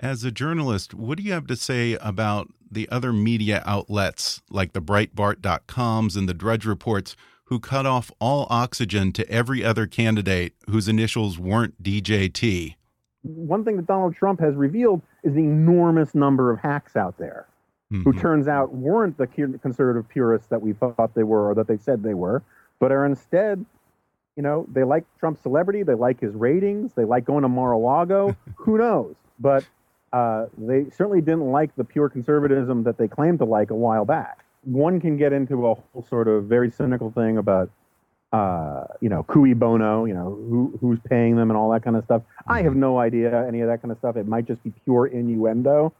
As 0.00 0.24
a 0.24 0.30
journalist, 0.30 0.94
what 0.94 1.18
do 1.18 1.24
you 1.24 1.32
have 1.32 1.46
to 1.48 1.56
say 1.56 1.92
about 2.00 2.48
the 2.70 2.88
other 2.88 3.12
media 3.12 3.62
outlets 3.66 4.40
like 4.48 4.72
the 4.72 4.80
Breitbart.coms 4.80 6.16
and 6.16 6.28
the 6.28 6.34
Drudge 6.34 6.64
Reports 6.64 7.16
who 7.50 7.58
cut 7.58 7.84
off 7.84 8.10
all 8.20 8.46
oxygen 8.48 9.12
to 9.12 9.28
every 9.28 9.62
other 9.64 9.86
candidate 9.86 10.54
whose 10.70 10.88
initials 10.88 11.38
weren't 11.38 11.82
DJT? 11.82 12.76
One 13.22 13.64
thing 13.64 13.76
that 13.76 13.86
Donald 13.86 14.14
Trump 14.14 14.40
has 14.40 14.54
revealed 14.54 15.02
is 15.24 15.34
the 15.34 15.40
enormous 15.40 16.14
number 16.14 16.50
of 16.50 16.60
hacks 16.60 16.96
out 16.96 17.18
there 17.18 17.46
mm 17.90 17.98
-hmm. 17.98 18.04
who 18.04 18.10
mm-hmm. 18.10 18.20
turns 18.20 18.48
out 18.48 18.72
weren't 18.72 19.16
the 19.18 19.26
conservative 19.26 20.08
purists 20.08 20.48
that 20.48 20.62
we 20.62 20.72
thought 20.72 21.14
they 21.14 21.24
were 21.24 21.50
or 21.50 21.54
that 21.54 21.66
they 21.66 21.76
said 21.76 22.02
they 22.02 22.14
were, 22.14 22.42
but 22.78 22.92
are 22.92 23.04
instead, 23.04 23.64
you 24.36 24.42
know, 24.42 24.66
they 24.72 24.84
like 24.84 25.04
Trump's 25.18 25.42
celebrity, 25.42 25.82
they 25.82 25.96
like 26.08 26.20
his 26.20 26.34
ratings, 26.34 26.94
they 26.94 27.04
like 27.04 27.24
going 27.26 27.42
to 27.42 27.48
Mar-a-Lago. 27.48 28.36
Who 28.64 28.78
knows? 28.78 29.16
But 29.38 29.62
uh, 30.12 30.46
they 30.56 30.90
certainly 30.90 31.20
didn't 31.20 31.50
like 31.58 31.74
the 31.74 31.84
pure 31.84 32.08
conservatism 32.08 32.84
that 32.84 32.96
they 32.96 33.08
claimed 33.08 33.38
to 33.38 33.44
like 33.44 33.70
a 33.72 33.80
while 33.86 34.04
back. 34.04 34.44
One 34.62 35.00
can 35.00 35.16
get 35.16 35.32
into 35.32 35.66
a 35.66 35.74
whole 35.74 36.04
sort 36.08 36.28
of 36.28 36.44
very 36.44 36.70
cynical 36.70 37.10
thing 37.10 37.38
about, 37.38 37.70
uh, 38.32 38.84
you 39.00 39.08
know, 39.08 39.22
cui 39.22 39.54
bono, 39.54 40.04
you 40.04 40.14
know, 40.14 40.30
who, 40.48 40.78
who's 40.80 40.98
paying 41.08 41.36
them 41.36 41.50
and 41.50 41.56
all 41.56 41.70
that 41.72 41.82
kind 41.82 41.96
of 41.96 42.04
stuff. 42.04 42.22
I 42.46 42.62
have 42.62 42.76
no 42.76 42.98
idea 42.98 43.46
any 43.46 43.60
of 43.60 43.68
that 43.68 43.80
kind 43.82 43.90
of 43.90 43.98
stuff. 43.98 44.16
It 44.16 44.26
might 44.26 44.46
just 44.46 44.62
be 44.62 44.72
pure 44.84 45.06
innuendo, 45.06 45.92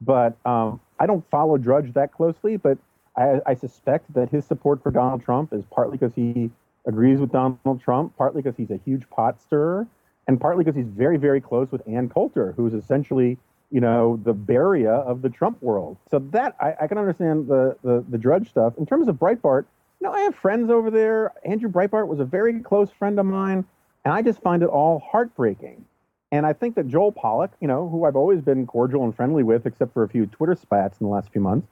but 0.00 0.36
um, 0.44 0.80
I 0.98 1.06
don't 1.06 1.24
follow 1.30 1.56
Drudge 1.58 1.92
that 1.94 2.12
closely. 2.12 2.56
But 2.56 2.78
I, 3.16 3.40
I 3.46 3.54
suspect 3.54 4.12
that 4.14 4.30
his 4.30 4.44
support 4.44 4.82
for 4.82 4.90
Donald 4.90 5.22
Trump 5.24 5.52
is 5.52 5.64
partly 5.70 5.96
because 5.96 6.14
he 6.14 6.50
agrees 6.86 7.20
with 7.20 7.32
Donald 7.32 7.80
Trump, 7.80 8.16
partly 8.16 8.42
because 8.42 8.56
he's 8.56 8.70
a 8.70 8.80
huge 8.84 9.08
pot 9.10 9.40
stirrer, 9.40 9.86
and 10.26 10.40
partly 10.40 10.64
because 10.64 10.76
he's 10.76 10.88
very, 10.88 11.16
very 11.16 11.40
close 11.40 11.70
with 11.70 11.86
Ann 11.86 12.08
Coulter, 12.08 12.52
who's 12.56 12.74
essentially 12.74 13.38
you 13.70 13.80
know, 13.80 14.18
the 14.24 14.34
Beria 14.34 15.04
of 15.06 15.22
the 15.22 15.28
Trump 15.28 15.62
world. 15.62 15.96
So 16.10 16.18
that 16.30 16.56
I, 16.60 16.74
I 16.82 16.86
can 16.86 16.98
understand 16.98 17.48
the, 17.48 17.76
the, 17.82 18.04
the 18.08 18.18
Drudge 18.18 18.48
stuff. 18.48 18.74
In 18.78 18.86
terms 18.86 19.08
of 19.08 19.16
Breitbart, 19.16 19.64
you 20.00 20.06
know, 20.06 20.12
I 20.12 20.20
have 20.20 20.34
friends 20.34 20.70
over 20.70 20.90
there. 20.90 21.32
Andrew 21.44 21.70
Breitbart 21.70 22.06
was 22.06 22.20
a 22.20 22.24
very 22.24 22.60
close 22.60 22.90
friend 22.90 23.18
of 23.18 23.26
mine, 23.26 23.64
and 24.04 24.14
I 24.14 24.22
just 24.22 24.40
find 24.40 24.62
it 24.62 24.68
all 24.68 25.00
heartbreaking. 25.00 25.84
And 26.30 26.46
I 26.46 26.52
think 26.52 26.76
that 26.76 26.88
Joel 26.88 27.12
Pollak, 27.12 27.50
you 27.60 27.68
know, 27.68 27.88
who 27.88 28.04
I've 28.04 28.16
always 28.16 28.40
been 28.40 28.66
cordial 28.66 29.04
and 29.04 29.14
friendly 29.14 29.42
with, 29.42 29.66
except 29.66 29.92
for 29.92 30.02
a 30.02 30.08
few 30.08 30.26
Twitter 30.26 30.54
spats 30.54 31.00
in 31.00 31.06
the 31.06 31.12
last 31.12 31.30
few 31.32 31.40
months, 31.40 31.66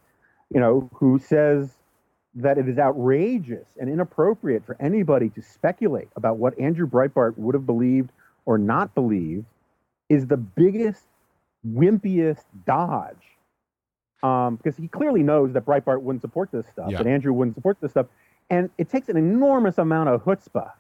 you 0.53 0.61
know, 0.61 0.89
who 0.95 1.19
says 1.19 1.71
that 2.35 2.59
it 2.59 2.69
is 2.69 2.79
outrageous 2.79 3.67
and 3.79 3.89
inappropriate 3.89 4.65
for 4.67 4.77
anybody 4.81 5.29
to 5.31 5.43
speculate 5.43 6.09
about 6.17 6.37
what 6.37 6.59
Andrew 6.59 6.87
Breitbart 6.87 7.37
would 7.39 7.55
have 7.55 7.67
believed 7.67 8.11
or 8.45 8.59
not 8.59 8.95
believed, 8.95 9.47
is 10.09 10.27
the 10.27 10.37
biggest 10.37 11.03
wimpiest 11.67 12.45
dodge 12.67 13.17
um, 14.23 14.57
because 14.57 14.77
he 14.77 14.89
clearly 14.89 15.23
knows 15.23 15.53
that 15.53 15.65
Breitbart 15.65 16.03
wouldn't 16.03 16.23
support 16.23 16.51
this 16.53 16.67
stuff, 16.73 16.91
yeah. 16.91 16.99
that 16.99 17.07
Andrew 17.07 17.33
wouldn't 17.33 17.55
support 17.55 17.79
this 17.81 17.91
stuff. 17.91 18.07
And 18.51 18.71
it 18.79 18.89
takes 18.89 19.09
an 19.09 19.17
enormous 19.17 19.79
amount 19.79 20.09
of 20.09 20.25
chutzpah 20.25 20.71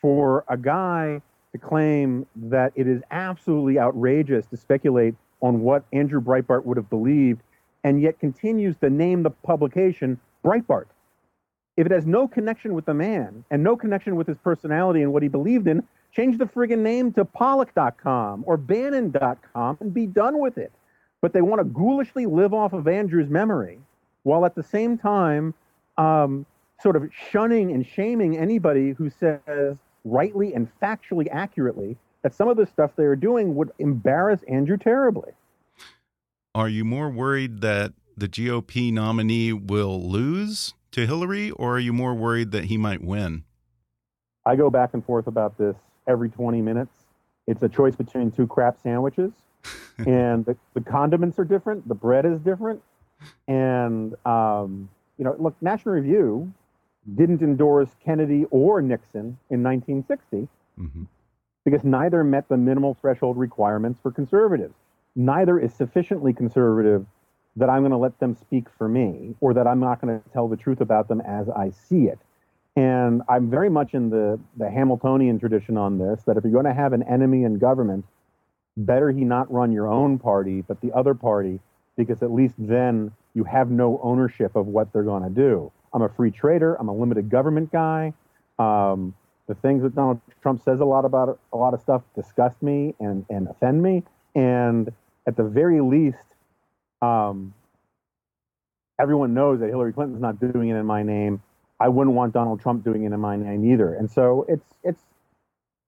for 0.00 0.44
a 0.48 0.56
guy 0.56 1.20
to 1.52 1.58
claim 1.58 2.26
that 2.36 2.72
it 2.74 2.86
is 2.86 3.02
absolutely 3.10 3.78
outrageous 3.78 4.46
to 4.46 4.56
speculate 4.56 5.14
on 5.40 5.60
what 5.60 5.84
Andrew 5.92 6.20
Breitbart 6.20 6.64
would 6.64 6.76
have 6.76 6.90
believed, 6.90 7.42
and 7.84 8.00
yet 8.00 8.18
continues 8.18 8.76
to 8.78 8.90
name 8.90 9.22
the 9.22 9.30
publication 9.30 10.18
Breitbart. 10.44 10.86
If 11.76 11.86
it 11.86 11.92
has 11.92 12.06
no 12.06 12.26
connection 12.26 12.74
with 12.74 12.86
the 12.86 12.94
man 12.94 13.44
and 13.50 13.62
no 13.62 13.76
connection 13.76 14.16
with 14.16 14.26
his 14.26 14.38
personality 14.38 15.02
and 15.02 15.12
what 15.12 15.22
he 15.22 15.28
believed 15.28 15.66
in, 15.66 15.86
Change 16.14 16.38
the 16.38 16.44
friggin' 16.44 16.78
name 16.78 17.12
to 17.14 17.24
Pollak.com 17.24 18.44
or 18.46 18.56
Bannon.com 18.56 19.78
and 19.80 19.92
be 19.92 20.06
done 20.06 20.38
with 20.38 20.58
it. 20.58 20.72
But 21.20 21.32
they 21.32 21.42
want 21.42 21.60
to 21.60 21.64
ghoulishly 21.64 22.26
live 22.26 22.54
off 22.54 22.72
of 22.72 22.86
Andrew's 22.86 23.28
memory 23.28 23.80
while 24.22 24.46
at 24.46 24.54
the 24.54 24.62
same 24.62 24.96
time 24.96 25.54
um, 25.98 26.46
sort 26.80 26.94
of 26.96 27.10
shunning 27.30 27.72
and 27.72 27.84
shaming 27.84 28.36
anybody 28.38 28.92
who 28.92 29.10
says 29.10 29.76
rightly 30.04 30.54
and 30.54 30.68
factually 30.80 31.26
accurately 31.32 31.96
that 32.22 32.34
some 32.34 32.48
of 32.48 32.56
the 32.56 32.66
stuff 32.66 32.92
they 32.96 33.04
are 33.04 33.16
doing 33.16 33.54
would 33.56 33.72
embarrass 33.78 34.40
Andrew 34.44 34.76
terribly. 34.76 35.32
Are 36.54 36.68
you 36.68 36.84
more 36.84 37.10
worried 37.10 37.60
that 37.62 37.92
the 38.16 38.28
GOP 38.28 38.92
nominee 38.92 39.52
will 39.52 40.00
lose 40.08 40.74
to 40.92 41.06
Hillary, 41.06 41.50
or 41.50 41.76
are 41.76 41.80
you 41.80 41.92
more 41.92 42.14
worried 42.14 42.52
that 42.52 42.66
he 42.66 42.76
might 42.76 43.02
win? 43.02 43.42
I 44.46 44.54
go 44.54 44.70
back 44.70 44.90
and 44.94 45.04
forth 45.04 45.26
about 45.26 45.58
this 45.58 45.74
every 46.06 46.28
20 46.28 46.62
minutes. 46.62 46.94
It's 47.46 47.62
a 47.62 47.68
choice 47.68 47.94
between 47.94 48.30
two 48.30 48.46
crap 48.46 48.80
sandwiches, 48.82 49.32
and 49.98 50.44
the, 50.44 50.56
the 50.74 50.80
condiments 50.80 51.38
are 51.38 51.44
different. 51.44 51.86
The 51.86 51.94
bread 51.94 52.24
is 52.24 52.40
different, 52.40 52.82
and 53.48 54.14
um, 54.26 54.88
you 55.18 55.24
know, 55.24 55.36
look, 55.38 55.54
National 55.60 55.94
Review 55.94 56.52
didn't 57.14 57.42
endorse 57.42 57.90
Kennedy 58.04 58.46
or 58.50 58.80
Nixon 58.80 59.38
in 59.50 59.62
1960 59.62 60.48
mm-hmm. 60.78 61.02
because 61.64 61.84
neither 61.84 62.24
met 62.24 62.48
the 62.48 62.56
minimal 62.56 62.94
threshold 62.94 63.36
requirements 63.36 64.00
for 64.02 64.10
conservatives. 64.10 64.74
Neither 65.14 65.58
is 65.58 65.72
sufficiently 65.74 66.32
conservative 66.32 67.06
that 67.56 67.68
I'm 67.68 67.82
going 67.82 67.92
to 67.92 67.98
let 67.98 68.18
them 68.18 68.34
speak 68.34 68.66
for 68.76 68.88
me 68.88 69.34
or 69.40 69.54
that 69.54 69.66
I'm 69.66 69.80
not 69.80 70.00
going 70.00 70.20
to 70.20 70.28
tell 70.30 70.48
the 70.48 70.56
truth 70.56 70.80
about 70.80 71.08
them 71.08 71.20
as 71.20 71.48
I 71.50 71.70
see 71.70 72.04
it. 72.04 72.18
And 72.76 73.22
I'm 73.28 73.50
very 73.50 73.70
much 73.70 73.94
in 73.94 74.10
the, 74.10 74.38
the 74.56 74.68
Hamiltonian 74.68 75.38
tradition 75.38 75.76
on 75.76 75.98
this 75.98 76.22
that 76.24 76.36
if 76.36 76.44
you're 76.44 76.52
going 76.52 76.64
to 76.64 76.74
have 76.74 76.92
an 76.92 77.04
enemy 77.04 77.44
in 77.44 77.58
government, 77.58 78.04
better 78.76 79.10
he 79.10 79.24
not 79.24 79.50
run 79.52 79.70
your 79.72 79.86
own 79.86 80.18
party, 80.18 80.62
but 80.62 80.80
the 80.80 80.92
other 80.92 81.14
party, 81.14 81.60
because 81.96 82.22
at 82.22 82.32
least 82.32 82.54
then 82.58 83.12
you 83.34 83.44
have 83.44 83.70
no 83.70 84.00
ownership 84.02 84.56
of 84.56 84.66
what 84.66 84.92
they're 84.92 85.04
going 85.04 85.22
to 85.22 85.30
do. 85.30 85.70
I'm 85.92 86.02
a 86.02 86.08
free 86.08 86.32
trader. 86.32 86.74
I'm 86.74 86.88
a 86.88 86.94
limited 86.94 87.30
government 87.30 87.70
guy. 87.70 88.12
Um, 88.58 89.14
the 89.46 89.54
things 89.54 89.82
that 89.82 89.94
Donald 89.94 90.20
Trump 90.42 90.62
says 90.64 90.80
a 90.80 90.84
lot 90.84 91.04
about 91.04 91.38
a 91.52 91.56
lot 91.56 91.74
of 91.74 91.80
stuff 91.80 92.02
disgust 92.16 92.62
me 92.62 92.94
and, 92.98 93.24
and 93.30 93.46
offend 93.48 93.82
me. 93.82 94.02
And 94.34 94.90
at 95.26 95.36
the 95.36 95.44
very 95.44 95.80
least, 95.80 96.16
um, 97.02 97.54
everyone 98.98 99.34
knows 99.34 99.60
that 99.60 99.68
Hillary 99.68 99.92
Clinton's 99.92 100.20
not 100.20 100.40
doing 100.40 100.70
it 100.70 100.76
in 100.76 100.86
my 100.86 101.02
name. 101.02 101.42
I 101.80 101.88
wouldn't 101.88 102.14
want 102.14 102.32
Donald 102.32 102.60
Trump 102.60 102.84
doing 102.84 103.04
it 103.04 103.12
in 103.12 103.20
my 103.20 103.36
name 103.36 103.70
either. 103.70 103.94
And 103.94 104.10
so 104.10 104.46
it's 104.48 104.66
it's 104.82 105.02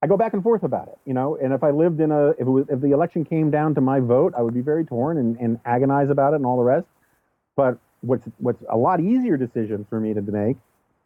I 0.03 0.07
go 0.07 0.17
back 0.17 0.35
and 0.35 0.43
forth 0.43 0.63
about 0.63 0.89
it, 0.89 0.99
you 1.05 1.15
know. 1.15 1.37
And 1.37 1.53
if 1.53 1.63
I 1.63 1.71
lived 1.71 2.01
in 2.01 2.11
a 2.11 2.31
if 2.31 2.41
it 2.41 2.45
was 2.45 2.67
if 2.69 2.81
the 2.81 2.91
election 2.91 3.25
came 3.25 3.51
down 3.51 3.75
to 3.77 3.81
my 3.81 4.01
vote, 4.01 4.35
I 4.37 4.43
would 4.43 4.55
be 4.55 4.61
very 4.61 4.85
torn 4.85 5.19
and, 5.19 5.37
and 5.39 5.61
agonize 5.65 6.11
about 6.11 6.33
it 6.33 6.37
and 6.37 6.47
all 6.47 6.57
the 6.57 6.65
rest. 6.65 6.87
But 7.57 7.79
what's 8.01 8.27
what's 8.39 8.63
a 8.69 8.77
lot 8.77 9.01
easier 9.01 9.37
decision 9.37 9.87
for 9.89 10.01
me 10.01 10.15
to 10.15 10.23
make 10.23 10.57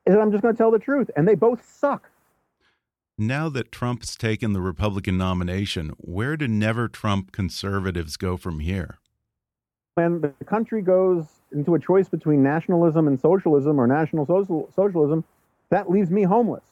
is 0.07 0.14
that 0.14 0.20
I'm 0.20 0.33
just 0.33 0.43
going 0.43 0.55
to 0.55 0.59
tell 0.59 0.70
the 0.70 0.78
truth, 0.78 1.11
and 1.16 1.28
they 1.28 1.35
both 1.35 1.68
suck. 1.68 2.11
Now 3.18 3.51
that 3.51 3.70
Trump's 3.70 4.16
taken 4.16 4.55
the 4.55 4.62
Republican 4.62 5.18
nomination, 5.18 5.91
where 5.99 6.39
do 6.39 6.49
never 6.49 6.89
Trump 6.89 7.33
conservatives 7.33 8.16
go 8.16 8.39
from 8.39 8.61
here? 8.61 8.99
When 9.95 10.20
the 10.20 10.45
country 10.45 10.82
goes 10.82 11.26
into 11.53 11.74
a 11.74 11.78
choice 11.78 12.09
between 12.09 12.43
nationalism 12.43 13.09
and 13.09 13.20
socialism 13.20 13.80
or 13.80 13.86
national 13.86 14.26
social, 14.26 14.70
socialism, 14.74 15.24
that 15.70 15.91
leaves 15.91 16.11
me 16.11 16.22
homeless. 16.22 16.62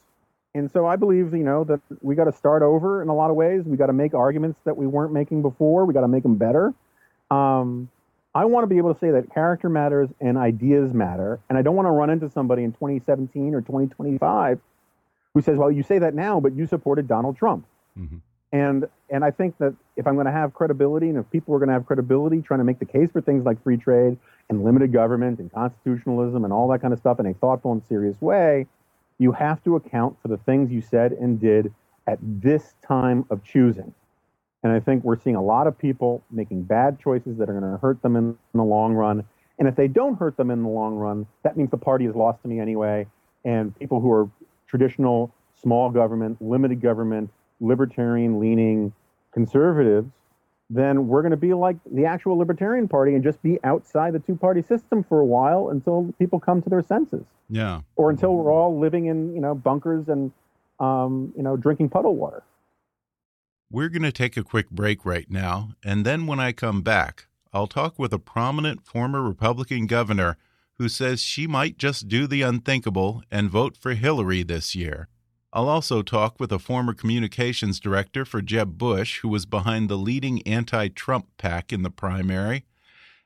And 0.55 0.71
so 0.71 0.87
I 0.87 0.97
believe, 0.97 1.35
you 1.35 1.45
know, 1.45 1.65
that 1.65 1.81
we 2.01 2.15
got 2.15 2.25
to 2.25 2.33
start 2.33 2.63
over 2.63 3.03
in 3.03 3.09
a 3.09 3.15
lot 3.15 3.31
of 3.31 3.37
ways. 3.37 3.65
We 3.65 3.77
got 3.77 3.87
to 3.87 3.93
make 3.93 4.15
arguments 4.15 4.59
that 4.65 4.77
we 4.77 4.87
weren't 4.87 5.13
making 5.13 5.43
before. 5.43 5.85
We 5.85 5.95
got 5.95 6.01
to 6.01 6.09
make 6.09 6.23
them 6.23 6.37
better. 6.37 6.73
Um, 7.31 7.91
I 8.35 8.45
want 8.45 8.65
to 8.65 8.67
be 8.69 8.79
able 8.79 8.95
to 8.95 9.01
say 9.01 9.11
that 9.11 9.33
character 9.33 9.69
matters 9.69 10.09
and 10.21 10.39
ideas 10.39 10.93
matter. 10.93 11.41
And 11.49 11.59
I 11.59 11.63
don't 11.63 11.77
want 11.77 11.87
to 11.87 11.91
run 11.91 12.11
into 12.11 12.31
somebody 12.31 12.65
in 12.65 12.73
2017 12.73 13.55
or 13.55 13.61
2025 13.61 14.61
who 15.35 15.43
says, 15.43 15.59
well, 15.59 15.71
you 15.71 15.83
say 15.83 15.99
that 15.99 16.15
now, 16.15 16.41
but 16.41 16.55
you 16.55 16.67
supported 16.67 17.09
Donald 17.09 17.37
Trump. 17.37 17.67
Mm-hmm. 17.99 18.17
And 18.53 18.89
and 19.11 19.25
I 19.25 19.31
think 19.31 19.59
that 19.59 19.75
if 19.99 20.07
I'm 20.07 20.15
going 20.15 20.27
to 20.27 20.33
have 20.33 20.55
credibility 20.55 21.09
and 21.09 21.19
if 21.19 21.29
people 21.31 21.55
are 21.55 21.59
going 21.59 21.69
to 21.69 21.73
have 21.73 21.85
credibility 21.85 22.41
trying 22.41 22.61
to 22.61 22.65
make 22.65 22.79
the 22.79 22.87
case 22.87 23.11
for 23.11 23.21
things 23.21 23.45
like 23.45 23.63
free 23.65 23.77
trade 23.77 24.17
and 24.49 24.65
limited 24.65 24.93
government 24.93 25.41
and 25.41 25.53
constitutionalism 25.53 26.45
and 26.45 26.53
all 26.53 26.69
that 26.69 26.81
kind 26.81 26.95
of 26.95 27.01
stuff 27.01 27.19
in 27.19 27.27
a 27.27 27.35
thoughtful 27.35 27.73
and 27.73 27.83
serious 27.89 28.19
way, 28.21 28.65
you 29.19 29.33
have 29.33 29.63
to 29.65 29.75
account 29.75 30.17
for 30.23 30.29
the 30.29 30.37
things 30.37 30.71
you 30.71 30.81
said 30.81 31.13
and 31.13 31.41
did 31.41 31.75
at 32.07 32.19
this 32.23 32.75
time 32.87 33.27
of 33.29 33.43
choosing. 33.43 33.93
And 34.63 34.73
I 34.73 34.79
think 34.79 35.03
we're 35.03 35.21
seeing 35.21 35.37
a 35.37 35.43
lot 35.43 35.67
of 35.67 35.77
people 35.77 36.23
making 36.31 36.63
bad 36.63 37.01
choices 37.01 37.37
that 37.39 37.51
are 37.51 37.59
going 37.59 37.71
to 37.71 37.79
hurt 37.79 38.01
them 38.01 38.15
in, 38.15 38.25
in 38.25 38.37
the 38.55 38.65
long 38.65 38.95
run. 38.95 39.25
And 39.59 39.67
if 39.67 39.75
they 39.75 39.89
don't 39.89 40.17
hurt 40.17 40.37
them 40.37 40.53
in 40.53 40.63
the 40.63 40.69
long 40.69 40.95
run, 40.95 41.27
that 41.43 41.57
means 41.57 41.71
the 41.71 41.77
party 41.77 42.07
is 42.07 42.15
lost 42.15 42.43
to 42.43 42.49
me 42.49 42.61
anyway. 42.61 43.07
And 43.45 43.77
people 43.77 44.01
who 44.01 44.13
are 44.13 44.31
traditional 44.69 45.35
small 45.61 45.91
government, 45.91 46.41
limited 46.41 46.81
government, 46.81 47.31
libertarian 47.61 48.39
leaning 48.39 48.93
conservatives, 49.39 50.11
then 50.69 51.07
we're 51.07 51.23
going 51.23 51.31
to 51.31 51.37
be 51.37 51.55
like 51.55 51.77
the 51.91 52.05
actual 52.05 52.37
Libertarian 52.37 52.89
Party 52.89 53.15
and 53.15 53.23
just 53.23 53.41
be 53.41 53.59
outside 53.63 54.13
the 54.13 54.19
two 54.19 54.35
party 54.35 54.63
system 54.63 55.05
for 55.09 55.21
a 55.21 55.25
while 55.25 55.71
until 55.71 56.13
people 56.19 56.41
come 56.41 56.61
to 56.61 56.69
their 56.69 56.83
senses. 56.83 57.25
Yeah. 57.49 57.83
Or 57.95 58.11
until 58.11 58.35
we're 58.35 58.53
all 58.53 58.79
living 58.79 59.07
in, 59.07 59.35
you 59.35 59.41
know, 59.41 59.55
bunkers 59.55 60.09
and, 60.09 60.33
um, 60.81 61.33
you 61.37 61.43
know, 61.43 61.57
drinking 61.57 61.89
puddle 61.91 62.17
water. 62.17 62.43
We're 63.71 63.89
going 63.89 64.03
to 64.03 64.13
take 64.13 64.37
a 64.37 64.43
quick 64.43 64.71
break 64.71 65.05
right 65.05 65.31
now, 65.31 65.71
and 65.85 66.05
then 66.05 66.27
when 66.27 66.41
I 66.41 66.53
come 66.53 66.83
back, 66.83 67.27
I'll 67.53 67.67
talk 67.67 67.99
with 67.99 68.13
a 68.13 68.19
prominent 68.19 68.85
former 68.85 69.23
Republican 69.23 69.87
governor 69.87 70.37
who 70.79 70.89
says 70.89 71.23
she 71.23 71.47
might 71.47 71.77
just 71.77 72.09
do 72.09 72.27
the 72.27 72.43
unthinkable 72.43 73.23
and 73.31 73.51
vote 73.51 73.77
for 73.77 73.95
Hillary 73.95 74.43
this 74.43 74.75
year. 74.75 75.09
I'll 75.53 75.69
also 75.69 76.03
talk 76.03 76.39
with 76.39 76.53
a 76.53 76.59
former 76.59 76.93
communications 76.93 77.81
director 77.81 78.27
for 78.27 78.43
Jeb 78.43 78.77
Bush 78.77 79.21
who 79.21 79.29
was 79.29 79.47
behind 79.47 79.89
the 79.89 79.97
leading 79.97 80.47
anti 80.47 80.89
Trump 80.89 81.27
pack 81.39 81.73
in 81.73 81.83
the 81.83 81.91
primary, 81.91 82.67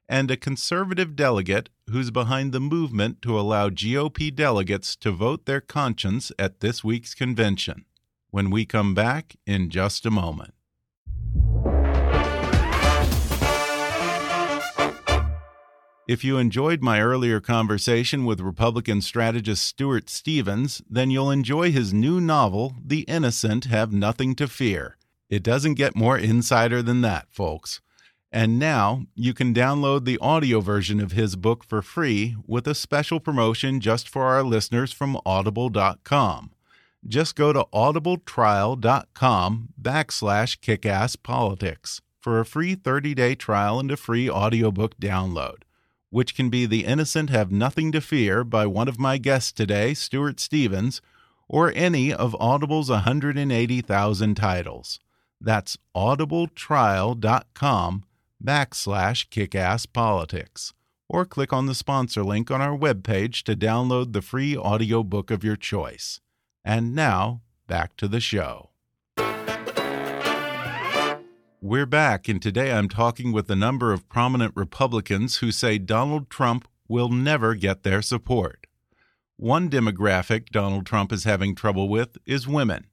and 0.09 0.31
a 0.31 0.37
conservative 0.37 1.17
delegate 1.17 1.69
who's 1.91 2.13
behind 2.13 2.53
the 2.53 2.61
movement 2.61 3.23
to 3.23 3.39
allow 3.39 3.71
GOP 3.71 4.35
delegates 4.35 4.95
to 4.97 5.11
vote 5.11 5.47
their 5.47 5.61
conscience 5.61 6.31
at 6.39 6.61
this 6.61 6.85
week's 6.85 7.15
convention. 7.15 7.87
When 8.31 8.51
we 8.51 8.67
come 8.67 8.95
back 8.95 9.37
in 9.47 9.69
just 9.69 10.07
a 10.07 10.11
moment. 10.11 10.55
If 16.09 16.25
you 16.25 16.37
enjoyed 16.37 16.83
my 16.83 17.01
earlier 17.01 17.39
conversation 17.39 18.25
with 18.25 18.41
Republican 18.41 19.01
strategist 19.03 19.65
Stuart 19.65 20.11
Stevens, 20.11 20.83
then 20.91 21.13
you'll 21.13 21.31
enjoy 21.31 21.71
his 21.71 21.95
new 21.95 22.21
novel, 22.21 22.75
The 22.85 23.03
Innocent 23.03 23.67
Have 23.67 23.93
Nothing 23.93 24.35
to 24.35 24.49
Fear. 24.49 24.97
It 25.31 25.45
doesn't 25.45 25.75
get 25.75 25.95
more 25.95 26.19
insider 26.19 26.83
than 26.83 27.03
that, 27.03 27.29
folks. 27.31 27.81
And 28.33 28.59
now 28.59 29.05
you 29.15 29.33
can 29.33 29.55
download 29.55 30.05
the 30.05 30.19
audio 30.19 30.61
version 30.61 30.99
of 30.99 31.13
his 31.13 31.37
book 31.37 31.63
for 31.63 31.83
free 31.83 32.35
with 32.49 32.67
a 32.67 32.75
special 32.75 33.21
promotion 33.21 33.79
just 33.79 34.09
for 34.09 34.25
our 34.25 34.43
listeners 34.43 34.91
from 34.91 35.17
audible.com. 35.25 36.51
Just 37.07 37.37
go 37.37 37.53
to 37.53 37.65
audibletrial.com 37.73 39.69
backslash 39.81 40.59
kickasspolitics 40.59 42.01
for 42.19 42.41
a 42.41 42.45
free 42.45 42.75
30-day 42.75 43.37
trial 43.37 43.79
and 43.79 43.93
a 43.93 43.97
free 43.97 44.29
audiobook 44.29 44.99
download 44.99 45.63
which 46.13 46.35
can 46.35 46.51
be 46.51 46.67
The 46.67 46.85
Innocent 46.85 47.31
Have 47.31 47.51
Nothing 47.51 47.91
to 47.93 48.01
Fear 48.03 48.45
by 48.45 48.67
one 48.67 48.87
of 48.87 49.01
my 49.01 49.17
guests 49.17 49.51
today, 49.51 49.95
Stuart 49.95 50.39
Stevens, 50.39 51.01
or 51.49 51.73
any 51.75 52.13
of 52.13 52.37
Audible's 52.39 52.91
180,000 52.91 54.35
titles. 54.35 55.01
That's 55.41 55.79
audibletrial.com 55.97 58.05
backslash 58.45 59.29
kickasspolitics. 59.31 60.75
Or 61.09 61.25
click 61.25 61.51
on 61.51 61.65
the 61.65 61.75
sponsor 61.75 62.23
link 62.23 62.51
on 62.51 62.61
our 62.61 62.77
webpage 62.77 63.43
to 63.45 63.57
download 63.57 64.13
the 64.13 64.21
free 64.21 64.55
audiobook 64.55 65.31
of 65.31 65.43
your 65.43 65.57
choice. 65.57 66.21
And 66.63 66.95
now, 66.95 67.41
back 67.67 67.97
to 67.97 68.07
the 68.07 68.21
show. 68.21 68.72
We're 71.65 71.87
back, 71.87 72.27
and 72.27 72.43
today 72.43 72.73
I'm 72.73 72.89
talking 72.89 73.31
with 73.31 73.49
a 73.49 73.55
number 73.55 73.93
of 73.93 74.09
prominent 74.09 74.53
Republicans 74.57 75.37
who 75.37 75.53
say 75.53 75.79
Donald 75.79 76.29
Trump 76.29 76.67
will 76.89 77.09
never 77.09 77.55
get 77.55 77.85
their 77.85 78.03
support. 78.03 78.67
One 79.37 79.71
demographic 79.71 80.49
Donald 80.49 80.87
Trump 80.87 81.13
is 81.13 81.23
having 81.23 81.55
trouble 81.55 81.89
with 81.89 82.19
is 82.27 82.49
women. 82.49 82.89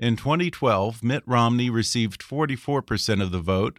In 0.00 0.16
2012, 0.16 1.00
Mitt 1.00 1.22
Romney 1.26 1.70
received 1.70 2.20
44% 2.20 3.22
of 3.22 3.30
the 3.30 3.38
vote. 3.38 3.78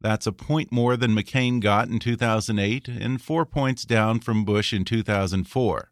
That's 0.00 0.26
a 0.26 0.32
point 0.32 0.72
more 0.72 0.96
than 0.96 1.14
McCain 1.14 1.60
got 1.60 1.88
in 1.88 1.98
2008 1.98 2.88
and 2.88 3.20
four 3.20 3.44
points 3.44 3.84
down 3.84 4.20
from 4.20 4.46
Bush 4.46 4.72
in 4.72 4.86
2004. 4.86 5.90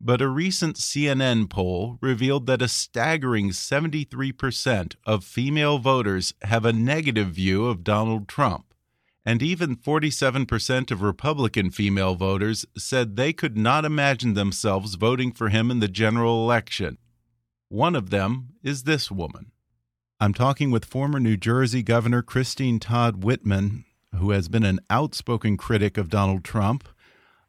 But 0.00 0.22
a 0.22 0.28
recent 0.28 0.76
CNN 0.76 1.50
poll 1.50 1.98
revealed 2.00 2.46
that 2.46 2.62
a 2.62 2.68
staggering 2.68 3.50
73% 3.50 4.94
of 5.04 5.24
female 5.24 5.78
voters 5.78 6.34
have 6.42 6.64
a 6.64 6.72
negative 6.72 7.30
view 7.30 7.66
of 7.66 7.82
Donald 7.82 8.28
Trump. 8.28 8.66
And 9.26 9.42
even 9.42 9.76
47% 9.76 10.90
of 10.90 11.02
Republican 11.02 11.70
female 11.70 12.14
voters 12.14 12.64
said 12.76 13.16
they 13.16 13.32
could 13.32 13.58
not 13.58 13.84
imagine 13.84 14.34
themselves 14.34 14.94
voting 14.94 15.32
for 15.32 15.48
him 15.48 15.70
in 15.70 15.80
the 15.80 15.88
general 15.88 16.44
election. 16.44 16.98
One 17.68 17.94
of 17.96 18.10
them 18.10 18.54
is 18.62 18.84
this 18.84 19.10
woman. 19.10 19.50
I'm 20.20 20.32
talking 20.32 20.70
with 20.70 20.84
former 20.84 21.20
New 21.20 21.36
Jersey 21.36 21.82
Governor 21.82 22.22
Christine 22.22 22.80
Todd 22.80 23.22
Whitman, 23.22 23.84
who 24.14 24.30
has 24.30 24.48
been 24.48 24.64
an 24.64 24.80
outspoken 24.88 25.56
critic 25.56 25.98
of 25.98 26.08
Donald 26.08 26.42
Trump 26.42 26.88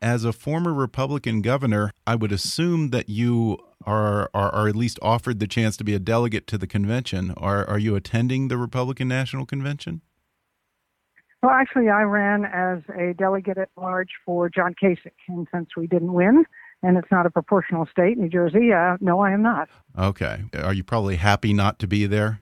as 0.01 0.23
a 0.23 0.33
former 0.33 0.73
Republican 0.73 1.41
governor, 1.41 1.91
I 2.05 2.15
would 2.15 2.31
assume 2.31 2.89
that 2.89 3.09
you 3.09 3.57
are, 3.85 4.29
are, 4.33 4.53
are 4.53 4.67
at 4.67 4.75
least 4.75 4.99
offered 5.01 5.39
the 5.39 5.47
chance 5.47 5.77
to 5.77 5.83
be 5.83 5.93
a 5.93 5.99
delegate 5.99 6.47
to 6.47 6.57
the 6.57 6.67
convention. 6.67 7.33
Are 7.37 7.67
are 7.67 7.79
you 7.79 7.95
attending 7.95 8.47
the 8.47 8.57
Republican 8.57 9.07
National 9.07 9.45
Convention? 9.45 10.01
Well, 11.41 11.51
actually, 11.51 11.87
I 11.87 12.01
ran 12.01 12.43
as 12.43 12.79
a 12.97 13.13
delegate 13.13 13.57
at 13.57 13.69
large 13.77 14.09
for 14.25 14.49
John 14.49 14.75
Kasich, 14.81 15.11
and 15.29 15.47
since 15.53 15.69
we 15.77 15.87
didn't 15.87 16.11
win, 16.11 16.43
and 16.83 16.97
it's 16.97 17.09
not 17.11 17.25
a 17.25 17.29
proportional 17.29 17.85
state, 17.85 18.17
New 18.17 18.27
Jersey, 18.27 18.73
uh, 18.73 18.97
no, 18.99 19.21
I 19.21 19.31
am 19.31 19.41
not. 19.41 19.69
Okay. 19.97 20.43
Are 20.61 20.73
you 20.73 20.83
probably 20.83 21.15
happy 21.15 21.53
not 21.53 21.79
to 21.79 21.87
be 21.87 22.05
there? 22.05 22.41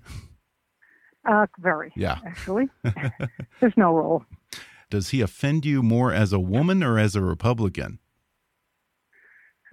Uh, 1.30 1.46
very. 1.60 1.92
Yeah. 1.96 2.18
Actually, 2.26 2.70
there's 3.60 3.74
no 3.78 3.94
role. 3.94 4.26
Does 4.90 5.10
he 5.10 5.22
offend 5.22 5.66
you 5.66 5.84
more 5.84 6.14
as 6.14 6.32
a 6.32 6.40
woman 6.40 6.84
or 6.84 6.98
as 6.98 7.16
a 7.16 7.22
Republican? 7.22 8.00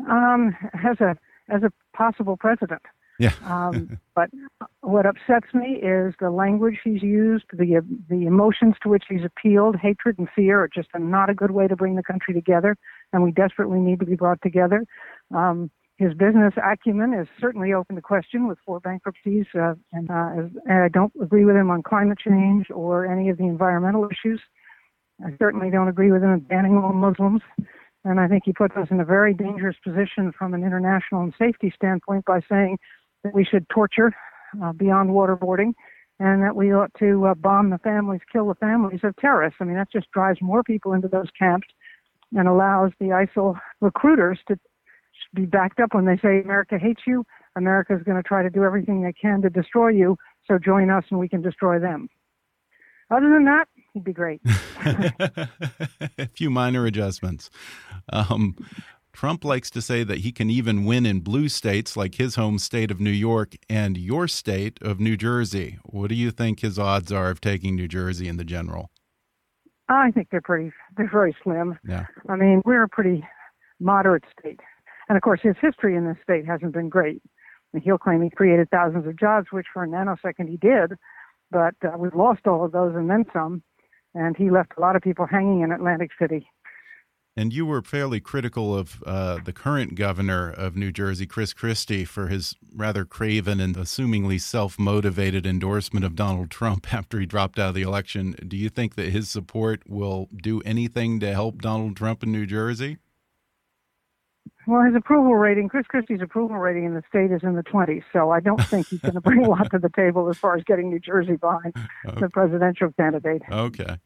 Um, 0.08 0.56
as 0.84 1.00
a 1.00 1.16
as 1.48 1.62
a 1.62 1.70
possible 1.96 2.36
president. 2.36 2.82
Yeah. 3.18 3.32
um, 3.44 3.98
but 4.14 4.30
what 4.80 5.06
upsets 5.06 5.54
me 5.54 5.80
is 5.82 6.14
the 6.20 6.30
language 6.30 6.80
he's 6.82 7.02
used, 7.02 7.44
the 7.52 7.80
the 8.08 8.26
emotions 8.26 8.74
to 8.82 8.88
which 8.88 9.04
he's 9.08 9.24
appealed, 9.24 9.76
hatred 9.76 10.18
and 10.18 10.28
fear 10.34 10.60
are 10.60 10.68
just 10.68 10.88
not 10.98 11.30
a 11.30 11.34
good 11.34 11.52
way 11.52 11.68
to 11.68 11.76
bring 11.76 11.94
the 11.94 12.02
country 12.02 12.34
together, 12.34 12.76
and 13.12 13.22
we 13.22 13.30
desperately 13.30 13.78
need 13.78 14.00
to 14.00 14.06
be 14.06 14.16
brought 14.16 14.42
together. 14.42 14.84
Um, 15.34 15.70
his 15.96 16.12
business 16.12 16.54
acumen 16.56 17.14
is 17.14 17.28
certainly 17.40 17.72
open 17.72 17.94
to 17.94 18.02
question 18.02 18.48
with 18.48 18.58
four 18.66 18.80
bankruptcies, 18.80 19.46
uh, 19.54 19.74
and, 19.92 20.10
uh, 20.10 20.48
and 20.66 20.82
I 20.82 20.88
don't 20.88 21.12
agree 21.22 21.44
with 21.44 21.54
him 21.54 21.70
on 21.70 21.84
climate 21.84 22.18
change 22.18 22.66
or 22.74 23.06
any 23.06 23.28
of 23.28 23.38
the 23.38 23.44
environmental 23.44 24.08
issues. 24.10 24.40
I 25.24 25.30
certainly 25.38 25.70
don't 25.70 25.88
agree 25.88 26.12
with 26.12 26.22
him 26.22 26.38
banning 26.40 26.76
all 26.76 26.92
Muslims. 26.92 27.40
And 28.04 28.20
I 28.20 28.28
think 28.28 28.42
he 28.44 28.52
puts 28.52 28.76
us 28.76 28.88
in 28.90 29.00
a 29.00 29.04
very 29.04 29.32
dangerous 29.32 29.76
position 29.82 30.32
from 30.38 30.52
an 30.52 30.62
international 30.62 31.22
and 31.22 31.34
safety 31.38 31.72
standpoint 31.74 32.26
by 32.26 32.40
saying 32.50 32.78
that 33.22 33.34
we 33.34 33.44
should 33.44 33.66
torture 33.70 34.12
uh, 34.62 34.72
beyond 34.72 35.10
waterboarding 35.10 35.72
and 36.20 36.42
that 36.42 36.54
we 36.54 36.72
ought 36.72 36.92
to 36.98 37.26
uh, 37.26 37.34
bomb 37.34 37.70
the 37.70 37.78
families, 37.78 38.20
kill 38.30 38.46
the 38.48 38.54
families 38.56 39.00
of 39.02 39.16
terrorists. 39.16 39.56
I 39.60 39.64
mean, 39.64 39.76
that 39.76 39.90
just 39.90 40.10
drives 40.10 40.38
more 40.42 40.62
people 40.62 40.92
into 40.92 41.08
those 41.08 41.28
camps 41.38 41.66
and 42.36 42.46
allows 42.46 42.92
the 43.00 43.06
ISIL 43.06 43.58
recruiters 43.80 44.38
to 44.48 44.58
be 45.34 45.46
backed 45.46 45.80
up 45.80 45.94
when 45.94 46.04
they 46.04 46.18
say 46.18 46.40
America 46.42 46.78
hates 46.78 47.02
you. 47.06 47.24
America 47.56 47.96
is 47.96 48.02
going 48.02 48.16
to 48.16 48.22
try 48.22 48.42
to 48.42 48.50
do 48.50 48.64
everything 48.64 49.02
they 49.02 49.12
can 49.12 49.40
to 49.42 49.50
destroy 49.50 49.88
you. 49.88 50.16
So 50.46 50.58
join 50.58 50.90
us 50.90 51.04
and 51.10 51.18
we 51.18 51.28
can 51.28 51.40
destroy 51.40 51.78
them. 51.78 52.08
Other 53.10 53.30
than 53.30 53.44
that, 53.44 53.66
he'd 53.94 54.04
be 54.04 54.12
great. 54.12 54.40
a 54.84 55.48
few 56.34 56.50
minor 56.50 56.84
adjustments. 56.84 57.48
Um, 58.12 58.56
Trump 59.12 59.44
likes 59.44 59.70
to 59.70 59.80
say 59.80 60.02
that 60.02 60.18
he 60.18 60.32
can 60.32 60.50
even 60.50 60.84
win 60.84 61.06
in 61.06 61.20
blue 61.20 61.48
states 61.48 61.96
like 61.96 62.16
his 62.16 62.34
home 62.34 62.58
state 62.58 62.90
of 62.90 63.00
New 63.00 63.10
York 63.10 63.54
and 63.70 63.96
your 63.96 64.26
state 64.26 64.78
of 64.82 64.98
New 64.98 65.16
Jersey. 65.16 65.78
What 65.84 66.08
do 66.08 66.16
you 66.16 66.32
think 66.32 66.60
his 66.60 66.78
odds 66.78 67.12
are 67.12 67.30
of 67.30 67.40
taking 67.40 67.76
New 67.76 67.88
Jersey 67.88 68.26
in 68.26 68.36
the 68.36 68.44
general? 68.44 68.90
I 69.88 70.10
think 70.10 70.28
they're 70.30 70.40
pretty, 70.40 70.72
they're 70.96 71.10
very 71.10 71.34
slim. 71.42 71.78
Yeah. 71.86 72.06
I 72.28 72.36
mean, 72.36 72.62
we're 72.64 72.82
a 72.82 72.88
pretty 72.88 73.24
moderate 73.78 74.24
state. 74.38 74.60
And 75.08 75.16
of 75.16 75.22
course, 75.22 75.40
his 75.42 75.54
history 75.60 75.94
in 75.94 76.06
this 76.06 76.16
state 76.22 76.46
hasn't 76.46 76.72
been 76.72 76.88
great. 76.88 77.22
He'll 77.82 77.98
claim 77.98 78.22
he 78.22 78.30
created 78.30 78.70
thousands 78.70 79.06
of 79.06 79.18
jobs, 79.18 79.48
which 79.50 79.66
for 79.72 79.84
a 79.84 79.88
nanosecond 79.88 80.48
he 80.48 80.56
did, 80.56 80.92
but 81.50 81.74
uh, 81.84 81.96
we've 81.98 82.14
lost 82.14 82.46
all 82.46 82.64
of 82.64 82.72
those 82.72 82.94
and 82.94 83.10
then 83.10 83.24
some 83.32 83.62
and 84.14 84.36
he 84.36 84.50
left 84.50 84.72
a 84.76 84.80
lot 84.80 84.96
of 84.96 85.02
people 85.02 85.26
hanging 85.26 85.60
in 85.60 85.72
Atlantic 85.72 86.10
City. 86.18 86.48
And 87.36 87.52
you 87.52 87.66
were 87.66 87.82
fairly 87.82 88.20
critical 88.20 88.76
of 88.76 89.02
uh, 89.04 89.40
the 89.44 89.52
current 89.52 89.96
governor 89.96 90.50
of 90.50 90.76
New 90.76 90.92
Jersey, 90.92 91.26
Chris 91.26 91.52
Christie, 91.52 92.04
for 92.04 92.28
his 92.28 92.54
rather 92.72 93.04
craven 93.04 93.58
and 93.58 93.74
assumingly 93.74 94.40
self 94.40 94.78
motivated 94.78 95.44
endorsement 95.44 96.04
of 96.04 96.14
Donald 96.14 96.48
Trump 96.48 96.94
after 96.94 97.18
he 97.18 97.26
dropped 97.26 97.58
out 97.58 97.70
of 97.70 97.74
the 97.74 97.82
election. 97.82 98.36
Do 98.46 98.56
you 98.56 98.68
think 98.68 98.94
that 98.94 99.08
his 99.08 99.28
support 99.28 99.82
will 99.88 100.28
do 100.32 100.60
anything 100.60 101.18
to 101.20 101.32
help 101.32 101.60
Donald 101.60 101.96
Trump 101.96 102.22
in 102.22 102.30
New 102.30 102.46
Jersey? 102.46 102.98
Well, 104.66 104.82
his 104.82 104.94
approval 104.94 105.34
rating, 105.34 105.68
Chris 105.68 105.86
Christie's 105.86 106.22
approval 106.22 106.56
rating 106.56 106.84
in 106.84 106.94
the 106.94 107.02
state 107.08 107.30
is 107.30 107.42
in 107.42 107.54
the 107.54 107.62
20s, 107.62 108.02
so 108.12 108.30
I 108.30 108.40
don't 108.40 108.62
think 108.66 108.88
he's 108.88 109.00
going 109.00 109.14
to 109.14 109.20
bring 109.20 109.44
a 109.44 109.48
lot 109.48 109.70
to 109.72 109.78
the 109.78 109.90
table 109.90 110.28
as 110.30 110.38
far 110.38 110.56
as 110.56 110.64
getting 110.64 110.90
New 110.90 111.00
Jersey 111.00 111.36
behind 111.36 111.74
okay. 112.06 112.20
the 112.20 112.28
presidential 112.30 112.90
candidate. 112.92 113.42
Okay. 113.50 113.98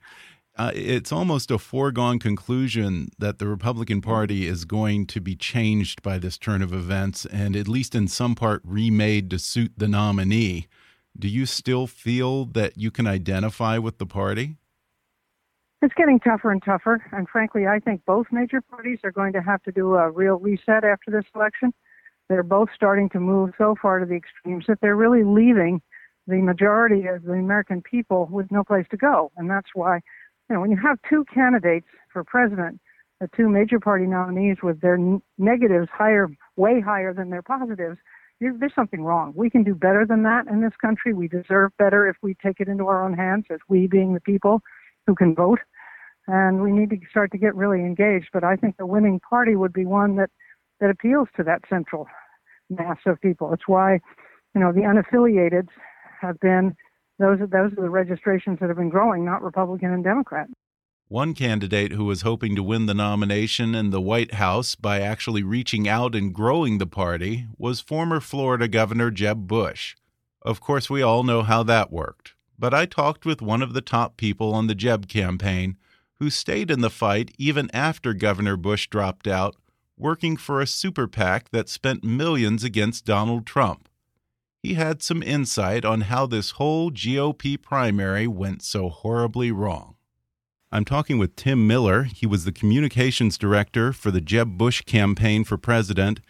Uh, 0.57 0.73
it's 0.75 1.13
almost 1.13 1.53
a 1.53 1.59
foregone 1.59 2.19
conclusion 2.19 3.09
that 3.19 3.39
the 3.39 3.47
Republican 3.47 4.01
Party 4.01 4.47
is 4.47 4.65
going 4.65 5.07
to 5.07 5.21
be 5.21 5.37
changed 5.37 6.03
by 6.03 6.19
this 6.19 6.37
turn 6.37 6.63
of 6.63 6.73
events 6.73 7.25
and, 7.27 7.55
at 7.55 7.69
least 7.69 7.95
in 7.95 8.09
some 8.09 8.35
part, 8.35 8.61
remade 8.65 9.31
to 9.31 9.39
suit 9.39 9.73
the 9.77 9.87
nominee. 9.87 10.67
Do 11.17 11.29
you 11.29 11.47
still 11.47 11.87
feel 11.87 12.45
that 12.47 12.77
you 12.77 12.91
can 12.91 13.07
identify 13.07 13.79
with 13.79 13.99
the 13.99 14.07
party? 14.07 14.57
It's 15.81 15.95
getting 15.95 16.19
tougher 16.19 16.51
and 16.51 16.63
tougher. 16.63 17.05
And 17.13 17.29
frankly, 17.29 17.67
I 17.69 17.79
think 17.79 18.05
both 18.05 18.27
major 18.33 18.61
parties 18.61 18.99
are 19.05 19.13
going 19.13 19.33
to 19.35 19.41
have 19.41 19.63
to 19.63 19.73
do 19.73 19.95
a 19.95 20.11
real 20.11 20.39
reset 20.39 20.83
after 20.83 21.11
this 21.11 21.25
election. 21.35 21.73
They're 22.29 22.43
both 22.43 22.69
starting 22.75 23.09
to 23.11 23.21
move 23.21 23.51
so 23.57 23.77
far 23.81 24.01
to 24.01 24.07
the 24.07 24.17
extremes 24.17 24.65
that 24.67 24.81
they're 24.83 24.97
really 24.97 25.23
leaving 25.23 25.81
the 26.27 26.43
majority 26.43 27.07
of 27.07 27.23
the 27.23 27.33
American 27.33 27.81
people 27.81 28.29
with 28.31 28.51
no 28.51 28.65
place 28.65 28.87
to 28.91 28.97
go. 28.97 29.31
And 29.37 29.49
that's 29.49 29.69
why, 29.73 30.01
you 30.51 30.55
know, 30.55 30.61
when 30.61 30.71
you 30.71 30.77
have 30.77 30.99
two 31.09 31.25
candidates 31.33 31.87
for 32.13 32.25
president, 32.25 32.81
the 33.21 33.31
two 33.37 33.49
major 33.49 33.81
party 33.81 34.07
nominees 34.07 34.59
with 34.63 34.81
their 34.81 34.99
negatives 35.39 35.89
higher, 35.93 36.29
way 36.57 36.81
higher 36.81 37.15
than 37.15 37.31
their 37.31 37.43
positives, 37.43 37.99
there's 38.41 38.75
something 38.75 39.03
wrong. 39.03 39.33
We 39.35 39.49
can 39.49 39.63
do 39.63 39.75
better 39.75 40.05
than 40.07 40.23
that 40.25 40.49
in 40.49 40.61
this 40.61 40.77
country. 40.81 41.15
We 41.15 41.29
deserve 41.29 41.71
better 41.79 42.07
if 42.09 42.17
we 42.23 42.35
take 42.35 42.61
it 42.61 42.69
into 42.69 42.87
our 42.87 43.05
own 43.05 43.15
hands, 43.15 43.47
as 43.51 43.59
we 43.69 43.87
being 43.87 44.15
the 44.15 44.21
people 44.21 44.61
who 45.09 45.17
can 45.17 45.35
vote. 45.35 45.59
And 46.29 46.63
we 46.63 46.71
need 46.71 46.91
to 46.91 46.99
start 47.11 47.33
to 47.33 47.39
get 47.39 47.57
really 47.57 47.81
engaged. 47.81 48.29
But 48.33 48.45
I 48.45 48.55
think 48.55 48.77
the 48.77 48.87
winning 48.87 49.19
party 49.19 49.57
would 49.57 49.73
be 49.73 49.87
one 49.87 50.17
that, 50.17 50.31
that 50.79 50.91
appeals 50.91 51.29
to 51.37 51.43
that 51.45 51.63
central 51.69 52.07
mass 52.69 52.99
of 53.07 53.21
people. 53.21 53.53
It's 53.53 53.67
why, 53.67 53.95
you 54.55 54.61
know, 54.61 54.71
the 54.71 54.83
unaffiliated 54.83 55.67
have 56.21 56.39
been 56.41 56.77
those 57.19 57.39
those 57.41 57.73
are 57.73 57.83
the 57.83 57.91
registrations 57.91 58.59
that 58.61 58.69
have 58.69 58.77
been 58.77 58.91
growing, 58.91 59.25
not 59.25 59.43
Republican 59.43 59.93
and 59.93 60.05
Democrat. 60.05 60.49
One 61.09 61.33
candidate 61.33 61.93
who 61.93 62.05
was 62.05 62.21
hoping 62.21 62.55
to 62.55 62.63
win 62.63 62.85
the 62.85 62.93
nomination 62.93 63.75
in 63.75 63.89
the 63.89 64.01
White 64.01 64.35
House 64.35 64.75
by 64.75 65.01
actually 65.01 65.43
reaching 65.43 65.89
out 65.89 66.15
and 66.15 66.35
growing 66.35 66.77
the 66.77 66.87
party 66.87 67.47
was 67.57 67.81
former 67.81 68.21
Florida 68.21 68.69
Governor 68.69 69.11
Jeb 69.11 69.49
Bush. 69.49 69.97
Of 70.43 70.61
course, 70.61 70.91
we 70.91 71.01
all 71.01 71.23
know 71.23 71.43
how 71.43 71.63
that 71.63 71.91
worked. 71.91 72.35
But 72.59 72.75
I 72.75 72.87
talked 72.87 73.25
with 73.25 73.41
one 73.41 73.63
of 73.63 73.73
the 73.73 73.81
top 73.81 74.17
people 74.17 74.53
on 74.53 74.67
the 74.67 74.75
Jeb 74.75 75.09
campaign 75.09 75.77
who 76.19 76.31
stayed 76.31 76.71
in 76.71 76.81
the 76.81 76.91
fight 76.91 77.33
even 77.39 77.71
after 77.73 78.13
Governor 78.13 78.57
Bush 78.57 78.89
dropped 78.89 79.29
out, 79.29 79.55
working 79.97 80.37
for 80.37 80.61
a 80.61 80.67
super 80.67 81.07
PAC 81.07 81.51
that 81.51 81.69
spent 81.69 82.03
millions 82.03 82.65
against 82.65 83.05
Donald 83.05 83.47
Trump. 83.47 83.89
He 84.61 84.75
had 84.75 85.03
some 85.03 85.23
insight 85.23 85.85
on 85.85 86.03
how 86.03 86.27
this 86.27 86.53
whole 86.53 86.91
GOP 86.91 87.61
primary 87.61 88.27
went 88.27 88.63
so 88.63 88.89
horribly 88.89 89.53
wrong. 89.53 89.95
I'm 90.71 90.85
talking 90.85 91.17
with 91.17 91.37
Tim 91.37 91.67
Miller. 91.67 92.03
He 92.03 92.27
was 92.27 92.45
the 92.45 92.53
communications 92.53 93.39
director 93.39 93.93
for 93.93 94.11
the 94.11 94.21
Jeb 94.21 94.59
Bush 94.59 94.83
campaign 94.83 95.45
for 95.45 95.57
president. 95.57 96.21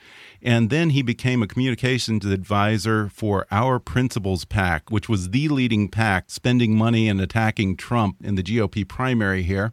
And 0.42 0.70
then 0.70 0.90
he 0.90 1.02
became 1.02 1.42
a 1.42 1.48
communications 1.48 2.24
advisor 2.24 3.08
for 3.08 3.46
Our 3.50 3.78
Principles 3.78 4.44
PAC, 4.44 4.90
which 4.90 5.08
was 5.08 5.30
the 5.30 5.48
leading 5.48 5.88
PAC 5.88 6.30
spending 6.30 6.76
money 6.76 7.08
and 7.08 7.20
attacking 7.20 7.76
Trump 7.76 8.16
in 8.22 8.36
the 8.36 8.42
GOP 8.42 8.86
primary 8.86 9.42
here. 9.42 9.72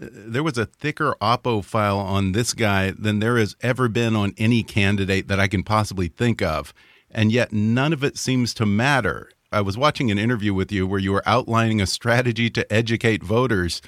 Uh, 0.00 0.06
there 0.10 0.42
was 0.42 0.58
a 0.58 0.66
thicker 0.66 1.14
Oppo 1.20 1.64
file 1.64 1.98
on 1.98 2.32
this 2.32 2.52
guy 2.52 2.90
than 2.90 3.20
there 3.20 3.38
has 3.38 3.56
ever 3.62 3.88
been 3.88 4.14
on 4.14 4.34
any 4.36 4.62
candidate 4.62 5.28
that 5.28 5.40
I 5.40 5.48
can 5.48 5.62
possibly 5.62 6.08
think 6.08 6.42
of. 6.42 6.74
And 7.10 7.32
yet 7.32 7.52
none 7.52 7.92
of 7.92 8.04
it 8.04 8.18
seems 8.18 8.54
to 8.54 8.66
matter 8.66 9.30
I 9.52 9.62
was 9.62 9.76
watching 9.76 10.12
an 10.12 10.18
interview 10.18 10.54
with 10.54 10.70
you 10.70 10.86
where 10.86 11.00
you 11.00 11.10
were 11.12 11.24
outlining 11.26 11.80
a 11.80 11.86
strategy 11.86 12.50
to 12.50 12.72
educate 12.72 13.24
voters. 13.24 13.82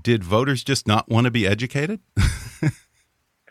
Did 0.00 0.22
voters 0.22 0.62
just 0.62 0.86
not 0.86 1.08
want 1.08 1.24
to 1.24 1.30
be 1.30 1.44
educated? 1.44 2.00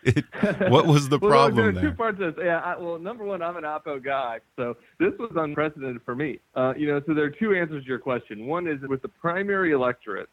it, 0.03 0.25
what 0.69 0.87
was 0.87 1.09
the 1.09 1.17
well, 1.21 1.31
problem 1.31 1.75
there? 1.75 1.83
Two 1.83 1.95
parts 1.95 2.19
of 2.21 2.35
this. 2.35 2.43
Yeah, 2.45 2.59
I, 2.59 2.77
well, 2.77 2.99
number 2.99 3.23
one, 3.23 3.41
I'm 3.41 3.57
an 3.57 3.63
Oppo 3.63 4.03
guy, 4.03 4.39
so 4.55 4.75
this 4.99 5.13
was 5.19 5.31
unprecedented 5.35 6.01
for 6.03 6.15
me. 6.15 6.39
Uh, 6.55 6.73
you 6.77 6.87
know, 6.87 7.01
so 7.07 7.13
there 7.13 7.25
are 7.25 7.29
two 7.29 7.55
answers 7.55 7.83
to 7.83 7.87
your 7.87 7.99
question. 7.99 8.45
One 8.45 8.67
is 8.67 8.79
with 8.87 9.01
the 9.01 9.07
primary 9.07 9.71
electorate, 9.71 10.29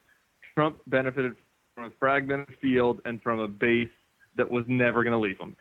Trump 0.55 0.79
benefited 0.87 1.35
from 1.75 1.85
a 1.85 1.91
fragmented 1.99 2.57
field 2.61 3.01
and 3.05 3.23
from 3.23 3.41
a 3.41 3.49
base 3.49 3.89
that 4.37 4.51
was 4.51 4.65
never 4.69 5.03
going 5.03 5.13
to 5.13 5.19
leave 5.19 5.39
him. 5.39 5.57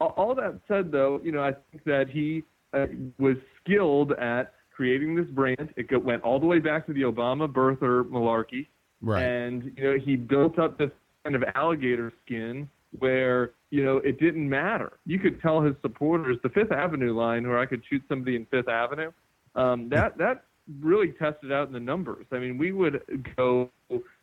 All, 0.00 0.14
all 0.16 0.34
that 0.34 0.60
said, 0.68 0.92
though, 0.92 1.20
you 1.22 1.32
know, 1.32 1.42
I 1.42 1.52
think 1.70 1.84
that 1.84 2.08
he 2.10 2.44
uh, 2.72 2.86
was 3.18 3.36
skilled 3.62 4.12
at 4.12 4.52
creating 4.74 5.14
this 5.16 5.26
brand. 5.26 5.72
It 5.76 5.88
go, 5.88 5.98
went 5.98 6.22
all 6.22 6.38
the 6.38 6.46
way 6.46 6.58
back 6.58 6.86
to 6.86 6.92
the 6.92 7.02
Obama 7.02 7.50
birther 7.50 8.04
malarkey. 8.04 8.66
Right. 9.00 9.22
And, 9.22 9.72
you 9.76 9.84
know, 9.84 9.98
he 9.98 10.16
built 10.16 10.58
up 10.58 10.78
this 10.78 10.90
kind 11.24 11.34
of 11.34 11.44
alligator 11.54 12.12
skin 12.24 12.68
where, 12.98 13.52
you 13.70 13.84
know, 13.84 13.98
it 13.98 14.18
didn't 14.20 14.48
matter. 14.48 14.98
You 15.06 15.18
could 15.18 15.40
tell 15.40 15.60
his 15.60 15.74
supporters, 15.82 16.38
the 16.42 16.48
Fifth 16.50 16.72
Avenue 16.72 17.14
line, 17.14 17.46
where 17.46 17.58
I 17.58 17.66
could 17.66 17.82
shoot 17.88 18.02
somebody 18.08 18.36
in 18.36 18.46
Fifth 18.46 18.68
Avenue, 18.68 19.12
um, 19.54 19.88
that, 19.90 20.16
that 20.18 20.44
really 20.80 21.12
tested 21.12 21.52
out 21.52 21.66
in 21.66 21.72
the 21.72 21.80
numbers. 21.80 22.26
I 22.32 22.38
mean, 22.38 22.58
we 22.58 22.72
would 22.72 23.00
go 23.36 23.70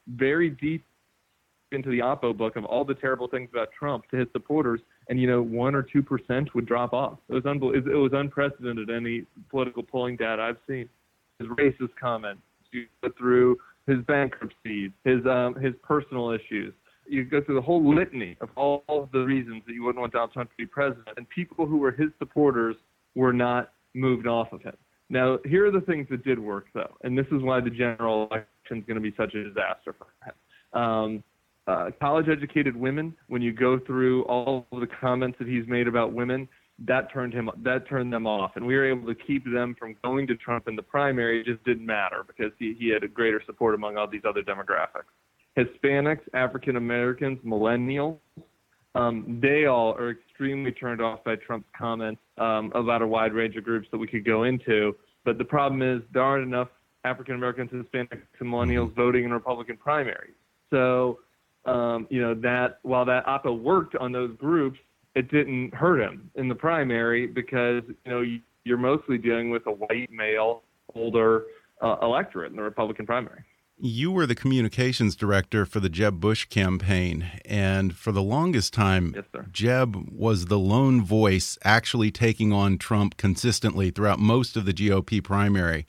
very 0.07 0.49
deep 0.49 0.83
into 1.73 1.89
the 1.89 1.99
Oppo 1.99 2.35
book 2.35 2.55
of 2.55 2.65
all 2.65 2.85
the 2.85 2.93
terrible 2.93 3.27
things 3.27 3.49
about 3.51 3.69
Trump 3.77 4.07
to 4.11 4.17
his 4.17 4.27
supporters, 4.31 4.79
and 5.09 5.19
you 5.19 5.27
know 5.27 5.41
one 5.41 5.75
or 5.75 5.81
two 5.81 6.03
percent 6.03 6.53
would 6.53 6.65
drop 6.65 6.93
off. 6.93 7.17
It 7.29 7.33
was 7.33 7.43
unbel- 7.43 7.75
it 7.75 7.95
was 7.95 8.11
unprecedented 8.13 8.89
any 8.89 9.25
political 9.49 9.83
polling 9.83 10.15
data 10.15 10.41
I've 10.41 10.57
seen. 10.67 10.87
His 11.39 11.47
racist 11.47 11.95
comments, 11.99 12.43
through 13.17 13.57
his 13.87 13.97
bankruptcy, 14.05 14.93
his 15.03 15.25
um, 15.25 15.55
his 15.55 15.73
personal 15.81 16.31
issues. 16.31 16.73
You 17.05 17.25
go 17.25 17.41
through 17.41 17.55
the 17.55 17.61
whole 17.61 17.83
litany 17.95 18.37
of 18.41 18.49
all 18.55 18.83
of 18.87 19.09
the 19.11 19.19
reasons 19.19 19.63
that 19.67 19.73
you 19.73 19.83
wouldn't 19.83 19.99
want 19.99 20.13
Donald 20.13 20.33
Trump 20.33 20.49
to 20.51 20.55
be 20.57 20.65
president, 20.65 21.09
and 21.17 21.27
people 21.29 21.65
who 21.65 21.77
were 21.77 21.91
his 21.91 22.09
supporters 22.17 22.75
were 23.15 23.33
not 23.33 23.73
moved 23.93 24.27
off 24.27 24.51
of 24.51 24.61
him. 24.61 24.75
Now, 25.09 25.37
here 25.45 25.65
are 25.67 25.71
the 25.71 25.81
things 25.81 26.07
that 26.09 26.23
did 26.23 26.39
work, 26.39 26.67
though, 26.73 26.97
and 27.03 27.17
this 27.17 27.27
is 27.31 27.41
why 27.41 27.59
the 27.61 27.69
general 27.69 28.27
election 28.27 28.79
is 28.79 28.83
going 28.85 28.95
to 28.95 29.01
be 29.01 29.13
such 29.15 29.33
a 29.35 29.43
disaster 29.43 29.93
for 29.97 30.07
him. 30.25 30.81
Um, 30.81 31.23
uh, 31.67 31.91
college 32.01 32.27
educated 32.29 32.75
women, 32.75 33.15
when 33.27 33.41
you 33.41 33.53
go 33.53 33.79
through 33.79 34.23
all 34.23 34.65
of 34.71 34.79
the 34.79 34.87
comments 34.99 35.37
that 35.39 35.47
he's 35.47 35.67
made 35.67 35.87
about 35.87 36.13
women, 36.13 36.47
that 36.79 37.13
turned 37.13 37.33
him 37.33 37.49
that 37.61 37.87
turned 37.87 38.11
them 38.11 38.25
off, 38.25 38.53
and 38.55 38.65
we 38.65 38.75
were 38.75 38.89
able 38.89 39.05
to 39.05 39.15
keep 39.15 39.45
them 39.45 39.75
from 39.77 39.95
going 40.03 40.25
to 40.27 40.35
Trump 40.35 40.67
in 40.67 40.75
the 40.75 40.81
primary. 40.81 41.41
It 41.41 41.45
just 41.45 41.63
didn't 41.63 41.85
matter 41.85 42.23
because 42.25 42.51
he, 42.57 42.75
he 42.77 42.89
had 42.89 43.03
a 43.03 43.07
greater 43.07 43.41
support 43.45 43.75
among 43.75 43.97
all 43.97 44.07
these 44.07 44.23
other 44.27 44.41
demographics. 44.41 45.13
Hispanics, 45.57 46.21
African 46.33 46.75
Americans, 46.75 47.39
millennials, 47.45 48.17
um, 48.95 49.39
they 49.41 49.65
all 49.65 49.93
are 49.95 50.11
extremely 50.11 50.71
turned 50.71 51.01
off 51.01 51.23
by 51.23 51.35
Trump's 51.35 51.67
comments 51.77 52.21
um, 52.37 52.71
about 52.75 53.01
a 53.01 53.07
wide 53.07 53.33
range 53.33 53.55
of 53.55 53.63
groups 53.63 53.87
that 53.91 53.97
we 53.97 54.07
could 54.07 54.25
go 54.25 54.43
into. 54.43 54.95
But 55.25 55.37
the 55.37 55.45
problem 55.45 55.81
is 55.81 56.01
there 56.13 56.21
aren't 56.21 56.45
enough 56.45 56.69
African 57.03 57.35
Americans, 57.35 57.71
Hispanics, 57.71 58.21
and 58.39 58.49
millennials 58.49 58.95
voting 58.95 59.23
in 59.25 59.31
Republican 59.31 59.77
primaries. 59.77 60.35
So 60.69 61.19
um, 61.65 62.07
you 62.09 62.21
know, 62.21 62.33
that 62.35 62.79
while 62.83 63.05
that 63.05 63.25
Oppo 63.25 63.59
worked 63.59 63.95
on 63.95 64.11
those 64.11 64.35
groups, 64.37 64.79
it 65.15 65.31
didn't 65.31 65.73
hurt 65.73 66.01
him 66.01 66.29
in 66.35 66.49
the 66.49 66.55
primary 66.55 67.27
because, 67.27 67.83
you 68.05 68.11
know, 68.11 68.23
you're 68.65 68.77
mostly 68.77 69.17
dealing 69.17 69.49
with 69.49 69.65
a 69.67 69.71
white 69.71 70.09
male, 70.11 70.63
older 70.95 71.43
uh, 71.81 71.97
electorate 72.01 72.51
in 72.51 72.57
the 72.57 72.63
Republican 72.63 73.05
primary. 73.05 73.43
You 73.85 74.11
were 74.11 74.25
the 74.25 74.33
communications 74.33 75.13
director 75.13 75.65
for 75.65 75.81
the 75.81 75.89
Jeb 75.89 76.21
Bush 76.21 76.45
campaign, 76.45 77.29
and 77.43 77.93
for 77.93 78.13
the 78.13 78.23
longest 78.23 78.73
time, 78.73 79.13
yes, 79.13 79.25
Jeb 79.51 80.09
was 80.09 80.45
the 80.45 80.57
lone 80.57 81.03
voice 81.03 81.57
actually 81.65 82.09
taking 82.09 82.53
on 82.53 82.77
Trump 82.77 83.17
consistently 83.17 83.91
throughout 83.91 84.19
most 84.19 84.55
of 84.55 84.63
the 84.63 84.71
GOP 84.71 85.21
primary. 85.21 85.85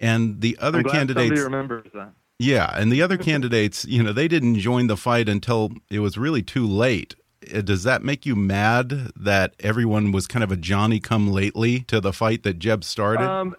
And 0.00 0.40
the 0.40 0.58
other 0.60 0.82
candidates 0.82 1.40
remembers 1.40 1.86
that. 1.94 2.10
Yeah, 2.40 2.72
and 2.74 2.90
the 2.90 3.02
other 3.02 3.16
candidates, 3.30 3.84
you 3.84 4.02
know, 4.02 4.12
they 4.12 4.26
didn't 4.26 4.56
join 4.56 4.88
the 4.88 4.96
fight 4.96 5.28
until 5.28 5.70
it 5.92 6.00
was 6.00 6.18
really 6.18 6.42
too 6.42 6.66
late. 6.66 7.14
Uh, 7.54 7.60
does 7.60 7.84
that 7.84 8.02
make 8.02 8.26
you 8.26 8.34
mad 8.34 9.12
that 9.14 9.54
everyone 9.60 10.10
was 10.10 10.26
kind 10.26 10.42
of 10.42 10.50
a 10.50 10.56
Johnny 10.56 10.98
come 10.98 11.30
lately 11.30 11.82
to 11.82 12.00
the 12.00 12.12
fight 12.12 12.42
that 12.42 12.58
Jeb 12.58 12.82
started? 12.82 13.30
Um, 13.30 13.54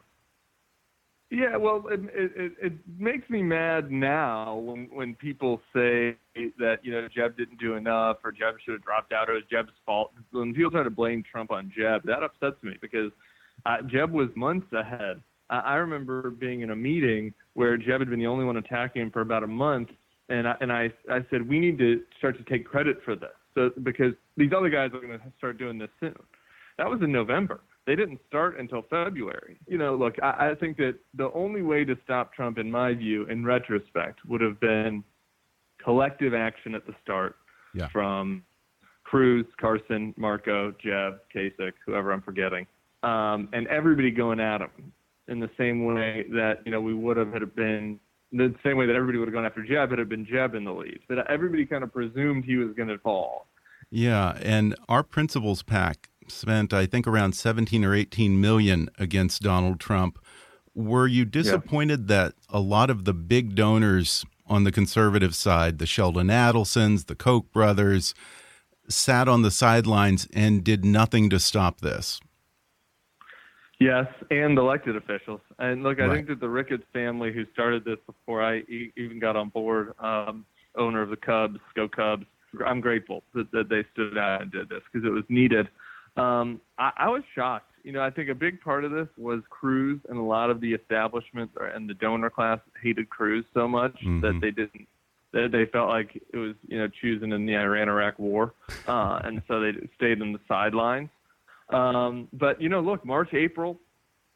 yeah, 1.31 1.57
well, 1.57 1.83
it, 1.89 1.99
it, 2.13 2.53
it 2.59 2.73
makes 2.97 3.29
me 3.29 3.43
mad 3.43 3.91
now 3.91 4.55
when 4.55 4.89
when 4.91 5.13
people 5.13 5.61
say 5.73 6.17
that 6.57 6.77
you 6.81 6.91
know 6.91 7.07
Jeb 7.15 7.37
didn't 7.37 7.59
do 7.59 7.75
enough 7.75 8.17
or 8.23 8.31
Jeb 8.31 8.55
should 8.65 8.73
have 8.73 8.83
dropped 8.83 9.13
out 9.13 9.29
or 9.29 9.33
it 9.33 9.35
was 9.35 9.43
Jeb's 9.51 9.77
fault. 9.85 10.11
When 10.31 10.55
people 10.55 10.71
try 10.71 10.81
to 10.81 10.89
blame 10.89 11.23
Trump 11.29 11.51
on 11.51 11.71
Jeb, 11.75 12.01
that 12.05 12.23
upsets 12.23 12.55
me 12.63 12.77
because 12.81 13.11
uh, 13.67 13.77
Jeb 13.87 14.11
was 14.11 14.29
months 14.35 14.73
ahead. 14.73 15.21
I, 15.51 15.59
I 15.59 15.75
remember 15.75 16.31
being 16.31 16.61
in 16.61 16.71
a 16.71 16.75
meeting 16.75 17.31
where 17.53 17.77
Jeb 17.77 17.99
had 17.99 18.09
been 18.09 18.19
the 18.19 18.27
only 18.27 18.45
one 18.45 18.57
attacking 18.57 19.03
him 19.03 19.11
for 19.11 19.21
about 19.21 19.43
a 19.43 19.47
month, 19.47 19.89
and 20.29 20.47
I, 20.47 20.55
and 20.61 20.71
I 20.71 20.91
I 21.11 21.19
said 21.29 21.47
we 21.47 21.59
need 21.59 21.77
to 21.77 22.01
start 22.17 22.39
to 22.39 22.43
take 22.45 22.65
credit 22.65 22.97
for 23.05 23.15
this, 23.15 23.29
so 23.53 23.69
because 23.83 24.13
these 24.35 24.51
other 24.57 24.69
guys 24.69 24.89
are 24.95 24.99
going 24.99 25.19
to 25.19 25.33
start 25.37 25.59
doing 25.59 25.77
this 25.77 25.89
soon. 25.99 26.15
That 26.79 26.89
was 26.89 27.01
in 27.03 27.11
November. 27.11 27.59
They 27.85 27.95
didn't 27.95 28.19
start 28.27 28.59
until 28.59 28.83
February. 28.83 29.59
You 29.67 29.77
know, 29.77 29.95
look, 29.95 30.15
I, 30.21 30.51
I 30.51 30.55
think 30.55 30.77
that 30.77 30.95
the 31.15 31.31
only 31.33 31.61
way 31.61 31.83
to 31.85 31.97
stop 32.03 32.33
Trump, 32.33 32.57
in 32.57 32.69
my 32.69 32.93
view, 32.93 33.25
in 33.25 33.43
retrospect, 33.43 34.19
would 34.27 34.41
have 34.41 34.59
been 34.59 35.03
collective 35.83 36.33
action 36.33 36.75
at 36.75 36.85
the 36.85 36.93
start 37.01 37.37
yeah. 37.73 37.87
from 37.89 38.43
Cruz, 39.03 39.45
Carson, 39.59 40.13
Marco, 40.17 40.71
Jeb, 40.83 41.19
Kasich, 41.33 41.73
whoever 41.85 42.11
I'm 42.11 42.21
forgetting, 42.21 42.67
um, 43.01 43.49
and 43.53 43.67
everybody 43.67 44.11
going 44.11 44.39
at 44.39 44.61
him 44.61 44.93
in 45.27 45.39
the 45.39 45.49
same 45.57 45.85
way 45.85 46.25
that 46.31 46.61
you 46.65 46.71
know 46.71 46.81
we 46.81 46.93
would 46.93 47.17
have 47.17 47.33
had 47.33 47.55
been 47.55 47.99
the 48.31 48.53
same 48.63 48.77
way 48.77 48.85
that 48.85 48.95
everybody 48.95 49.17
would 49.17 49.27
have 49.27 49.33
gone 49.33 49.45
after 49.45 49.63
Jeb 49.63 49.89
had 49.89 49.99
it 49.99 50.09
been 50.09 50.25
Jeb 50.25 50.53
in 50.53 50.63
the 50.63 50.71
lead. 50.71 50.99
But 51.07 51.29
everybody 51.29 51.65
kind 51.65 51.83
of 51.83 51.91
presumed 51.91 52.45
he 52.45 52.57
was 52.57 52.75
going 52.75 52.89
to 52.89 52.99
fall. 52.99 53.47
Yeah, 53.89 54.37
and 54.43 54.75
our 54.87 55.01
Principles 55.01 55.63
PAC 55.63 56.09
spent 56.31 56.73
I 56.73 56.85
think 56.85 57.07
around 57.07 57.33
17 57.33 57.83
or 57.83 57.93
18 57.93 58.39
million 58.39 58.89
against 58.97 59.41
Donald 59.41 59.79
Trump. 59.79 60.19
Were 60.73 61.07
you 61.07 61.25
disappointed 61.25 62.09
yeah. 62.09 62.15
that 62.15 62.33
a 62.49 62.59
lot 62.59 62.89
of 62.89 63.05
the 63.05 63.13
big 63.13 63.55
donors 63.55 64.25
on 64.47 64.63
the 64.63 64.71
conservative 64.71 65.35
side, 65.35 65.77
the 65.77 65.85
Sheldon 65.85 66.27
Adelsons, 66.27 67.05
the 67.05 67.15
Koch 67.15 67.51
brothers, 67.51 68.13
sat 68.87 69.27
on 69.27 69.43
the 69.43 69.51
sidelines 69.51 70.27
and 70.33 70.63
did 70.63 70.83
nothing 70.83 71.29
to 71.29 71.39
stop 71.39 71.81
this? 71.81 72.19
Yes, 73.79 74.07
and 74.29 74.57
elected 74.57 74.97
officials. 74.97 75.39
And 75.57 75.83
look, 75.83 75.99
I 75.99 76.05
right. 76.05 76.15
think 76.15 76.27
that 76.27 76.41
the 76.41 76.49
Ricketts 76.49 76.83
family, 76.91 77.31
who 77.31 77.45
started 77.53 77.85
this 77.85 77.99
before 78.05 78.43
I 78.43 78.61
even 78.97 79.19
got 79.19 79.37
on 79.37 79.49
board, 79.49 79.93
um, 79.99 80.45
owner 80.75 81.01
of 81.01 81.09
the 81.09 81.15
Cubs, 81.15 81.59
Go 81.75 81.87
Cubs, 81.87 82.25
I'm 82.65 82.81
grateful 82.81 83.23
that, 83.35 83.51
that 83.51 83.69
they 83.69 83.85
stood 83.93 84.17
out 84.17 84.41
and 84.41 84.51
did 84.51 84.69
this 84.69 84.81
because 84.91 85.07
it 85.07 85.11
was 85.11 85.23
needed. 85.29 85.69
Um, 86.17 86.61
I, 86.77 86.91
I 86.97 87.09
was 87.09 87.23
shocked. 87.35 87.71
You 87.83 87.93
know, 87.93 88.01
I 88.01 88.09
think 88.09 88.29
a 88.29 88.35
big 88.35 88.61
part 88.61 88.83
of 88.83 88.91
this 88.91 89.07
was 89.17 89.41
Cruz 89.49 89.99
and 90.09 90.17
a 90.17 90.21
lot 90.21 90.49
of 90.49 90.59
the 90.59 90.73
establishment 90.73 91.49
and 91.73 91.89
the 91.89 91.93
donor 91.93 92.29
class 92.29 92.59
hated 92.81 93.09
Cruz 93.09 93.45
so 93.53 93.67
much 93.67 93.95
mm-hmm. 93.95 94.21
that 94.21 94.39
they 94.41 94.51
didn't 94.51 94.87
that 95.31 95.49
they 95.51 95.65
felt 95.71 95.89
like 95.89 96.21
it 96.33 96.37
was 96.37 96.55
you 96.67 96.77
know 96.77 96.87
choosing 97.01 97.31
in 97.31 97.45
the 97.45 97.55
Iran-Iraq 97.55 98.17
war, 98.19 98.53
uh, 98.87 99.19
and 99.23 99.41
so 99.47 99.59
they 99.59 99.71
stayed 99.95 100.21
on 100.21 100.33
the 100.33 100.39
sidelines. 100.47 101.09
Um, 101.69 102.27
but 102.33 102.61
you 102.61 102.69
know, 102.69 102.81
look, 102.81 103.05
March, 103.05 103.33
April, 103.33 103.79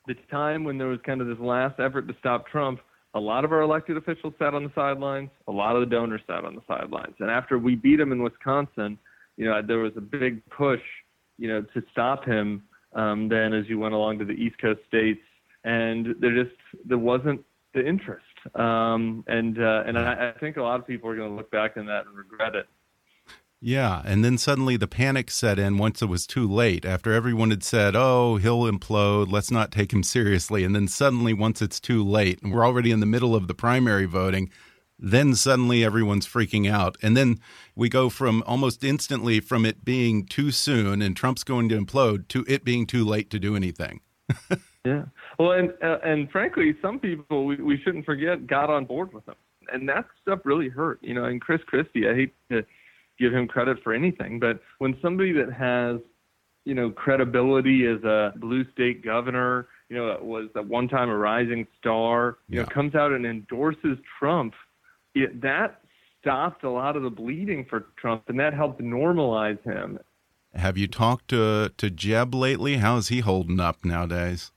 the 0.07 0.15
time 0.30 0.63
when 0.63 0.78
there 0.78 0.88
was 0.88 0.99
kind 1.05 1.21
of 1.21 1.28
this 1.28 1.39
last 1.39 1.80
effort 1.80 2.07
to 2.07 2.15
stop 2.19 2.47
Trump, 2.47 2.80
a 3.15 3.19
lot 3.19 3.45
of 3.45 3.51
our 3.51 3.61
elected 3.61 3.97
officials 3.97 4.34
sat 4.39 4.53
on 4.53 4.63
the 4.63 4.71
sidelines. 4.76 5.30
A 5.47 5.51
lot 5.51 5.76
of 5.76 5.82
the 5.82 5.95
donors 5.95 6.21
sat 6.28 6.45
on 6.45 6.55
the 6.55 6.61
sidelines. 6.67 7.15
And 7.19 7.30
after 7.30 7.57
we 7.57 7.76
beat 7.76 7.99
him 7.99 8.11
in 8.11 8.21
Wisconsin, 8.21 8.97
you 9.38 9.45
know, 9.45 9.61
there 9.65 9.80
was 9.80 9.93
a 9.97 10.01
big 10.01 10.43
push, 10.49 10.82
you 11.43 11.49
know, 11.49 11.61
to 11.61 11.83
stop 11.91 12.23
him. 12.23 12.63
Um, 12.93 13.27
then 13.27 13.53
as 13.53 13.67
you 13.67 13.77
went 13.77 13.93
along 13.93 14.19
to 14.19 14.25
the 14.25 14.31
East 14.31 14.57
Coast 14.59 14.79
states, 14.87 15.19
and 15.65 16.15
there 16.21 16.33
just 16.33 16.55
there 16.85 16.97
wasn't 16.97 17.41
the 17.73 17.85
interest. 17.85 18.23
Um, 18.55 19.25
and 19.27 19.61
uh, 19.61 19.83
and 19.85 19.99
I, 19.99 20.29
I 20.29 20.39
think 20.39 20.55
a 20.55 20.61
lot 20.61 20.79
of 20.79 20.87
people 20.87 21.09
are 21.09 21.17
going 21.17 21.29
to 21.29 21.35
look 21.35 21.51
back 21.51 21.75
on 21.75 21.85
that 21.87 22.05
and 22.05 22.15
regret 22.15 22.55
it. 22.55 22.65
Yeah, 23.59 24.01
and 24.05 24.23
then 24.23 24.37
suddenly 24.37 24.77
the 24.77 24.87
panic 24.87 25.29
set 25.31 25.59
in 25.59 25.77
once 25.77 26.01
it 26.01 26.05
was 26.05 26.25
too 26.25 26.47
late. 26.47 26.85
After 26.85 27.11
everyone 27.11 27.49
had 27.49 27.63
said, 27.63 27.93
"Oh, 27.93 28.37
he'll 28.37 28.63
implode. 28.63 29.29
Let's 29.29 29.51
not 29.51 29.69
take 29.69 29.91
him 29.91 30.03
seriously." 30.03 30.63
And 30.63 30.73
then 30.73 30.87
suddenly 30.87 31.33
once 31.33 31.61
it's 31.61 31.81
too 31.81 32.05
late 32.05 32.41
and 32.41 32.53
we're 32.53 32.65
already 32.65 32.91
in 32.91 33.01
the 33.01 33.05
middle 33.05 33.35
of 33.35 33.49
the 33.49 33.53
primary 33.53 34.05
voting, 34.05 34.49
then 35.03 35.35
suddenly 35.35 35.83
everyone's 35.83 36.25
freaking 36.25 36.71
out. 36.71 36.95
And 37.01 37.15
then 37.15 37.39
we 37.75 37.89
go 37.89 38.09
from 38.09 38.41
almost 38.47 38.83
instantly 38.83 39.41
from 39.41 39.65
it 39.65 39.83
being 39.83 40.25
too 40.25 40.49
soon 40.49 41.01
and 41.01 41.15
Trump's 41.15 41.43
going 41.43 41.67
to 41.69 41.77
implode 41.77 42.29
to 42.29 42.45
it 42.47 42.63
being 42.63 42.87
too 42.87 43.03
late 43.03 43.29
to 43.31 43.39
do 43.39 43.55
anything. 43.55 43.99
yeah. 44.85 45.03
Well, 45.37 45.51
and 45.51 45.73
uh, 45.83 45.97
and 46.03 46.31
frankly, 46.31 46.75
some 46.81 46.99
people 46.99 47.45
we, 47.45 47.57
we 47.57 47.77
shouldn't 47.83 48.05
forget 48.05 48.47
got 48.47 48.69
on 48.69 48.85
board 48.85 49.13
with 49.13 49.27
him. 49.27 49.35
And 49.71 49.87
that 49.89 50.05
stuff 50.21 50.39
really 50.45 50.69
hurt, 50.69 50.99
you 51.01 51.13
know, 51.13 51.25
and 51.25 51.41
Chris 51.41 51.61
Christie, 51.67 52.07
I 52.07 52.15
hate 52.15 52.33
to 52.49 52.65
give 53.19 53.33
him 53.33 53.47
credit 53.47 53.77
for 53.83 53.93
anything. 53.93 54.39
But 54.39 54.61
when 54.79 54.97
somebody 55.01 55.31
that 55.33 55.51
has, 55.53 55.99
you 56.65 56.73
know, 56.73 56.91
credibility 56.91 57.85
as 57.87 58.03
a 58.03 58.33
blue 58.37 58.69
state 58.71 59.03
governor, 59.03 59.67
you 59.89 59.97
know, 59.97 60.17
was 60.21 60.49
at 60.55 60.65
one 60.65 60.87
time 60.87 61.09
a 61.09 61.17
rising 61.17 61.67
star, 61.79 62.37
you 62.47 62.57
yeah. 62.57 62.63
know, 62.63 62.69
comes 62.69 62.95
out 62.95 63.11
and 63.11 63.25
endorses 63.25 63.97
Trump, 64.19 64.53
it, 65.16 65.41
that 65.41 65.82
stopped 66.22 66.64
a 66.64 66.70
lot 66.70 66.95
of 66.95 67.03
the 67.03 67.09
bleeding 67.09 67.66
for 67.70 67.86
Trump, 67.97 68.24
and 68.28 68.39
that 68.39 68.53
helped 68.53 68.82
normalize 68.82 69.61
him. 69.64 69.99
Have 70.53 70.78
you 70.78 70.88
talked 70.88 71.30
to 71.30 71.72
to 71.78 71.89
Jeb 71.89 72.36
lately? 72.36 72.78
How 72.78 72.97
is 72.97 73.07
he 73.07 73.22
holding 73.22 73.59
up 73.59 73.84
nowadays? 73.84 74.51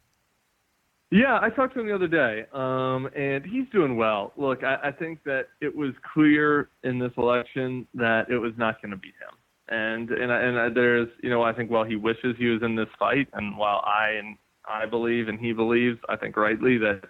Yeah, 1.10 1.38
I 1.40 1.50
talked 1.50 1.74
to 1.74 1.80
him 1.80 1.86
the 1.86 1.94
other 1.94 2.08
day, 2.08 2.46
um, 2.52 3.08
and 3.16 3.44
he's 3.44 3.68
doing 3.72 3.96
well. 3.96 4.32
Look, 4.36 4.64
I, 4.64 4.88
I 4.88 4.90
think 4.90 5.22
that 5.24 5.46
it 5.60 5.74
was 5.74 5.92
clear 6.12 6.68
in 6.82 6.98
this 6.98 7.12
election 7.16 7.86
that 7.94 8.28
it 8.28 8.38
was 8.38 8.52
not 8.58 8.82
going 8.82 8.90
to 8.90 8.96
be 8.96 9.08
him. 9.08 9.38
And 9.68 10.10
and 10.10 10.30
and 10.30 10.76
there's 10.76 11.08
you 11.22 11.30
know 11.30 11.42
I 11.42 11.52
think 11.52 11.70
while 11.70 11.84
he 11.84 11.96
wishes 11.96 12.36
he 12.38 12.46
was 12.46 12.62
in 12.62 12.76
this 12.76 12.88
fight, 12.98 13.28
and 13.32 13.56
while 13.56 13.82
I 13.84 14.10
and 14.18 14.36
I 14.68 14.86
believe 14.86 15.28
and 15.28 15.40
he 15.40 15.52
believes, 15.52 15.98
I 16.08 16.16
think 16.16 16.36
rightly 16.36 16.76
that 16.78 17.02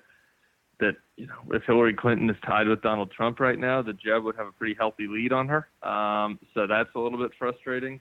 that 0.80 0.96
you 1.16 1.26
know 1.26 1.34
if 1.52 1.62
Hillary 1.64 1.94
Clinton 1.94 2.28
is 2.28 2.36
tied 2.44 2.68
with 2.68 2.82
Donald 2.82 3.10
Trump 3.10 3.40
right 3.40 3.58
now, 3.58 3.82
that 3.82 3.98
Jeb 3.98 4.22
would 4.24 4.36
have 4.36 4.46
a 4.46 4.52
pretty 4.52 4.74
healthy 4.78 5.06
lead 5.06 5.32
on 5.32 5.48
her. 5.48 5.68
Um, 5.82 6.38
so 6.54 6.66
that's 6.66 6.90
a 6.94 6.98
little 6.98 7.18
bit 7.18 7.32
frustrating. 7.38 8.00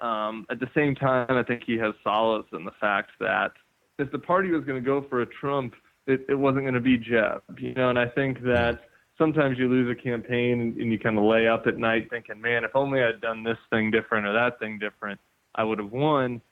Um, 0.00 0.46
at 0.50 0.60
the 0.60 0.68
same 0.74 0.94
time, 0.94 1.30
I 1.30 1.42
think 1.42 1.62
he 1.66 1.78
has 1.78 1.94
solace 2.04 2.46
in 2.52 2.64
the 2.64 2.72
fact 2.80 3.12
that 3.20 3.52
if 3.98 4.10
the 4.12 4.18
party 4.18 4.50
was 4.50 4.64
going 4.64 4.82
to 4.82 4.86
go 4.86 5.06
for 5.08 5.22
a 5.22 5.26
Trump, 5.26 5.74
it, 6.06 6.26
it 6.28 6.34
wasn't 6.34 6.64
going 6.64 6.74
to 6.74 6.80
be 6.80 6.98
Jeb. 6.98 7.42
You 7.58 7.74
know, 7.74 7.88
and 7.90 7.98
I 7.98 8.08
think 8.08 8.42
that 8.42 8.80
sometimes 9.18 9.58
you 9.58 9.68
lose 9.68 9.90
a 9.90 10.00
campaign 10.00 10.74
and, 10.78 10.92
you 10.92 10.98
kind 10.98 11.18
of 11.18 11.24
lay 11.24 11.48
up 11.48 11.66
at 11.66 11.78
night 11.78 12.08
thinking, 12.10 12.40
man, 12.40 12.64
if 12.64 12.72
only 12.74 13.02
I'd 13.02 13.20
done 13.20 13.42
this 13.42 13.58
thing 13.70 13.90
different 13.90 14.26
or 14.26 14.32
that 14.34 14.58
thing 14.58 14.78
different, 14.78 15.18
I 15.54 15.64
would 15.64 15.78
have 15.78 15.92
won. 15.92 16.42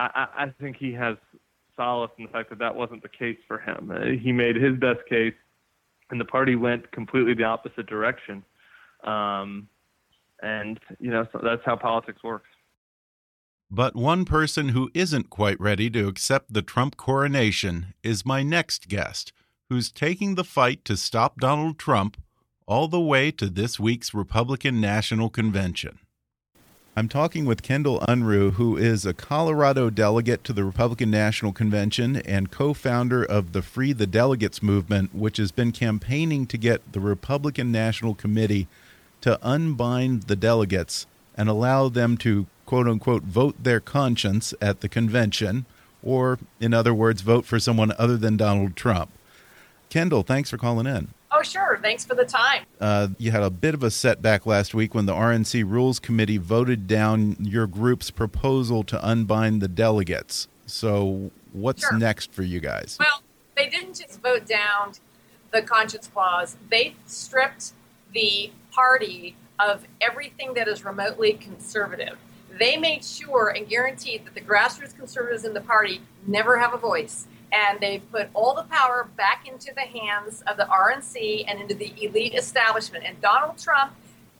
I, 0.00 0.26
I 0.36 0.54
think 0.60 0.76
he 0.76 0.92
has 0.92 1.16
solace 1.78 2.10
in 2.18 2.24
the 2.24 2.30
fact 2.30 2.50
that 2.50 2.58
that 2.58 2.74
wasn't 2.74 3.02
the 3.02 3.08
case 3.08 3.38
for 3.46 3.58
him. 3.58 3.90
Uh, 3.90 4.20
he 4.22 4.32
made 4.32 4.56
his 4.56 4.76
best 4.76 5.00
case, 5.08 5.32
and 6.10 6.20
the 6.20 6.26
party 6.26 6.56
went 6.56 6.92
completely 6.92 7.32
the 7.32 7.44
opposite 7.44 7.86
direction. 7.86 8.44
Um, 9.04 9.68
and 10.42 10.78
you 11.00 11.10
know, 11.10 11.26
so 11.32 11.40
that's 11.42 11.62
how 11.64 11.76
politics 11.76 12.22
works. 12.22 12.48
But 13.70 13.94
one 13.94 14.24
person 14.24 14.70
who 14.70 14.90
isn't 14.94 15.30
quite 15.30 15.60
ready 15.60 15.90
to 15.90 16.08
accept 16.08 16.52
the 16.52 16.62
Trump 16.62 16.96
coronation 16.96 17.94
is 18.02 18.24
my 18.24 18.42
next 18.42 18.88
guest, 18.88 19.32
who's 19.68 19.92
taking 19.92 20.34
the 20.34 20.44
fight 20.44 20.84
to 20.86 20.96
stop 20.96 21.38
Donald 21.38 21.78
Trump 21.78 22.16
all 22.66 22.88
the 22.88 23.00
way 23.00 23.30
to 23.30 23.46
this 23.46 23.78
week's 23.78 24.14
Republican 24.14 24.80
National 24.80 25.28
Convention. 25.28 25.98
I'm 26.98 27.08
talking 27.08 27.44
with 27.44 27.62
Kendall 27.62 28.00
Unruh, 28.08 28.54
who 28.54 28.76
is 28.76 29.06
a 29.06 29.14
Colorado 29.14 29.88
delegate 29.88 30.42
to 30.42 30.52
the 30.52 30.64
Republican 30.64 31.12
National 31.12 31.52
Convention 31.52 32.16
and 32.16 32.50
co 32.50 32.74
founder 32.74 33.22
of 33.22 33.52
the 33.52 33.62
Free 33.62 33.92
the 33.92 34.04
Delegates 34.04 34.64
movement, 34.64 35.14
which 35.14 35.36
has 35.36 35.52
been 35.52 35.70
campaigning 35.70 36.44
to 36.48 36.58
get 36.58 36.92
the 36.92 36.98
Republican 36.98 37.70
National 37.70 38.16
Committee 38.16 38.66
to 39.20 39.38
unbind 39.42 40.24
the 40.24 40.34
delegates 40.34 41.06
and 41.36 41.48
allow 41.48 41.88
them 41.88 42.16
to 42.16 42.46
quote 42.66 42.88
unquote 42.88 43.22
vote 43.22 43.54
their 43.62 43.78
conscience 43.78 44.52
at 44.60 44.80
the 44.80 44.88
convention, 44.88 45.66
or 46.02 46.40
in 46.58 46.74
other 46.74 46.92
words, 46.92 47.20
vote 47.20 47.44
for 47.44 47.60
someone 47.60 47.92
other 47.96 48.16
than 48.16 48.36
Donald 48.36 48.74
Trump. 48.74 49.10
Kendall, 49.88 50.24
thanks 50.24 50.50
for 50.50 50.58
calling 50.58 50.88
in. 50.88 51.14
Oh, 51.30 51.42
sure. 51.42 51.78
Thanks 51.82 52.04
for 52.04 52.14
the 52.14 52.24
time. 52.24 52.64
Uh, 52.80 53.08
you 53.18 53.30
had 53.30 53.42
a 53.42 53.50
bit 53.50 53.74
of 53.74 53.82
a 53.82 53.90
setback 53.90 54.46
last 54.46 54.74
week 54.74 54.94
when 54.94 55.06
the 55.06 55.12
RNC 55.12 55.70
Rules 55.70 55.98
Committee 55.98 56.38
voted 56.38 56.86
down 56.86 57.36
your 57.40 57.66
group's 57.66 58.10
proposal 58.10 58.82
to 58.84 59.06
unbind 59.06 59.60
the 59.60 59.68
delegates. 59.68 60.48
So, 60.66 61.30
what's 61.52 61.82
sure. 61.82 61.98
next 61.98 62.32
for 62.32 62.42
you 62.42 62.60
guys? 62.60 62.96
Well, 62.98 63.22
they 63.56 63.68
didn't 63.68 63.94
just 63.94 64.20
vote 64.22 64.46
down 64.46 64.92
the 65.50 65.62
conscience 65.62 66.06
clause, 66.08 66.56
they 66.70 66.94
stripped 67.06 67.72
the 68.12 68.52
party 68.70 69.34
of 69.58 69.86
everything 70.00 70.52
that 70.54 70.68
is 70.68 70.84
remotely 70.84 71.32
conservative 71.32 72.18
they 72.58 72.76
made 72.76 73.04
sure 73.04 73.48
and 73.48 73.68
guaranteed 73.68 74.24
that 74.24 74.34
the 74.34 74.40
grassroots 74.40 74.96
conservatives 74.96 75.44
in 75.44 75.54
the 75.54 75.60
party 75.60 76.00
never 76.26 76.58
have 76.58 76.74
a 76.74 76.78
voice. 76.78 77.26
And 77.52 77.80
they 77.80 77.98
put 77.98 78.28
all 78.34 78.54
the 78.54 78.64
power 78.64 79.08
back 79.16 79.48
into 79.48 79.72
the 79.74 79.82
hands 79.82 80.42
of 80.46 80.56
the 80.56 80.64
RNC 80.64 81.44
and 81.48 81.60
into 81.60 81.74
the 81.74 81.92
elite 82.02 82.34
establishment. 82.34 83.04
And 83.06 83.20
Donald 83.20 83.58
Trump, 83.58 83.92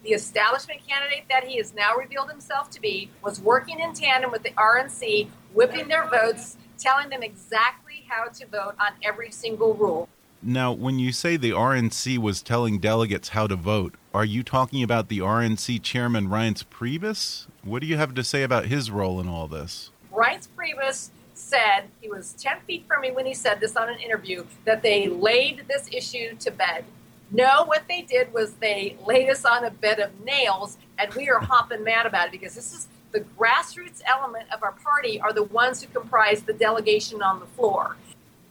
the 0.05 0.11
establishment 0.11 0.81
candidate 0.87 1.25
that 1.29 1.45
he 1.45 1.57
has 1.57 1.75
now 1.75 1.97
revealed 1.97 2.31
himself 2.31 2.71
to 2.71 2.81
be, 2.81 3.11
was 3.23 3.41
working 3.41 3.81
in 3.81 3.95
tandem 3.95 4.31
with 4.31 4.43
the 4.43 4.51
RNC, 4.51 5.29
whipping 5.55 5.89
their 5.89 6.09
votes, 6.09 6.57
telling 6.79 7.09
them 7.09 7.23
exactly 7.23 8.05
how 8.09 8.29
to 8.29 8.47
vote 8.47 8.75
on 8.79 8.93
every 9.03 9.31
single 9.31 9.75
rule. 9.75 10.09
Now, 10.41 10.71
when 10.71 11.01
you 11.01 11.11
say 11.11 11.37
the 11.37 11.51
RNC 11.51 12.19
was 12.19 12.43
telling 12.43 12.79
delegates 12.79 13.31
how 13.31 13.49
to 13.49 13.57
vote, 13.57 13.97
are 14.15 14.25
you 14.25 14.45
talking 14.45 14.85
about 14.85 15.09
the 15.09 15.19
RNC 15.19 15.83
chairman 15.83 16.29
Reince 16.29 16.65
Priebus? 16.65 17.47
What 17.65 17.83
do 17.83 17.89
you 17.89 17.97
have 17.97 18.15
to 18.15 18.23
say 18.23 18.45
about 18.45 18.67
his 18.67 18.89
role 18.89 19.21
in 19.21 19.29
all 19.29 19.49
this? 19.49 19.91
Reince 20.13 20.47
Priebus 20.57 21.11
said, 21.39 21.85
he 22.01 22.09
was 22.09 22.35
10 22.35 22.61
feet 22.67 22.85
from 22.87 23.01
me 23.01 23.11
when 23.11 23.27
he 23.27 23.35
said 23.35 23.61
this 23.61 23.77
on 23.77 23.89
an 23.89 23.99
interview, 23.99 24.45
that 24.65 24.83
they 24.83 25.09
laid 25.09 25.65
this 25.69 25.89
issue 25.93 26.35
to 26.37 26.51
bed. 26.51 26.85
No, 27.31 27.65
what 27.65 27.85
they 27.89 28.03
did 28.03 28.33
was 28.33 28.55
they 28.55 28.97
laid 29.07 29.29
us 29.29 29.45
on 29.45 29.65
a 29.65 29.71
bed 29.71 29.99
of 30.01 30.25
nails, 30.25 30.79
and 30.99 31.13
we 31.15 31.29
are 31.29 31.41
hopping 31.41 31.85
mad 31.85 32.07
about 32.07 32.29
it 32.29 32.33
because 32.33 32.55
this 32.55 32.73
is 32.73 32.89
the 33.13 33.21
grassroots 33.21 34.03
element 34.07 34.47
of 34.53 34.63
our 34.63 34.73
party 34.73 35.21
are 35.21 35.33
the 35.33 35.45
ones 35.45 35.83
who 35.83 35.89
comprise 35.89 36.43
the 36.43 36.53
delegation 36.53 37.23
on 37.23 37.41
the 37.41 37.47
floor. 37.47 37.97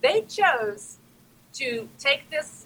They 0.01 0.21
chose 0.21 0.97
to 1.53 1.89
take 1.99 2.29
this 2.29 2.65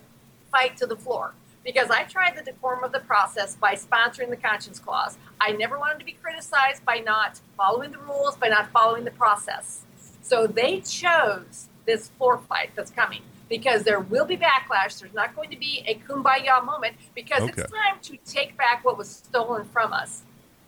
fight 0.51 0.77
to 0.77 0.85
the 0.85 0.95
floor 0.95 1.33
because 1.63 1.89
I 1.89 2.03
tried 2.03 2.37
the 2.37 2.43
decorum 2.43 2.83
of 2.83 2.91
the 2.91 2.99
process 2.99 3.55
by 3.55 3.75
sponsoring 3.75 4.29
the 4.29 4.37
conscience 4.37 4.79
clause. 4.79 5.17
I 5.39 5.51
never 5.51 5.77
wanted 5.77 5.99
to 5.99 6.05
be 6.05 6.13
criticized 6.13 6.83
by 6.85 6.99
not 6.99 7.39
following 7.55 7.91
the 7.91 7.99
rules, 7.99 8.35
by 8.35 8.47
not 8.47 8.69
following 8.71 9.05
the 9.05 9.11
process. 9.11 9.83
So 10.21 10.47
they 10.47 10.81
chose 10.81 11.67
this 11.85 12.09
floor 12.09 12.39
fight 12.47 12.71
that's 12.75 12.91
coming 12.91 13.21
because 13.49 13.83
there 13.83 13.99
will 13.99 14.25
be 14.25 14.37
backlash. 14.37 14.99
There's 14.99 15.13
not 15.13 15.35
going 15.35 15.49
to 15.49 15.57
be 15.57 15.83
a 15.85 15.95
kumbaya 15.95 16.63
moment 16.63 16.95
because 17.13 17.43
okay. 17.43 17.53
it's 17.61 17.71
time 17.71 17.99
to 18.03 18.17
take 18.25 18.57
back 18.57 18.85
what 18.85 18.97
was 18.97 19.09
stolen 19.09 19.65
from 19.65 19.93
us. 19.93 20.23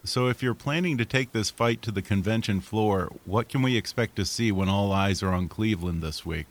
So, 0.05 0.27
if 0.27 0.43
you're 0.43 0.53
planning 0.53 0.97
to 0.97 1.05
take 1.05 1.31
this 1.31 1.49
fight 1.49 1.81
to 1.83 1.91
the 1.91 2.01
convention 2.01 2.59
floor, 2.59 3.09
what 3.23 3.47
can 3.47 3.61
we 3.61 3.77
expect 3.77 4.17
to 4.17 4.25
see 4.25 4.51
when 4.51 4.67
all 4.67 4.91
eyes 4.91 5.23
are 5.23 5.31
on 5.31 5.47
Cleveland 5.47 6.03
this 6.03 6.25
week? 6.25 6.47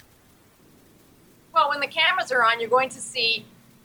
Well, 1.53 1.69
when 1.69 1.81
the 1.81 1.87
cameras 1.87 2.33
are 2.33 2.43
on, 2.43 2.61
you're 2.61 2.71
going 2.71 2.89
to 2.89 3.01
see 3.01 3.45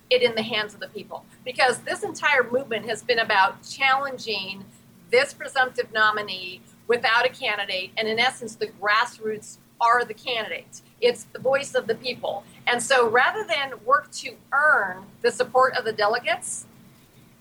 it 0.10 0.22
in 0.22 0.36
the 0.36 0.42
hands 0.42 0.74
of 0.74 0.80
the 0.80 0.88
people 0.88 1.26
because 1.44 1.80
this 1.80 2.04
entire 2.04 2.50
movement 2.50 2.88
has 2.88 3.04
been 3.04 3.20
about 3.20 3.62
challenging 3.62 4.64
this 5.12 5.34
presumptive 5.34 5.92
nominee 5.92 6.62
without 6.88 7.26
a 7.26 7.30
candidate. 7.30 7.92
And 7.98 8.08
in 8.08 8.20
essence, 8.20 8.56
the 8.56 8.68
grassroots 8.68 9.58
are 9.80 10.04
the 10.04 10.14
candidates. 10.14 10.82
It's 11.02 11.26
the 11.26 11.40
voice 11.40 11.76
of 11.76 11.88
the 11.88 11.96
people. 11.96 12.44
And 12.66 12.82
so 12.82 13.08
rather 13.08 13.46
than 13.46 13.74
work 13.86 14.12
to 14.14 14.34
earn 14.52 15.04
the 15.22 15.32
support 15.32 15.76
of 15.76 15.86
the 15.86 15.94
delegates, 15.94 16.66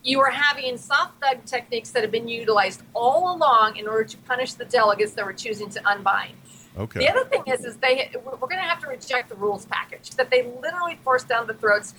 you 0.02 0.20
are 0.20 0.30
having 0.30 0.76
soft 0.76 1.20
thug 1.20 1.44
techniques 1.44 1.90
that 1.90 2.02
have 2.02 2.12
been 2.12 2.28
utilized 2.28 2.82
all 2.94 3.34
along 3.34 3.76
in 3.76 3.88
order 3.88 4.04
to 4.04 4.16
punish 4.18 4.52
the 4.54 4.64
delegates 4.64 5.12
that 5.12 5.24
were 5.24 5.32
choosing 5.32 5.68
to 5.70 5.88
unbind. 5.88 6.34
Okay. 6.78 7.00
The 7.00 7.10
other 7.10 7.24
thing 7.24 7.42
is, 7.46 7.64
is 7.64 7.76
they 7.78 8.10
we're 8.14 8.36
going 8.36 8.58
to 8.58 8.62
have 8.62 8.80
to 8.82 8.88
reject 8.88 9.30
the 9.30 9.34
rules 9.34 9.64
package 9.66 10.10
that 10.10 10.30
they 10.30 10.42
literally 10.62 10.98
forced 11.02 11.26
down 11.26 11.46
the 11.46 11.54
throats 11.54 11.94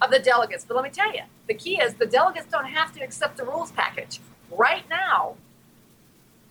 of 0.00 0.10
the 0.10 0.20
delegates. 0.20 0.64
But 0.64 0.76
let 0.76 0.84
me 0.84 0.90
tell 0.90 1.12
you, 1.12 1.22
the 1.48 1.54
key 1.54 1.80
is 1.80 1.94
the 1.94 2.06
delegates 2.06 2.46
don't 2.46 2.66
have 2.66 2.94
to 2.94 3.00
accept 3.00 3.36
the 3.36 3.44
rules 3.44 3.72
package. 3.72 4.20
Right 4.50 4.88
now, 4.88 5.34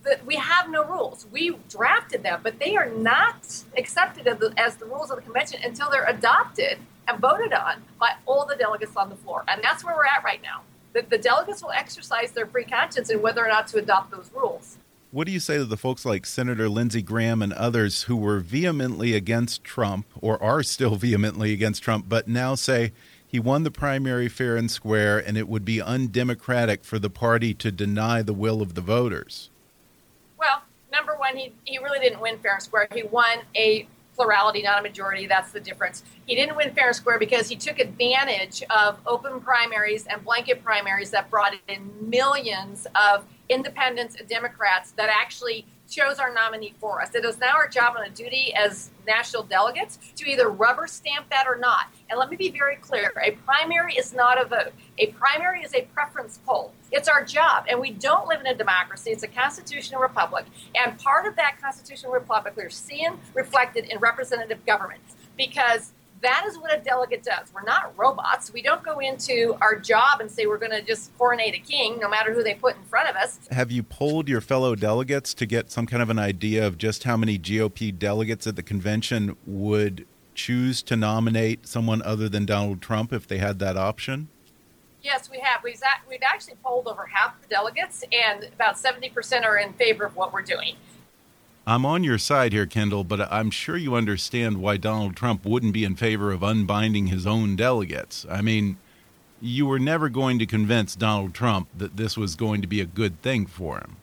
that 0.04 0.24
we 0.24 0.36
have 0.36 0.70
no 0.70 0.84
rules. 0.84 1.26
We 1.30 1.56
drafted 1.68 2.22
them, 2.22 2.40
but 2.42 2.58
they 2.58 2.76
are 2.76 2.88
not 2.88 3.64
accepted 3.76 4.26
as 4.26 4.38
the, 4.38 4.52
as 4.56 4.76
the 4.76 4.86
rules 4.86 5.10
of 5.10 5.16
the 5.16 5.22
convention 5.22 5.60
until 5.62 5.90
they're 5.90 6.08
adopted 6.08 6.78
and 7.06 7.20
voted 7.20 7.52
on 7.52 7.82
by 7.98 8.14
all 8.26 8.46
the 8.46 8.56
delegates 8.56 8.96
on 8.96 9.10
the 9.10 9.16
floor. 9.16 9.44
And 9.48 9.62
that's 9.62 9.84
where 9.84 9.94
we're 9.94 10.06
at 10.06 10.24
right 10.24 10.42
now. 10.42 10.62
The, 10.92 11.02
the 11.02 11.18
delegates 11.18 11.62
will 11.62 11.72
exercise 11.72 12.32
their 12.32 12.46
free 12.46 12.64
conscience 12.64 13.10
in 13.10 13.22
whether 13.22 13.44
or 13.44 13.48
not 13.48 13.66
to 13.68 13.78
adopt 13.78 14.10
those 14.10 14.30
rules. 14.34 14.78
What 15.12 15.26
do 15.26 15.32
you 15.32 15.40
say 15.40 15.56
to 15.56 15.64
the 15.64 15.76
folks 15.76 16.04
like 16.04 16.24
Senator 16.24 16.68
Lindsey 16.68 17.02
Graham 17.02 17.42
and 17.42 17.52
others 17.52 18.04
who 18.04 18.16
were 18.16 18.38
vehemently 18.38 19.14
against 19.14 19.64
Trump 19.64 20.06
or 20.20 20.40
are 20.42 20.62
still 20.62 20.94
vehemently 20.96 21.52
against 21.52 21.82
Trump, 21.82 22.06
but 22.08 22.28
now 22.28 22.54
say 22.54 22.92
he 23.26 23.40
won 23.40 23.64
the 23.64 23.70
primary 23.70 24.28
fair 24.28 24.56
and 24.56 24.70
square 24.70 25.18
and 25.18 25.36
it 25.36 25.48
would 25.48 25.64
be 25.64 25.82
undemocratic 25.82 26.84
for 26.84 26.98
the 26.98 27.10
party 27.10 27.54
to 27.54 27.70
deny 27.70 28.22
the 28.22 28.32
will 28.32 28.62
of 28.62 28.74
the 28.74 28.80
voters? 28.80 29.49
Number 30.92 31.14
one, 31.16 31.36
he, 31.36 31.52
he 31.64 31.78
really 31.78 31.98
didn't 31.98 32.20
win 32.20 32.38
fair 32.38 32.54
and 32.54 32.62
square. 32.62 32.88
He 32.92 33.02
won 33.02 33.38
a 33.56 33.88
plurality, 34.14 34.62
not 34.62 34.78
a 34.78 34.82
majority. 34.82 35.26
That's 35.26 35.52
the 35.52 35.60
difference. 35.60 36.02
He 36.26 36.34
didn't 36.34 36.56
win 36.56 36.74
fair 36.74 36.88
and 36.88 36.96
square 36.96 37.18
because 37.18 37.48
he 37.48 37.56
took 37.56 37.78
advantage 37.78 38.62
of 38.70 38.98
open 39.06 39.40
primaries 39.40 40.06
and 40.06 40.22
blanket 40.24 40.62
primaries 40.62 41.10
that 41.10 41.30
brought 41.30 41.54
in 41.68 41.90
millions 42.00 42.86
of 42.94 43.24
independents 43.48 44.16
and 44.16 44.28
Democrats 44.28 44.92
that 44.92 45.08
actually 45.10 45.64
chose 45.90 46.18
our 46.18 46.32
nominee 46.32 46.72
for 46.78 47.02
us. 47.02 47.14
It 47.14 47.24
is 47.24 47.38
now 47.38 47.56
our 47.56 47.68
job 47.68 47.96
and 47.96 48.06
a 48.06 48.14
duty 48.14 48.54
as 48.54 48.90
national 49.06 49.42
delegates 49.42 49.98
to 50.16 50.30
either 50.30 50.48
rubber 50.48 50.86
stamp 50.86 51.28
that 51.30 51.46
or 51.46 51.56
not. 51.56 51.86
And 52.08 52.18
let 52.18 52.30
me 52.30 52.36
be 52.36 52.50
very 52.50 52.76
clear 52.76 53.12
a 53.22 53.32
primary 53.32 53.94
is 53.94 54.14
not 54.14 54.40
a 54.40 54.46
vote, 54.46 54.72
a 54.98 55.08
primary 55.08 55.62
is 55.62 55.74
a 55.74 55.82
preference 55.92 56.38
poll. 56.46 56.72
It's 56.92 57.08
our 57.08 57.24
job. 57.24 57.64
And 57.68 57.80
we 57.80 57.90
don't 57.90 58.28
live 58.28 58.40
in 58.40 58.46
a 58.46 58.54
democracy, 58.54 59.10
it's 59.10 59.24
a 59.24 59.28
constitutional 59.28 60.00
republic. 60.00 60.46
And 60.76 60.98
part 60.98 61.26
of 61.26 61.36
that 61.36 61.60
constitutional 61.60 62.12
republic 62.12 62.54
we're 62.56 62.70
seeing 62.70 63.18
reflected 63.34 63.86
in 63.86 63.98
representative 63.98 64.64
government 64.64 65.00
because 65.36 65.92
that 66.22 66.44
is 66.46 66.58
what 66.58 66.72
a 66.74 66.80
delegate 66.80 67.22
does. 67.22 67.52
We're 67.54 67.62
not 67.62 67.96
robots. 67.96 68.52
We 68.52 68.62
don't 68.62 68.82
go 68.82 68.98
into 68.98 69.56
our 69.60 69.78
job 69.78 70.20
and 70.20 70.30
say 70.30 70.46
we're 70.46 70.58
going 70.58 70.72
to 70.72 70.82
just 70.82 71.16
coronate 71.16 71.54
a 71.54 71.58
king, 71.58 71.98
no 71.98 72.08
matter 72.08 72.32
who 72.32 72.42
they 72.42 72.54
put 72.54 72.76
in 72.76 72.82
front 72.84 73.08
of 73.08 73.16
us. 73.16 73.38
Have 73.50 73.70
you 73.70 73.82
polled 73.82 74.28
your 74.28 74.40
fellow 74.40 74.74
delegates 74.74 75.32
to 75.34 75.46
get 75.46 75.70
some 75.70 75.86
kind 75.86 76.02
of 76.02 76.10
an 76.10 76.18
idea 76.18 76.66
of 76.66 76.78
just 76.78 77.04
how 77.04 77.16
many 77.16 77.38
GOP 77.38 77.96
delegates 77.96 78.46
at 78.46 78.56
the 78.56 78.62
convention 78.62 79.36
would 79.46 80.06
choose 80.34 80.82
to 80.82 80.96
nominate 80.96 81.66
someone 81.66 82.02
other 82.02 82.28
than 82.28 82.46
Donald 82.46 82.80
Trump 82.80 83.12
if 83.12 83.26
they 83.26 83.38
had 83.38 83.58
that 83.58 83.76
option? 83.76 84.28
Yes, 85.02 85.30
we 85.30 85.40
have. 85.40 85.62
We've, 85.64 85.80
we've 86.08 86.22
actually 86.22 86.56
polled 86.62 86.86
over 86.86 87.06
half 87.06 87.40
the 87.40 87.48
delegates, 87.48 88.04
and 88.12 88.44
about 88.44 88.76
70% 88.76 89.44
are 89.44 89.56
in 89.56 89.72
favor 89.72 90.04
of 90.04 90.14
what 90.14 90.32
we're 90.32 90.42
doing. 90.42 90.76
I'm 91.66 91.84
on 91.84 92.02
your 92.02 92.18
side 92.18 92.52
here, 92.52 92.66
Kendall, 92.66 93.04
but 93.04 93.20
I'm 93.30 93.50
sure 93.50 93.76
you 93.76 93.94
understand 93.94 94.58
why 94.58 94.76
Donald 94.76 95.14
Trump 95.14 95.44
wouldn't 95.44 95.74
be 95.74 95.84
in 95.84 95.94
favor 95.94 96.32
of 96.32 96.42
unbinding 96.42 97.08
his 97.08 97.26
own 97.26 97.54
delegates. 97.54 98.26
I 98.30 98.40
mean, 98.40 98.78
you 99.40 99.66
were 99.66 99.78
never 99.78 100.08
going 100.08 100.38
to 100.38 100.46
convince 100.46 100.96
Donald 100.96 101.34
Trump 101.34 101.68
that 101.76 101.96
this 101.96 102.16
was 102.16 102.34
going 102.34 102.62
to 102.62 102.66
be 102.66 102.80
a 102.80 102.86
good 102.86 103.20
thing 103.22 103.46
for 103.46 103.78
him. 103.78 103.96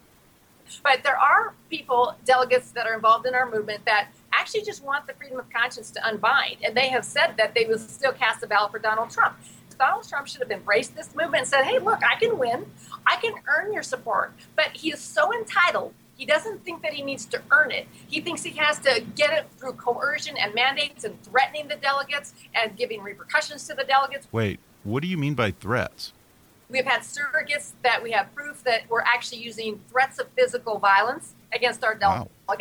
But 0.83 1.03
there 1.03 1.17
are 1.17 1.53
people, 1.69 2.15
delegates 2.25 2.71
that 2.71 2.85
are 2.85 2.93
involved 2.93 3.25
in 3.25 3.33
our 3.33 3.49
movement 3.49 3.85
that 3.85 4.09
actually 4.33 4.63
just 4.63 4.83
want 4.83 5.07
the 5.07 5.13
freedom 5.13 5.39
of 5.39 5.49
conscience 5.49 5.91
to 5.91 6.05
unbind. 6.05 6.57
And 6.63 6.75
they 6.75 6.89
have 6.89 7.05
said 7.05 7.35
that 7.37 7.55
they 7.55 7.65
will 7.65 7.79
still 7.79 8.13
cast 8.13 8.43
a 8.43 8.47
ballot 8.47 8.71
for 8.71 8.79
Donald 8.79 9.09
Trump. 9.09 9.35
Donald 9.77 10.07
Trump 10.07 10.27
should 10.27 10.41
have 10.41 10.51
embraced 10.51 10.95
this 10.95 11.15
movement 11.15 11.41
and 11.41 11.47
said, 11.47 11.63
hey, 11.63 11.79
look, 11.79 11.99
I 12.03 12.19
can 12.19 12.37
win. 12.37 12.65
I 13.05 13.17
can 13.17 13.35
earn 13.47 13.71
your 13.71 13.83
support. 13.83 14.33
But 14.55 14.69
he 14.73 14.91
is 14.91 14.99
so 14.99 15.31
entitled 15.33 15.93
he 16.17 16.25
doesn't 16.25 16.65
think 16.65 16.81
that 16.81 16.93
he 16.93 17.03
needs 17.03 17.25
to 17.27 17.41
earn 17.51 17.71
it. 17.71 17.87
He 18.07 18.19
thinks 18.21 18.43
he 18.43 18.51
has 18.57 18.79
to 18.79 19.03
get 19.15 19.31
it 19.31 19.47
through 19.57 19.73
coercion 19.73 20.35
and 20.35 20.53
mandates 20.53 21.03
and 21.03 21.21
threatening 21.23 21.67
the 21.67 21.75
delegates 21.75 22.33
and 22.55 22.75
giving 22.75 23.01
repercussions 23.01 23.67
to 23.67 23.75
the 23.75 23.83
delegates. 23.83 24.27
Wait, 24.31 24.59
what 24.83 25.03
do 25.03 25.07
you 25.07 25.17
mean 25.17 25.35
by 25.35 25.51
threats? 25.51 26.13
We've 26.69 26.85
had 26.85 27.01
surrogates 27.01 27.73
that 27.83 28.03
we 28.03 28.11
have 28.11 28.33
proof 28.35 28.63
that 28.63 28.89
we're 28.89 29.01
actually 29.01 29.41
using 29.41 29.79
threats 29.89 30.19
of 30.19 30.27
physical 30.35 30.79
violence 30.79 31.35
against 31.53 31.83
our 31.83 31.95
delegates. 31.95 32.33
Wow. 32.49 32.55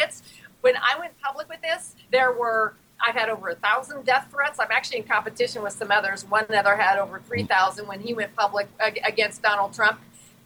When 0.61 0.77
I 0.77 0.99
went 0.99 1.21
public 1.21 1.49
with 1.49 1.63
this, 1.63 1.97
there 2.13 2.33
were 2.33 2.75
I've 3.05 3.15
had 3.15 3.29
over 3.29 3.49
a 3.49 3.55
thousand 3.55 4.05
death 4.05 4.29
threats. 4.31 4.59
I'm 4.59 4.71
actually 4.71 4.99
in 4.99 5.05
competition 5.05 5.63
with 5.63 5.75
some 5.75 5.91
others. 5.91 6.25
One 6.25 6.47
other 6.55 6.77
had 6.77 6.99
over 6.99 7.21
3,000 7.21 7.87
when 7.87 8.01
he 8.01 8.15
went 8.15 8.35
public 8.35 8.69
against 8.81 9.43
Donald 9.43 9.75
Trump. 9.75 10.01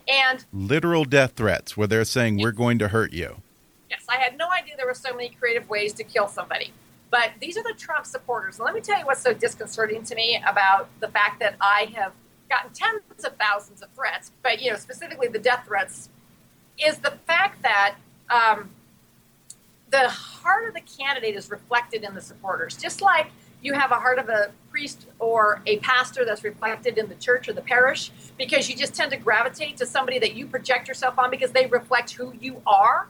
And 0.09 0.45
literal 0.53 1.05
death 1.05 1.33
threats 1.37 1.77
where 1.77 1.87
they're 1.87 2.05
saying 2.05 2.39
we're 2.39 2.53
going 2.53 2.79
to 2.79 2.89
hurt 2.89 3.13
you. 3.13 3.43
Yes, 3.89 4.05
I 4.09 4.17
had 4.17 4.37
no 4.37 4.49
idea 4.51 4.77
there 4.77 4.87
were 4.87 4.95
so 4.95 5.13
many 5.13 5.31
creative 5.31 5.69
ways 5.69 5.93
to 5.95 6.05
kill 6.05 6.29
somebody. 6.29 6.73
But 7.11 7.31
these 7.41 7.57
are 7.57 7.63
the 7.63 7.75
Trump 7.77 8.07
supporters. 8.07 8.59
And 8.59 8.65
let 8.65 8.75
me 8.75 8.81
tell 8.81 8.99
you 8.99 9.05
what's 9.05 9.23
so 9.23 9.35
disconcerting 9.35 10.05
to 10.05 10.15
me 10.15 10.43
about 10.47 10.89
the 11.01 11.09
fact 11.09 11.41
that 11.41 11.57
I 11.61 11.93
have 11.97 12.13
gotten 12.49 12.73
tens 12.73 13.25
of 13.25 13.37
thousands 13.37 13.83
of 13.83 13.89
threats, 13.91 14.33
but 14.43 14.61
you 14.61 14.71
know 14.71 14.77
specifically 14.77 15.29
the 15.29 15.39
death 15.39 15.65
threats, 15.67 16.09
is 16.79 16.99
the 16.99 17.13
fact 17.27 17.63
that 17.63 17.97
um, 18.29 18.71
the 19.91 20.09
heart 20.09 20.69
of 20.69 20.75
the 20.75 20.81
candidate 20.81 21.35
is 21.37 21.51
reflected 21.51 22.05
in 22.05 22.15
the 22.15 22.21
supporters. 22.21 22.77
Just 22.77 23.01
like 23.03 23.31
you 23.63 23.75
have 23.75 23.91
a 23.91 23.97
heart 23.97 24.19
of 24.19 24.29
a 24.29 24.51
priest 24.71 25.07
or 25.19 25.63
a 25.67 25.79
pastor 25.79 26.25
that's 26.25 26.45
reflected 26.45 26.97
in 26.99 27.09
the 27.09 27.15
church 27.17 27.49
or 27.49 27.53
the 27.53 27.61
parish 27.61 28.11
because 28.39 28.69
you 28.71 28.77
just 28.77 28.95
tend 28.95 29.11
to 29.11 29.17
gravitate 29.17 29.77
to 29.77 29.87
somebody 29.87 30.19
that 30.19 30.35
you 30.35 30.47
project 30.47 30.89
yourself 30.89 31.19
on 31.19 31.31
because 31.31 31.51
they 31.53 31.67
reflect 31.67 32.13
who 32.13 32.33
you 32.41 32.63
are. 32.67 33.09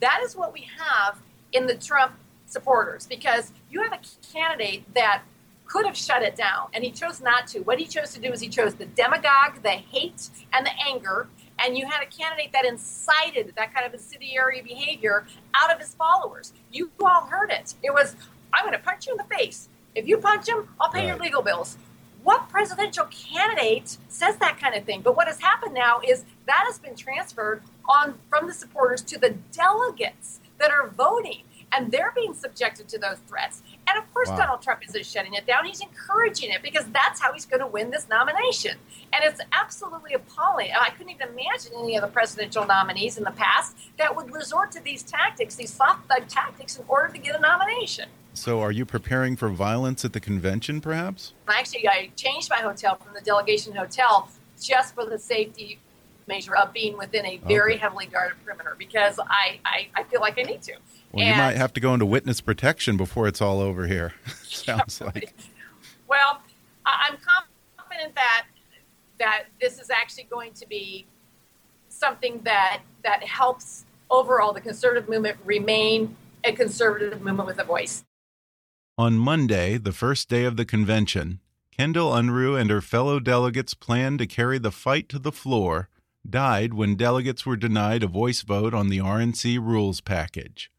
That 0.00 0.20
is 0.24 0.36
what 0.36 0.52
we 0.52 0.68
have 0.78 1.18
in 1.52 1.66
the 1.66 1.74
Trump 1.74 2.12
supporters 2.46 3.06
because 3.06 3.52
you 3.70 3.82
have 3.82 3.92
a 3.92 4.00
candidate 4.32 4.82
that 4.94 5.22
could 5.66 5.86
have 5.86 5.96
shut 5.96 6.22
it 6.22 6.34
down 6.34 6.68
and 6.74 6.82
he 6.82 6.90
chose 6.90 7.20
not 7.20 7.46
to. 7.48 7.60
What 7.60 7.78
he 7.78 7.86
chose 7.86 8.12
to 8.14 8.20
do 8.20 8.32
is 8.32 8.40
he 8.40 8.48
chose 8.48 8.74
the 8.74 8.86
demagogue, 8.86 9.62
the 9.62 9.70
hate, 9.70 10.28
and 10.52 10.66
the 10.66 10.72
anger. 10.84 11.28
And 11.58 11.78
you 11.78 11.86
had 11.86 12.02
a 12.02 12.06
candidate 12.06 12.52
that 12.52 12.64
incited 12.64 13.52
that 13.56 13.72
kind 13.72 13.86
of 13.86 13.94
incendiary 13.94 14.62
behavior 14.62 15.26
out 15.54 15.72
of 15.72 15.78
his 15.78 15.94
followers. 15.94 16.52
You 16.72 16.90
all 17.00 17.26
heard 17.26 17.50
it. 17.50 17.74
It 17.82 17.92
was, 17.92 18.16
I'm 18.52 18.64
going 18.64 18.76
to 18.76 18.82
punch 18.82 19.06
you 19.06 19.12
in 19.12 19.18
the 19.18 19.36
face. 19.36 19.68
If 19.94 20.06
you 20.06 20.18
punch 20.18 20.48
him, 20.48 20.68
I'll 20.80 20.90
pay 20.90 21.00
right. 21.00 21.08
your 21.08 21.18
legal 21.18 21.42
bills. 21.42 21.76
What 22.22 22.48
presidential 22.48 23.06
candidate 23.06 23.96
says 24.08 24.36
that 24.36 24.58
kind 24.60 24.74
of 24.74 24.84
thing? 24.84 25.00
But 25.00 25.16
what 25.16 25.26
has 25.26 25.40
happened 25.40 25.74
now 25.74 26.00
is 26.06 26.24
that 26.46 26.64
has 26.66 26.78
been 26.78 26.94
transferred 26.94 27.62
on 27.88 28.14
from 28.28 28.46
the 28.46 28.52
supporters 28.52 29.02
to 29.02 29.18
the 29.18 29.30
delegates 29.52 30.40
that 30.58 30.70
are 30.70 30.88
voting, 30.88 31.42
and 31.72 31.90
they're 31.90 32.12
being 32.14 32.34
subjected 32.34 32.88
to 32.88 32.98
those 32.98 33.18
threats. 33.26 33.62
And 33.88 33.98
of 33.98 34.12
course, 34.12 34.28
wow. 34.28 34.36
Donald 34.36 34.62
Trump 34.62 34.82
isn't 34.86 35.06
shutting 35.06 35.34
it 35.34 35.46
down. 35.46 35.64
He's 35.64 35.80
encouraging 35.80 36.50
it 36.50 36.62
because 36.62 36.84
that's 36.92 37.20
how 37.20 37.32
he's 37.32 37.46
going 37.46 37.60
to 37.60 37.66
win 37.66 37.90
this 37.90 38.08
nomination. 38.08 38.76
And 39.12 39.24
it's 39.24 39.40
absolutely 39.52 40.12
appalling. 40.12 40.70
I 40.78 40.90
couldn't 40.90 41.10
even 41.10 41.28
imagine 41.30 41.72
any 41.78 41.96
of 41.96 42.02
the 42.02 42.08
presidential 42.08 42.66
nominees 42.66 43.16
in 43.16 43.24
the 43.24 43.30
past 43.30 43.76
that 43.98 44.14
would 44.14 44.32
resort 44.32 44.72
to 44.72 44.80
these 44.80 45.02
tactics, 45.02 45.54
these 45.54 45.72
soft 45.72 46.06
thug 46.08 46.28
tactics, 46.28 46.76
in 46.76 46.84
order 46.86 47.12
to 47.12 47.18
get 47.18 47.34
a 47.34 47.40
nomination. 47.40 48.08
So, 48.40 48.62
are 48.62 48.72
you 48.72 48.86
preparing 48.86 49.36
for 49.36 49.50
violence 49.50 50.02
at 50.02 50.14
the 50.14 50.18
convention, 50.18 50.80
perhaps? 50.80 51.34
Actually, 51.46 51.86
I 51.86 52.10
changed 52.16 52.48
my 52.48 52.56
hotel 52.56 52.94
from 52.94 53.12
the 53.12 53.20
delegation 53.20 53.74
hotel 53.74 54.30
just 54.58 54.94
for 54.94 55.04
the 55.04 55.18
safety 55.18 55.78
measure 56.26 56.56
of 56.56 56.72
being 56.72 56.96
within 56.96 57.26
a 57.26 57.36
very 57.46 57.74
okay. 57.74 57.82
heavily 57.82 58.06
guarded 58.06 58.42
perimeter 58.42 58.76
because 58.78 59.18
I, 59.18 59.60
I, 59.66 59.88
I, 59.94 60.04
feel 60.04 60.22
like 60.22 60.38
I 60.38 60.44
need 60.44 60.62
to. 60.62 60.72
Well, 61.12 61.26
and, 61.26 61.36
you 61.36 61.42
might 61.42 61.56
have 61.56 61.74
to 61.74 61.80
go 61.80 61.92
into 61.92 62.06
witness 62.06 62.40
protection 62.40 62.96
before 62.96 63.28
it's 63.28 63.42
all 63.42 63.60
over 63.60 63.86
here. 63.86 64.14
Sounds 64.42 65.02
like. 65.02 65.34
Well, 66.08 66.40
I'm 66.86 67.18
confident 67.76 68.14
that 68.14 68.46
that 69.18 69.44
this 69.60 69.78
is 69.78 69.90
actually 69.90 70.28
going 70.30 70.54
to 70.54 70.66
be 70.66 71.04
something 71.90 72.40
that 72.44 72.80
that 73.04 73.22
helps 73.22 73.84
overall 74.10 74.54
the 74.54 74.62
conservative 74.62 75.10
movement 75.10 75.36
remain 75.44 76.16
a 76.42 76.52
conservative 76.52 77.20
movement 77.20 77.46
with 77.46 77.58
a 77.58 77.64
voice. 77.64 78.02
On 78.98 79.16
Monday, 79.16 79.78
the 79.78 79.92
first 79.92 80.28
day 80.28 80.44
of 80.44 80.56
the 80.56 80.64
convention, 80.64 81.40
Kendall 81.70 82.12
Unruh 82.12 82.60
and 82.60 82.68
her 82.70 82.82
fellow 82.82 83.18
delegates 83.18 83.72
planned 83.72 84.18
to 84.18 84.26
carry 84.26 84.58
the 84.58 84.70
fight 84.70 85.08
to 85.08 85.18
the 85.18 85.32
floor 85.32 85.88
died 86.28 86.74
when 86.74 86.96
delegates 86.96 87.46
were 87.46 87.56
denied 87.56 88.02
a 88.02 88.08
voice 88.08 88.42
vote 88.42 88.74
on 88.74 88.88
the 88.88 88.98
RNC 88.98 89.58
rules 89.58 90.00
package. 90.00 90.70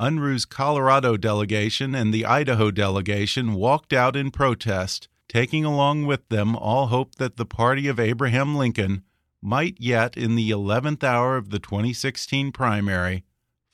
Unruh's 0.00 0.44
Colorado 0.44 1.16
delegation 1.16 1.94
and 1.94 2.12
the 2.12 2.26
Idaho 2.26 2.70
delegation 2.70 3.54
walked 3.54 3.92
out 3.92 4.16
in 4.16 4.30
protest, 4.30 5.08
taking 5.28 5.64
along 5.64 6.04
with 6.04 6.28
them 6.28 6.54
all 6.54 6.88
hope 6.88 7.14
that 7.14 7.36
the 7.36 7.46
party 7.46 7.88
of 7.88 7.98
Abraham 7.98 8.56
Lincoln 8.56 9.02
might 9.40 9.76
yet, 9.78 10.16
in 10.16 10.34
the 10.34 10.50
11th 10.50 11.04
hour 11.04 11.36
of 11.36 11.50
the 11.50 11.58
2016 11.58 12.52
primary, 12.52 13.24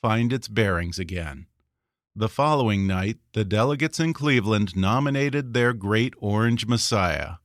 find 0.00 0.32
its 0.32 0.48
bearings 0.48 0.98
again. 0.98 1.46
The 2.14 2.28
following 2.28 2.86
night, 2.86 3.16
the 3.32 3.42
delegates 3.42 3.98
in 3.98 4.12
Cleveland 4.12 4.76
nominated 4.76 5.54
their 5.54 5.72
great 5.72 6.12
orange 6.18 6.66
messiah. 6.66 7.36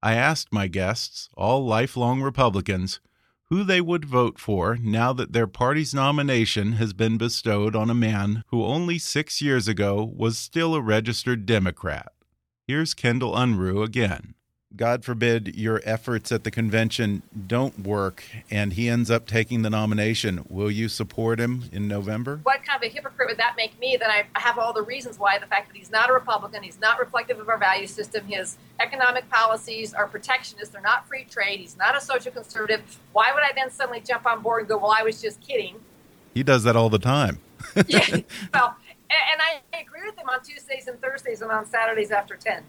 I 0.00 0.14
asked 0.14 0.52
my 0.52 0.68
guests, 0.68 1.28
all 1.36 1.66
lifelong 1.66 2.22
Republicans, 2.22 3.00
who 3.46 3.64
they 3.64 3.80
would 3.80 4.04
vote 4.04 4.38
for 4.38 4.78
now 4.80 5.12
that 5.12 5.32
their 5.32 5.48
party's 5.48 5.92
nomination 5.92 6.74
has 6.74 6.92
been 6.92 7.18
bestowed 7.18 7.74
on 7.74 7.90
a 7.90 7.94
man 7.94 8.44
who 8.46 8.64
only 8.64 8.96
six 8.96 9.42
years 9.42 9.66
ago 9.66 10.04
was 10.16 10.38
still 10.38 10.76
a 10.76 10.80
registered 10.80 11.44
Democrat. 11.44 12.12
Here's 12.64 12.94
Kendall 12.94 13.34
Unruh 13.34 13.84
again. 13.84 14.34
God 14.76 15.04
forbid 15.04 15.54
your 15.54 15.80
efforts 15.84 16.32
at 16.32 16.44
the 16.44 16.50
convention 16.50 17.22
don't 17.46 17.80
work 17.80 18.24
and 18.50 18.72
he 18.72 18.88
ends 18.88 19.10
up 19.10 19.26
taking 19.26 19.62
the 19.62 19.70
nomination, 19.70 20.44
will 20.48 20.70
you 20.70 20.88
support 20.88 21.38
him 21.38 21.64
in 21.72 21.86
November? 21.88 22.40
What 22.42 22.64
kind 22.64 22.82
of 22.82 22.90
a 22.90 22.92
hypocrite 22.92 23.28
would 23.28 23.38
that 23.38 23.54
make 23.56 23.78
me 23.78 23.96
that 23.98 24.10
I 24.10 24.26
have 24.38 24.58
all 24.58 24.72
the 24.72 24.82
reasons 24.82 25.18
why 25.18 25.38
the 25.38 25.46
fact 25.46 25.68
that 25.68 25.76
he's 25.76 25.90
not 25.90 26.08
a 26.08 26.12
Republican, 26.12 26.62
he's 26.62 26.80
not 26.80 26.98
reflective 26.98 27.38
of 27.38 27.48
our 27.48 27.58
value 27.58 27.86
system, 27.86 28.26
his 28.26 28.56
economic 28.80 29.28
policies 29.28 29.92
are 29.92 30.06
protectionist, 30.06 30.72
they're 30.72 30.80
not 30.80 31.06
free 31.06 31.24
trade, 31.24 31.60
he's 31.60 31.76
not 31.76 31.96
a 31.96 32.00
social 32.00 32.32
conservative. 32.32 32.82
Why 33.12 33.32
would 33.34 33.42
I 33.42 33.52
then 33.54 33.70
suddenly 33.70 34.00
jump 34.00 34.26
on 34.26 34.42
board 34.42 34.60
and 34.60 34.68
go, 34.68 34.78
well, 34.78 34.94
I 34.96 35.02
was 35.02 35.20
just 35.20 35.40
kidding? 35.40 35.76
He 36.34 36.42
does 36.42 36.64
that 36.64 36.76
all 36.76 36.88
the 36.88 36.98
time. 36.98 37.40
yeah, 37.86 38.06
well, 38.54 38.76
and 39.10 39.40
I 39.40 39.60
agree 39.78 40.00
with 40.06 40.18
him 40.18 40.28
on 40.28 40.42
Tuesdays 40.42 40.88
and 40.88 41.00
Thursdays 41.00 41.42
and 41.42 41.50
on 41.50 41.66
Saturdays 41.66 42.10
after 42.10 42.36
10. 42.36 42.62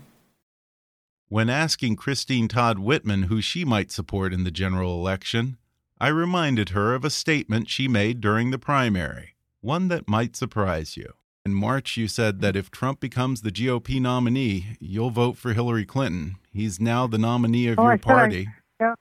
When 1.34 1.50
asking 1.50 1.96
Christine 1.96 2.48
Todd 2.48 2.78
Whitman 2.78 3.24
who 3.24 3.42
she 3.42 3.66
might 3.66 3.92
support 3.92 4.34
in 4.34 4.44
the 4.44 4.52
general 4.52 4.94
election, 4.94 5.58
I 6.00 6.10
reminded 6.10 6.70
her 6.70 6.94
of 6.94 7.04
a 7.04 7.10
statement 7.10 7.72
she 7.72 7.88
made 7.88 8.22
during 8.22 8.52
the 8.52 8.60
primary, 8.60 9.34
one 9.60 9.88
that 9.88 10.08
might 10.08 10.36
surprise 10.36 10.96
you. 10.96 11.12
In 11.44 11.56
March, 11.56 11.98
you 11.98 12.08
said 12.08 12.40
that 12.42 12.56
if 12.56 12.70
Trump 12.70 13.00
becomes 13.00 13.42
the 13.42 13.50
GOP 13.50 14.00
nominee, 14.00 14.78
you'll 14.80 15.10
vote 15.10 15.36
for 15.36 15.54
Hillary 15.54 15.88
Clinton. 15.88 16.36
He's 16.52 16.80
now 16.80 17.08
the 17.08 17.18
nominee 17.18 17.68
of 17.68 17.80
well, 17.80 17.88
your 17.88 17.98
party. 17.98 18.48
I, 18.48 18.84
yeah. 18.84 18.94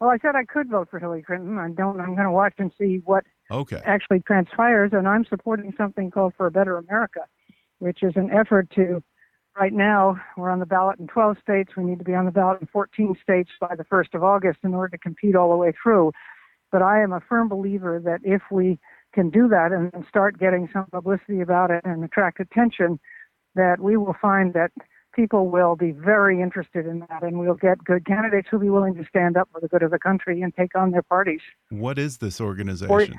Well, 0.00 0.10
I 0.10 0.18
said 0.18 0.34
I 0.34 0.46
could 0.52 0.68
vote 0.68 0.88
for 0.90 0.98
Hillary 0.98 1.22
Clinton. 1.22 1.58
I 1.58 1.70
don't. 1.70 2.00
I'm 2.00 2.16
going 2.16 2.26
to 2.26 2.32
watch 2.32 2.54
and 2.58 2.72
see 2.76 3.02
what 3.04 3.22
okay. 3.52 3.82
actually 3.84 4.18
transpires, 4.26 4.90
and 4.92 5.06
I'm 5.06 5.24
supporting 5.26 5.72
something 5.78 6.10
called 6.10 6.32
For 6.36 6.48
a 6.48 6.50
Better 6.50 6.76
America, 6.76 7.20
which 7.78 8.02
is 8.02 8.14
an 8.16 8.32
effort 8.32 8.68
to 8.74 9.00
Right 9.58 9.72
now, 9.72 10.20
we're 10.36 10.50
on 10.50 10.60
the 10.60 10.66
ballot 10.66 11.00
in 11.00 11.08
12 11.08 11.38
states. 11.42 11.72
We 11.76 11.82
need 11.82 11.98
to 11.98 12.04
be 12.04 12.14
on 12.14 12.26
the 12.26 12.30
ballot 12.30 12.60
in 12.60 12.68
14 12.68 13.16
states 13.20 13.50
by 13.60 13.74
the 13.74 13.84
1st 13.84 14.14
of 14.14 14.22
August 14.22 14.60
in 14.62 14.72
order 14.72 14.96
to 14.96 14.98
compete 14.98 15.34
all 15.34 15.50
the 15.50 15.56
way 15.56 15.72
through. 15.82 16.12
But 16.70 16.82
I 16.82 17.02
am 17.02 17.12
a 17.12 17.20
firm 17.20 17.48
believer 17.48 18.00
that 18.04 18.20
if 18.22 18.42
we 18.52 18.78
can 19.12 19.30
do 19.30 19.48
that 19.48 19.72
and 19.72 20.04
start 20.08 20.38
getting 20.38 20.68
some 20.72 20.86
publicity 20.92 21.40
about 21.40 21.72
it 21.72 21.80
and 21.84 22.04
attract 22.04 22.38
attention, 22.38 23.00
that 23.56 23.80
we 23.80 23.96
will 23.96 24.14
find 24.22 24.54
that 24.54 24.70
people 25.12 25.48
will 25.48 25.74
be 25.74 25.90
very 25.90 26.40
interested 26.40 26.86
in 26.86 27.00
that 27.00 27.24
and 27.24 27.40
we'll 27.40 27.54
get 27.54 27.82
good 27.82 28.06
candidates 28.06 28.46
who'll 28.48 28.60
be 28.60 28.70
willing 28.70 28.94
to 28.94 29.04
stand 29.08 29.36
up 29.36 29.48
for 29.50 29.60
the 29.60 29.66
good 29.66 29.82
of 29.82 29.90
the 29.90 29.98
country 29.98 30.40
and 30.40 30.54
take 30.54 30.76
on 30.76 30.92
their 30.92 31.02
parties. 31.02 31.40
What 31.70 31.98
is 31.98 32.18
this 32.18 32.40
organization? 32.40 33.18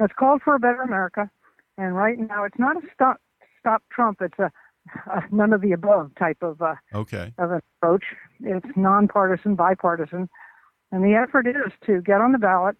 it's 0.00 0.14
called 0.18 0.42
For 0.42 0.56
a 0.56 0.58
Better 0.58 0.82
America. 0.82 1.30
And 1.78 1.94
right 1.94 2.18
now, 2.18 2.42
it's 2.42 2.58
not 2.58 2.76
a 2.76 2.80
stop, 2.92 3.18
stop 3.60 3.84
Trump, 3.92 4.18
it's 4.20 4.38
a 4.40 4.50
uh, 5.10 5.20
none 5.30 5.52
of 5.52 5.60
the 5.60 5.72
above 5.72 6.12
type 6.18 6.38
of 6.42 6.60
uh, 6.60 6.74
okay 6.94 7.32
of 7.38 7.50
approach. 7.52 8.04
It's 8.40 8.66
nonpartisan, 8.76 9.54
bipartisan, 9.54 10.28
and 10.90 11.04
the 11.04 11.14
effort 11.14 11.46
is 11.46 11.72
to 11.86 12.00
get 12.02 12.20
on 12.20 12.32
the 12.32 12.38
ballot 12.38 12.76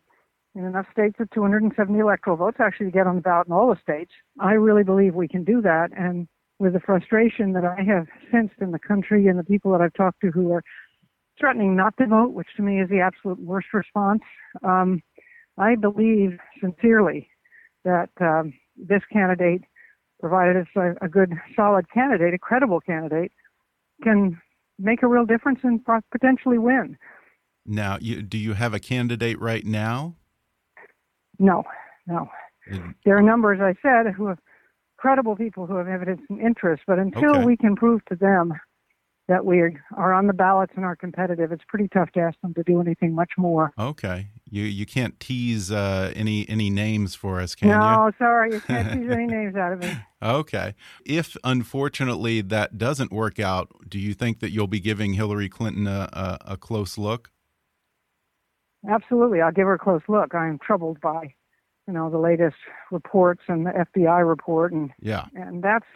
in 0.55 0.65
enough 0.65 0.87
states 0.93 1.17
with 1.19 1.31
270 1.31 1.99
electoral 1.99 2.37
votes. 2.37 2.59
Actually, 2.61 2.87
to 2.87 2.93
get 2.93 3.07
on 3.07 3.17
the 3.17 3.23
ballot 3.23 3.47
in 3.47 3.53
all 3.53 3.69
the 3.69 3.81
states. 3.81 4.13
I 4.41 4.53
really 4.53 4.85
believe 4.85 5.15
we 5.15 5.29
can 5.29 5.45
do 5.45 5.63
that, 5.63 5.91
and 5.97 6.29
with 6.59 6.75
the 6.75 6.81
frustration 6.81 7.53
that 7.55 7.65
I 7.65 7.83
have 7.83 8.07
sensed 8.31 8.55
in 8.61 8.71
the 8.71 8.79
country 8.79 9.27
and 9.27 9.39
the 9.39 9.45
people 9.45 9.73
that 9.73 9.81
I've 9.81 9.95
talked 9.95 10.21
to 10.21 10.31
who 10.31 10.53
are 10.53 10.63
threatening 11.39 11.75
not 11.75 11.97
to 11.97 12.07
vote, 12.07 12.33
which 12.33 12.49
to 12.57 12.63
me 12.63 12.81
is 12.81 12.89
the 12.89 13.01
absolute 13.01 13.41
worst 13.41 13.69
response. 13.73 14.23
Um, 14.63 15.03
I 15.59 15.75
believe 15.75 16.39
sincerely 16.61 17.29
that 17.85 18.11
um, 18.21 18.55
this 18.77 19.03
candidate 19.13 19.63
provided 20.23 20.57
it's 20.57 20.71
a, 20.77 21.05
a 21.05 21.09
good, 21.09 21.35
solid 21.57 21.91
candidate, 21.91 22.33
a 22.33 22.39
credible 22.39 22.81
candidate, 22.81 23.33
can 24.05 24.41
make 24.79 25.03
a 25.03 25.09
real 25.09 25.27
difference 25.27 25.59
and 25.65 25.81
potentially 26.13 26.59
win. 26.59 26.97
Now, 27.67 27.99
you, 28.01 28.23
do 28.23 28.39
you 28.39 28.55
have 28.55 28.73
a 28.73 28.79
candidate 28.79 29.39
right 29.41 29.67
now? 29.67 30.15
No, 31.41 31.65
no. 32.07 32.31
There 33.05 33.17
are 33.17 33.23
numbers, 33.23 33.61
I 33.61 33.75
said, 33.83 34.13
who 34.15 34.29
have 34.29 34.39
credible 34.97 35.35
people 35.35 35.67
who 35.67 35.75
have 35.75 35.89
evidence 35.89 36.21
and 36.31 36.41
interest, 36.41 36.85
but 36.87 37.01
until 37.01 37.37
okay. 37.37 37.45
we 37.45 37.57
can 37.57 37.75
prove 37.75 38.05
to 38.05 38.15
them 38.15 38.55
that 39.29 39.45
we 39.45 39.61
are 39.97 40.13
on 40.13 40.27
the 40.27 40.33
ballots 40.33 40.73
and 40.77 40.85
are 40.85 40.97
competitive, 40.97 41.53
it's 41.53 41.63
pretty 41.69 41.89
tough 41.89 42.11
to 42.13 42.21
ask 42.21 42.41
them 42.41 42.55
to 42.55 42.63
do 42.65 42.81
anything 42.81 43.15
much 43.15 43.33
more. 43.39 43.73
Okay, 43.79 44.29
you 44.51 44.65
you 44.65 44.85
can't 44.85 45.19
tease 45.21 45.71
uh, 45.71 46.13
any 46.15 46.49
any 46.49 46.71
names 46.71 47.15
for 47.15 47.41
us, 47.41 47.55
can 47.55 47.69
no, 47.69 47.75
you? 47.75 47.81
No, 47.81 48.11
sorry, 48.19 48.55
you 48.55 48.61
can't 48.61 48.93
tease 48.93 49.11
any 49.11 49.27
names 49.27 49.55
out 49.57 49.73
of 49.73 49.81
me. 49.81 49.93
Okay, 50.23 50.75
if 51.07 51.37
unfortunately 51.45 52.41
that 52.41 52.79
doesn't 52.79 53.13
work 53.13 53.39
out, 53.39 53.69
do 53.89 53.99
you 53.99 54.15
think 54.15 54.41
that 54.41 54.51
you'll 54.51 54.67
be 54.67 54.81
giving 54.81 55.15
Hillary 55.15 55.49
Clinton 55.49 55.87
a, 55.87 56.09
a, 56.13 56.53
a 56.53 56.57
close 56.57 56.99
look? 56.99 57.31
Absolutely, 58.89 59.41
I'll 59.41 59.53
give 59.53 59.67
her 59.67 59.75
a 59.75 59.79
close 59.79 60.03
look. 60.09 60.35
I 60.35 60.49
am 60.49 60.59
troubled 60.59 61.01
by, 61.01 61.35
you 61.87 61.95
know, 61.95 62.11
the 62.11 62.19
latest 62.19 62.57
reports 62.91 63.43
and 63.47 63.67
the 63.67 63.87
FBI 63.95 64.29
report, 64.29 64.73
and 64.73 64.91
yeah, 65.01 65.27
and 65.35 65.63
that's 65.63 65.87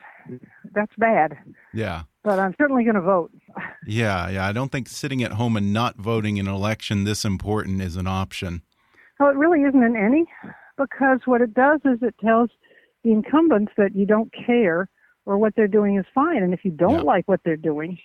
that's 0.72 0.92
bad. 0.96 1.36
Yeah. 1.74 2.02
But 2.26 2.40
I'm 2.40 2.56
certainly 2.58 2.82
going 2.82 2.96
to 2.96 3.00
vote. 3.00 3.30
Yeah, 3.88 4.28
yeah. 4.28 4.44
I 4.44 4.50
don't 4.50 4.72
think 4.72 4.88
sitting 4.88 5.22
at 5.22 5.34
home 5.34 5.56
and 5.56 5.72
not 5.72 5.94
voting 5.94 6.38
in 6.38 6.48
an 6.48 6.52
election 6.52 7.04
this 7.04 7.24
important 7.24 7.80
is 7.80 7.94
an 7.94 8.08
option. 8.08 8.62
Well, 9.20 9.30
it 9.30 9.36
really 9.36 9.60
isn't 9.60 9.80
in 9.80 9.94
any, 9.94 10.26
because 10.76 11.20
what 11.24 11.40
it 11.40 11.54
does 11.54 11.78
is 11.84 11.98
it 12.02 12.16
tells 12.18 12.50
the 13.04 13.12
incumbents 13.12 13.70
that 13.76 13.94
you 13.94 14.04
don't 14.04 14.34
care 14.34 14.88
or 15.24 15.38
what 15.38 15.54
they're 15.54 15.68
doing 15.68 15.96
is 15.98 16.04
fine. 16.12 16.42
And 16.42 16.52
if 16.52 16.64
you 16.64 16.72
don't 16.72 16.96
yeah. 16.96 17.02
like 17.02 17.28
what 17.28 17.38
they're 17.44 17.56
doing, 17.56 17.96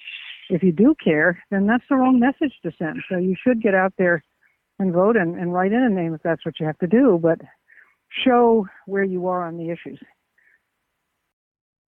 if 0.51 0.61
you 0.61 0.71
do 0.71 0.93
care, 1.03 1.43
then 1.49 1.65
that's 1.65 1.83
the 1.89 1.95
wrong 1.95 2.19
message 2.19 2.53
to 2.61 2.71
send. 2.77 3.01
So 3.09 3.17
you 3.17 3.35
should 3.43 3.59
get 3.59 3.73
out 3.73 3.93
there 3.97 4.23
and 4.77 4.93
vote 4.93 5.17
and, 5.17 5.35
and 5.35 5.51
write 5.51 5.71
in 5.71 5.81
a 5.81 5.89
name 5.89 6.13
if 6.13 6.21
that's 6.21 6.45
what 6.45 6.59
you 6.59 6.67
have 6.67 6.77
to 6.77 6.87
do, 6.87 7.19
but 7.19 7.41
show 8.23 8.67
where 8.85 9.03
you 9.03 9.25
are 9.25 9.47
on 9.47 9.57
the 9.57 9.71
issues. 9.71 9.99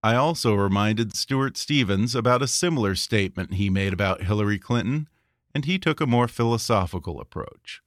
I 0.06 0.16
also 0.16 0.54
reminded 0.54 1.16
Stuart 1.16 1.56
Stevens 1.56 2.14
about 2.14 2.41
a 2.41 2.47
similar 2.47 2.93
statement 2.93 3.54
he 3.54 3.70
made 3.70 3.93
about 3.93 4.24
Hillary 4.24 4.60
Clinton, 4.60 5.08
and 5.56 5.64
he 5.64 5.80
took 5.80 6.01
a 6.01 6.06
more 6.06 6.28
philosophical 6.28 7.22
approach. 7.22 7.82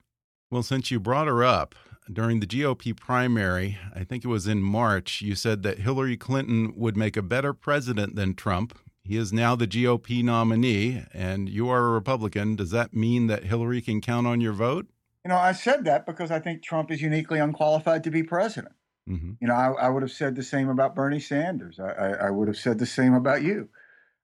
Well, 0.51 0.63
since 0.63 0.91
you 0.91 0.99
brought 0.99 1.27
her 1.27 1.45
up, 1.45 1.75
during 2.11 2.41
the 2.41 2.47
GOP 2.47 2.97
primary, 2.97 3.77
I 3.95 4.05
think 4.05 4.25
it 4.25 4.29
was 4.29 4.47
in 4.47 4.63
March, 4.63 5.21
you 5.21 5.35
said 5.35 5.63
that 5.65 5.81
Hillary 5.81 6.17
Clinton 6.17 6.73
would 6.75 6.97
make 6.97 7.19
a 7.19 7.23
better 7.23 7.53
president 7.53 8.17
than 8.17 8.33
Trump. 8.33 8.79
He 9.05 9.19
is 9.19 9.31
now 9.31 9.55
the 9.55 9.67
GOP 9.67 10.25
nominee, 10.25 11.05
and 11.13 11.51
you 11.51 11.69
are 11.69 11.87
a 11.87 11.91
Republican. 11.91 12.57
Does 12.57 12.71
that 12.71 12.95
mean 12.95 13.27
that 13.27 13.45
Hillary 13.45 13.83
can 13.83 14.01
count 14.01 14.27
on 14.27 14.41
your 14.41 14.55
vote? 14.55 14.87
You 15.23 15.29
know, 15.29 15.37
I 15.37 15.53
said 15.53 15.85
that 15.85 16.07
because 16.07 16.31
I 16.31 16.39
think 16.39 16.63
Trump 16.63 16.91
is 16.91 17.03
uniquely 17.03 17.41
unqualified 17.41 18.05
to 18.05 18.11
be 18.11 18.23
president. 18.23 18.76
Mm-hmm. 19.09 19.33
You 19.41 19.47
know, 19.47 19.55
I, 19.55 19.87
I, 19.87 19.89
would 19.89 20.03
have 20.03 20.11
said 20.11 20.35
the 20.35 20.43
same 20.43 20.69
about 20.69 20.97
Bernie 20.97 21.21
Sanders. 21.21 21.79
I, 21.79 21.91
I, 21.91 22.09
I 22.27 22.31
would 22.31 22.49
have 22.49 22.57
said 22.57 22.79
the 22.79 22.87
same 22.87 23.15
about 23.15 23.43
you. 23.43 23.69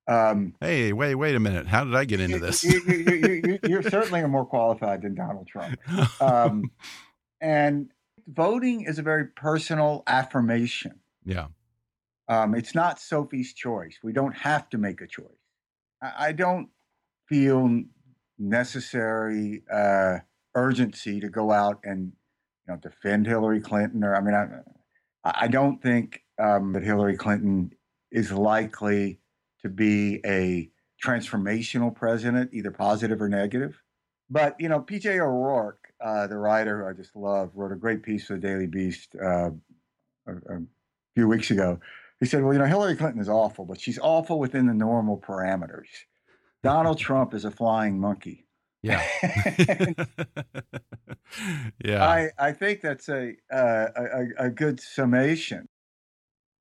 Um, 0.08 0.54
hey, 0.60 0.92
wait, 0.92 1.14
wait 1.14 1.36
a 1.36 1.40
minute. 1.40 1.68
How 1.68 1.84
did 1.84 1.94
I 1.94 2.04
get 2.04 2.20
into 2.20 2.40
this? 2.40 2.64
you, 2.64 2.80
are 3.64 3.68
you, 3.68 3.82
certainly 3.82 4.26
more 4.26 4.44
qualified 4.44 5.02
than 5.02 5.14
Donald 5.14 5.46
Trump. 5.46 5.78
Um, 6.20 6.72
and 7.40 7.90
voting 8.26 8.82
is 8.82 8.98
a 8.98 9.02
very 9.02 9.26
personal 9.26 10.02
affirmation. 10.06 10.98
Yeah. 11.24 11.46
Um, 12.28 12.54
it's 12.54 12.74
not 12.74 12.98
Sophie's 12.98 13.52
choice. 13.52 13.98
We 14.02 14.12
don't 14.12 14.36
have 14.36 14.68
to 14.70 14.78
make 14.78 15.00
a 15.00 15.06
choice. 15.06 15.26
I, 16.02 16.28
I 16.28 16.32
don't 16.32 16.68
feel 17.28 17.82
necessary 18.38 19.62
uh, 19.72 20.18
urgency 20.54 21.20
to 21.20 21.28
go 21.28 21.52
out 21.52 21.80
and 21.84 22.12
you 22.66 22.74
know 22.74 22.80
defend 22.80 23.26
Hillary 23.26 23.60
Clinton. 23.60 24.04
Or 24.04 24.14
I 24.14 24.20
mean, 24.20 24.34
I, 24.34 24.48
I 25.24 25.48
don't 25.48 25.82
think 25.82 26.22
um, 26.38 26.72
that 26.72 26.82
Hillary 26.82 27.16
Clinton 27.16 27.72
is 28.10 28.32
likely 28.32 29.20
to 29.62 29.68
be 29.68 30.20
a 30.24 30.70
transformational 31.02 31.94
president, 31.94 32.50
either 32.52 32.70
positive 32.70 33.20
or 33.20 33.28
negative. 33.28 33.80
But 34.30 34.58
you 34.58 34.68
know, 34.68 34.80
PJ 34.80 35.18
O'Rourke, 35.18 35.92
uh, 36.00 36.26
the 36.26 36.38
writer 36.38 36.82
who 36.82 36.88
I 36.88 36.92
just 36.92 37.14
love, 37.16 37.50
wrote 37.54 37.72
a 37.72 37.76
great 37.76 38.02
piece 38.02 38.26
for 38.26 38.34
the 38.34 38.40
Daily 38.40 38.66
Beast 38.66 39.14
uh, 39.22 39.50
a, 40.26 40.32
a, 40.32 40.62
few 41.14 41.28
weeks 41.28 41.50
ago. 41.50 41.78
He 42.20 42.26
said, 42.26 42.42
"Well, 42.42 42.52
you 42.52 42.58
know, 42.58 42.66
Hillary 42.66 42.96
Clinton 42.96 43.20
is 43.20 43.28
awful, 43.28 43.64
but 43.64 43.80
she's 43.80 43.98
awful 43.98 44.38
within 44.38 44.66
the 44.66 44.74
normal 44.74 45.18
parameters. 45.18 45.88
Donald 46.62 46.98
Trump 47.06 47.34
is 47.34 47.44
a 47.44 47.50
flying 47.50 48.00
monkey." 48.00 48.46
Yeah. 48.82 49.02
yeah. 51.84 52.04
I, 52.04 52.30
I 52.38 52.52
think 52.52 52.80
that's 52.80 53.08
a, 53.08 53.34
uh, 53.52 53.86
a, 53.96 54.46
a 54.46 54.50
good 54.50 54.80
summation. 54.80 55.68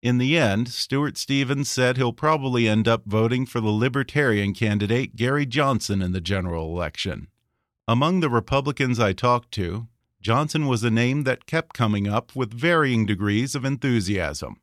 In 0.01 0.17
the 0.17 0.37
end, 0.37 0.69
Stuart 0.69 1.17
Stevens 1.17 1.69
said 1.69 1.97
he'll 1.97 2.13
probably 2.13 2.67
end 2.67 2.87
up 2.87 3.03
voting 3.05 3.45
for 3.45 3.61
the 3.61 3.69
Libertarian 3.69 4.53
candidate 4.53 5.15
Gary 5.15 5.45
Johnson 5.45 6.01
in 6.01 6.11
the 6.11 6.21
general 6.21 6.65
election. 6.75 7.27
Among 7.87 8.19
the 8.19 8.29
Republicans 8.29 8.99
I 8.99 9.13
talked 9.13 9.51
to, 9.53 9.87
Johnson 10.21 10.67
was 10.67 10.83
a 10.83 10.91
name 10.91 11.23
that 11.23 11.45
kept 11.45 11.75
coming 11.75 12.07
up 12.07 12.35
with 12.35 12.53
varying 12.53 13.05
degrees 13.05 13.53
of 13.53 13.65
enthusiasm. 13.65 14.57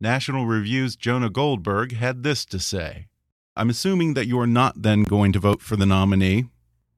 National 0.00 0.46
Review's 0.46 0.96
Jonah 0.96 1.30
Goldberg 1.30 1.92
had 1.92 2.22
this 2.22 2.44
to 2.46 2.58
say 2.58 3.08
I'm 3.56 3.70
assuming 3.70 4.12
that 4.14 4.26
you're 4.26 4.46
not 4.46 4.82
then 4.82 5.04
going 5.04 5.32
to 5.32 5.38
vote 5.38 5.62
for 5.62 5.76
the 5.76 5.86
nominee. 5.86 6.46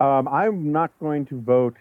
Um, 0.01 0.29
I'm 0.29 0.73
not 0.73 0.93
going 1.01 1.27
to 1.27 1.41
vote 1.41 1.77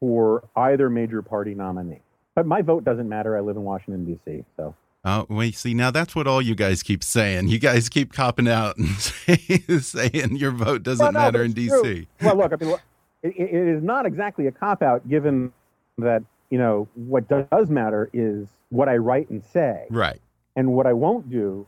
for 0.00 0.48
either 0.56 0.90
major 0.90 1.22
party 1.22 1.54
nominee. 1.54 2.00
But 2.34 2.46
my 2.46 2.62
vote 2.62 2.84
doesn't 2.84 3.08
matter. 3.08 3.36
I 3.36 3.40
live 3.40 3.56
in 3.56 3.64
Washington, 3.64 4.04
D.C., 4.04 4.44
so. 4.56 4.74
Oh, 5.04 5.24
wait, 5.28 5.54
see, 5.54 5.72
now 5.72 5.90
that's 5.90 6.16
what 6.16 6.26
all 6.26 6.42
you 6.42 6.54
guys 6.54 6.82
keep 6.82 7.04
saying. 7.04 7.48
You 7.48 7.58
guys 7.58 7.88
keep 7.88 8.12
copping 8.12 8.48
out 8.48 8.76
and 8.76 8.88
saying 9.82 10.36
your 10.36 10.50
vote 10.50 10.82
doesn't 10.82 11.02
well, 11.02 11.12
no, 11.12 11.18
matter 11.18 11.44
in 11.44 11.52
D.C. 11.52 12.08
Well, 12.20 12.36
look, 12.36 12.52
I 12.52 12.56
mean, 12.62 12.76
it, 13.22 13.34
it 13.38 13.68
is 13.76 13.82
not 13.82 14.04
exactly 14.04 14.48
a 14.48 14.52
cop 14.52 14.82
out 14.82 15.08
given 15.08 15.52
that, 15.98 16.24
you 16.50 16.58
know, 16.58 16.88
what 16.94 17.28
does 17.28 17.70
matter 17.70 18.10
is 18.12 18.48
what 18.70 18.88
I 18.88 18.96
write 18.96 19.30
and 19.30 19.44
say. 19.44 19.86
Right. 19.90 20.20
And 20.56 20.72
what 20.72 20.86
I 20.86 20.92
won't 20.92 21.30
do 21.30 21.66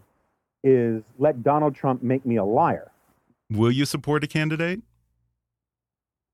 is 0.64 1.02
let 1.18 1.42
Donald 1.42 1.74
Trump 1.74 2.02
make 2.02 2.26
me 2.26 2.36
a 2.36 2.44
liar. 2.44 2.90
Will 3.50 3.70
you 3.70 3.84
support 3.84 4.24
a 4.24 4.26
candidate? 4.26 4.82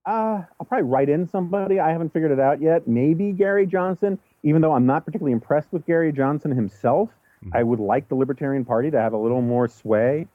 Uh, 0.07 0.43
I'll 0.61 0.67
probably 0.67 0.89
write 0.89 1.09
in 1.09 1.27
somebody. 1.27 1.81
I 1.81 1.91
haven't 1.91 2.13
figured 2.13 2.31
it 2.31 2.41
out 2.41 2.61
yet. 2.61 2.87
Maybe 2.87 3.33
Gary 3.33 3.67
Johnson 3.67 4.19
even 4.45 4.61
though 4.61 4.73
I'm 4.73 4.87
not 4.87 5.05
particularly 5.05 5.33
impressed 5.33 5.73
with 5.73 5.85
Gary 5.87 6.13
Johnson 6.13 6.51
himself, 6.55 7.09
mm-hmm. 7.43 7.57
I 7.57 7.63
would 7.63 7.81
like 7.81 8.09
the 8.09 8.15
Libertarian 8.15 8.65
Party 8.65 8.91
to 8.91 9.01
have 9.01 9.15
a 9.15 9.17
little 9.17 9.41
more 9.41 9.67
sway 9.69 10.29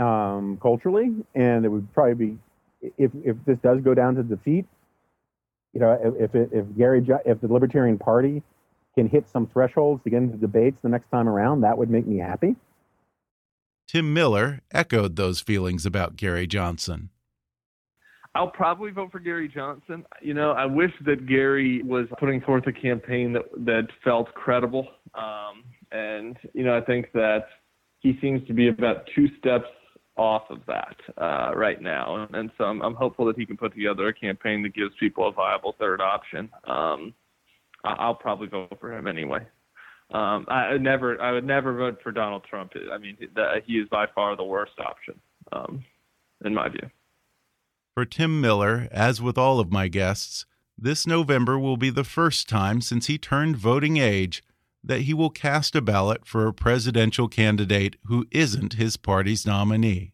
um, 0.00 0.58
culturally, 0.60 1.14
and 1.34 1.64
it 1.64 1.68
would 1.68 1.92
probably 1.92 2.14
be 2.14 2.38
if 2.96 3.12
if 3.22 3.36
this 3.44 3.58
does 3.58 3.80
go 3.82 3.94
down 3.94 4.14
to 4.16 4.22
defeat. 4.22 4.64
You 5.74 5.80
know, 5.80 6.16
if 6.18 6.34
if, 6.34 6.52
if 6.52 6.76
Gary 6.76 7.06
if 7.26 7.40
the 7.40 7.52
Libertarian 7.52 7.98
Party 7.98 8.42
can 8.94 9.08
hit 9.08 9.28
some 9.28 9.46
thresholds 9.46 10.02
to 10.04 10.10
get 10.10 10.16
into 10.22 10.38
debates 10.38 10.80
the 10.80 10.88
next 10.88 11.10
time 11.10 11.28
around, 11.28 11.60
that 11.60 11.76
would 11.76 11.90
make 11.90 12.06
me 12.06 12.18
happy. 12.18 12.56
Tim 13.86 14.14
Miller 14.14 14.60
echoed 14.72 15.16
those 15.16 15.40
feelings 15.40 15.84
about 15.84 16.16
Gary 16.16 16.46
Johnson. 16.46 17.10
I'll 18.34 18.50
probably 18.50 18.92
vote 18.92 19.10
for 19.10 19.18
Gary 19.18 19.48
Johnson. 19.52 20.04
You 20.22 20.34
know, 20.34 20.52
I 20.52 20.64
wish 20.64 20.92
that 21.04 21.26
Gary 21.26 21.82
was 21.82 22.06
putting 22.18 22.40
forth 22.40 22.66
a 22.66 22.72
campaign 22.72 23.32
that 23.32 23.42
that 23.64 23.88
felt 24.04 24.32
credible. 24.34 24.86
Um, 25.14 25.64
and 25.90 26.36
you 26.54 26.64
know, 26.64 26.76
I 26.76 26.80
think 26.80 27.10
that 27.12 27.46
he 27.98 28.16
seems 28.20 28.46
to 28.46 28.52
be 28.52 28.68
about 28.68 29.08
two 29.14 29.26
steps 29.38 29.66
off 30.16 30.42
of 30.50 30.58
that 30.66 30.96
uh, 31.18 31.52
right 31.56 31.80
now. 31.80 32.28
And 32.32 32.50
so 32.58 32.64
I'm, 32.64 32.82
I'm 32.82 32.94
hopeful 32.94 33.24
that 33.26 33.38
he 33.38 33.46
can 33.46 33.56
put 33.56 33.74
together 33.74 34.08
a 34.08 34.14
campaign 34.14 34.62
that 34.62 34.74
gives 34.74 34.92
people 35.00 35.26
a 35.26 35.32
viable 35.32 35.74
third 35.78 36.00
option. 36.00 36.50
Um, 36.66 37.14
I'll 37.84 38.14
probably 38.14 38.48
vote 38.48 38.76
for 38.78 38.92
him 38.92 39.06
anyway. 39.06 39.46
Um, 40.12 40.44
I 40.48 40.76
never, 40.76 41.20
I 41.22 41.32
would 41.32 41.46
never 41.46 41.74
vote 41.76 41.98
for 42.02 42.12
Donald 42.12 42.44
Trump. 42.48 42.72
I 42.92 42.98
mean, 42.98 43.16
he 43.64 43.72
is 43.74 43.88
by 43.88 44.06
far 44.14 44.36
the 44.36 44.44
worst 44.44 44.72
option, 44.78 45.14
um, 45.52 45.84
in 46.44 46.52
my 46.52 46.68
view. 46.68 46.90
For 47.94 48.04
Tim 48.04 48.40
Miller, 48.40 48.88
as 48.92 49.20
with 49.20 49.36
all 49.36 49.58
of 49.58 49.72
my 49.72 49.88
guests, 49.88 50.46
this 50.78 51.06
November 51.06 51.58
will 51.58 51.76
be 51.76 51.90
the 51.90 52.04
first 52.04 52.48
time 52.48 52.80
since 52.80 53.06
he 53.06 53.18
turned 53.18 53.56
voting 53.56 53.96
age 53.96 54.42
that 54.82 55.02
he 55.02 55.12
will 55.12 55.30
cast 55.30 55.74
a 55.74 55.82
ballot 55.82 56.24
for 56.24 56.46
a 56.46 56.54
presidential 56.54 57.28
candidate 57.28 57.96
who 58.04 58.26
isn't 58.30 58.74
his 58.74 58.96
party's 58.96 59.44
nominee. 59.44 60.12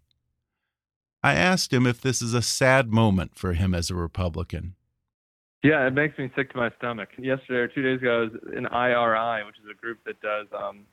I 1.22 1.34
asked 1.34 1.72
him 1.72 1.86
if 1.86 2.00
this 2.00 2.22
is 2.22 2.34
a 2.34 2.42
sad 2.42 2.92
moment 2.92 3.36
for 3.36 3.52
him 3.52 3.74
as 3.74 3.90
a 3.90 3.94
Republican. 3.94 4.74
Yeah, 5.62 5.86
it 5.86 5.92
makes 5.92 6.18
me 6.18 6.30
sick 6.36 6.50
to 6.52 6.56
my 6.56 6.70
stomach. 6.78 7.10
Yesterday 7.18 7.58
or 7.58 7.68
two 7.68 7.82
days 7.82 8.00
ago, 8.00 8.16
I 8.16 8.20
was 8.22 8.56
in 8.56 8.66
IRI, 8.66 9.44
which 9.44 9.56
is 9.58 9.70
a 9.70 9.74
group 9.74 9.98
that 10.06 10.20
does 10.20 10.46
um, 10.56 10.84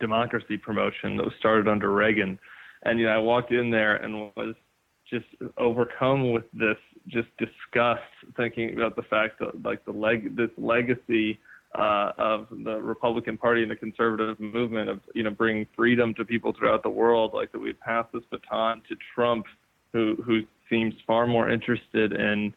democracy 0.00 0.56
promotion 0.56 1.16
that 1.16 1.24
was 1.24 1.32
started 1.38 1.68
under 1.68 1.90
Reagan. 1.92 2.38
And 2.84 2.98
you 2.98 3.06
know, 3.06 3.12
I 3.12 3.18
walked 3.18 3.52
in 3.52 3.70
there 3.70 3.96
and 3.96 4.30
was 4.36 4.54
just 5.12 5.26
overcome 5.58 6.32
with 6.32 6.44
this 6.52 6.76
just 7.08 7.28
disgust 7.36 8.00
thinking 8.36 8.74
about 8.74 8.96
the 8.96 9.02
fact 9.02 9.38
that 9.40 9.62
like 9.62 9.84
the 9.84 9.92
leg 9.92 10.36
this 10.36 10.50
legacy 10.56 11.38
uh, 11.74 12.12
of 12.18 12.46
the 12.64 12.80
Republican 12.80 13.38
Party 13.38 13.62
and 13.62 13.70
the 13.70 13.76
conservative 13.76 14.38
movement 14.38 14.88
of 14.88 15.00
you 15.14 15.22
know 15.22 15.30
bringing 15.30 15.66
freedom 15.74 16.14
to 16.14 16.24
people 16.24 16.52
throughout 16.58 16.82
the 16.82 16.90
world, 16.90 17.32
like 17.34 17.50
that 17.52 17.60
we 17.60 17.72
pass 17.72 18.06
this 18.12 18.22
baton 18.30 18.82
to 18.88 18.96
Trump, 19.14 19.46
who 19.92 20.16
who 20.24 20.42
seems 20.68 20.94
far 21.06 21.26
more 21.26 21.50
interested 21.50 22.12
in 22.12 22.52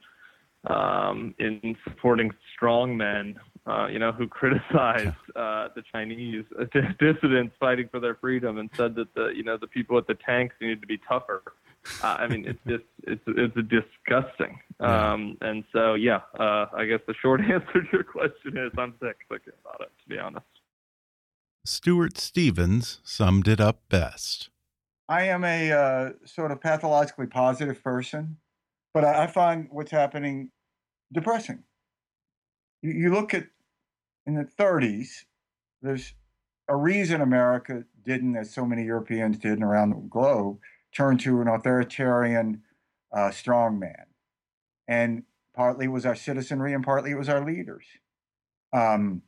um, 0.68 1.34
in 1.40 1.78
supporting 1.84 2.32
strong 2.56 2.98
men, 2.98 3.40
uh, 3.68 3.88
you 3.88 4.00
know, 4.00 4.12
who 4.12 4.28
criticized 4.28 5.16
uh, 5.36 5.70
the 5.76 5.84
Chinese 5.92 6.44
dissidents 7.00 7.56
fighting 7.60 7.88
for 7.90 8.00
their 8.00 8.16
freedom 8.16 8.58
and 8.58 8.70
said 8.76 8.96
that 8.96 9.14
the 9.16 9.32
you 9.36 9.44
know 9.44 9.58
the 9.58 9.68
people 9.68 9.96
with 9.96 10.08
the 10.08 10.16
tanks 10.26 10.56
needed 10.60 10.82
to 10.82 10.88
be 10.88 11.00
tougher. 11.08 11.42
Uh, 12.04 12.18
I 12.20 12.28
mean, 12.28 12.46
it's 12.46 12.60
just 12.68 12.84
it's 13.04 13.24
it's 13.28 13.56
disgusting. 13.70 14.60
Um, 14.80 15.38
and 15.42 15.64
so, 15.72 15.94
yeah, 15.94 16.22
uh, 16.40 16.66
I 16.76 16.86
guess 16.86 17.00
the 17.08 17.14
short 17.22 17.42
answer 17.52 17.82
to 17.82 17.88
your 17.92 18.04
question 18.04 18.58
is 18.58 18.72
I'm 18.78 18.94
sick 19.02 19.18
thinking 19.30 19.54
about 19.62 19.82
it. 19.82 19.92
To 20.04 20.10
be 20.10 20.20
honest, 20.20 20.46
Stuart 21.66 22.18
Stevens 22.18 23.00
summed 23.04 23.48
it 23.48 23.60
up 23.60 23.82
best. 23.90 24.50
I 25.08 25.24
am 25.24 25.44
a 25.44 25.72
uh, 25.72 26.10
sort 26.26 26.52
of 26.52 26.60
pathologically 26.62 27.28
positive 27.28 27.84
person, 27.84 28.38
but 28.94 29.06
I, 29.06 29.24
I 29.24 29.28
find 29.28 29.68
what's 29.70 29.92
happening 29.92 30.50
depressing. 31.14 31.64
You, 32.82 32.92
you 32.92 33.14
look 33.14 33.34
at 33.34 33.48
in 34.26 34.34
the 34.34 34.46
30s, 34.60 35.26
there's 35.82 36.14
a 36.68 36.76
reason 36.76 37.22
America 37.22 37.84
didn't, 38.04 38.36
as 38.36 38.52
so 38.52 38.66
many 38.66 38.84
Europeans 38.84 39.38
did 39.38 39.62
around 39.62 39.92
the 39.92 39.98
globe, 40.10 40.58
turn 40.96 41.18
to 41.20 41.42
an 41.42 41.48
authoritarian 41.48 42.62
uh, 43.14 43.30
strongman. 43.30 44.06
And 44.88 45.24
partly 45.56 45.86
it 45.86 45.90
was 45.90 46.06
our 46.06 46.16
citizenry 46.16 46.74
and 46.74 46.84
partly 46.84 47.12
it 47.12 47.18
was 47.18 47.30
our 47.30 47.44
leaders. 47.44 47.86
Um, 48.74 49.22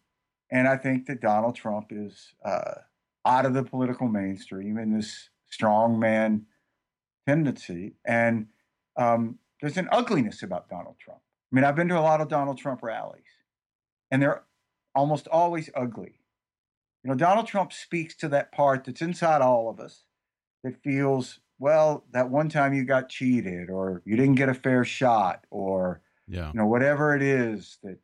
and 0.51 0.67
I 0.67 0.77
think 0.77 1.07
that 1.07 1.21
Donald 1.21 1.55
Trump 1.55 1.87
is 1.91 2.33
uh, 2.43 2.75
out 3.25 3.45
of 3.45 3.53
the 3.53 3.63
political 3.63 4.07
mainstream 4.07 4.77
in 4.77 4.93
this 4.93 5.29
strongman 5.51 6.43
tendency. 7.27 7.95
And 8.05 8.47
um, 8.95 9.39
there's 9.61 9.77
an 9.77 9.89
ugliness 9.91 10.43
about 10.43 10.69
Donald 10.69 10.95
Trump. 10.99 11.21
I 11.51 11.55
mean, 11.55 11.65
I've 11.65 11.75
been 11.75 11.89
to 11.89 11.99
a 11.99 12.01
lot 12.01 12.21
of 12.21 12.27
Donald 12.27 12.57
Trump 12.57 12.83
rallies, 12.83 13.21
and 14.11 14.21
they're 14.21 14.43
almost 14.93 15.27
always 15.27 15.69
ugly. 15.75 16.19
You 17.03 17.09
know, 17.09 17.15
Donald 17.15 17.47
Trump 17.47 17.71
speaks 17.71 18.15
to 18.17 18.27
that 18.29 18.51
part 18.51 18.83
that's 18.83 19.01
inside 19.01 19.41
all 19.41 19.69
of 19.69 19.79
us 19.79 20.03
that 20.63 20.81
feels 20.83 21.39
well, 21.59 22.05
that 22.11 22.29
one 22.29 22.49
time 22.49 22.73
you 22.73 22.83
got 22.83 23.09
cheated 23.09 23.69
or 23.69 24.01
you 24.05 24.15
didn't 24.15 24.35
get 24.35 24.49
a 24.49 24.53
fair 24.53 24.85
shot 24.85 25.45
or 25.49 26.01
yeah. 26.27 26.51
you 26.51 26.59
know 26.59 26.67
whatever 26.67 27.15
it 27.15 27.21
is 27.21 27.79
that 27.83 27.97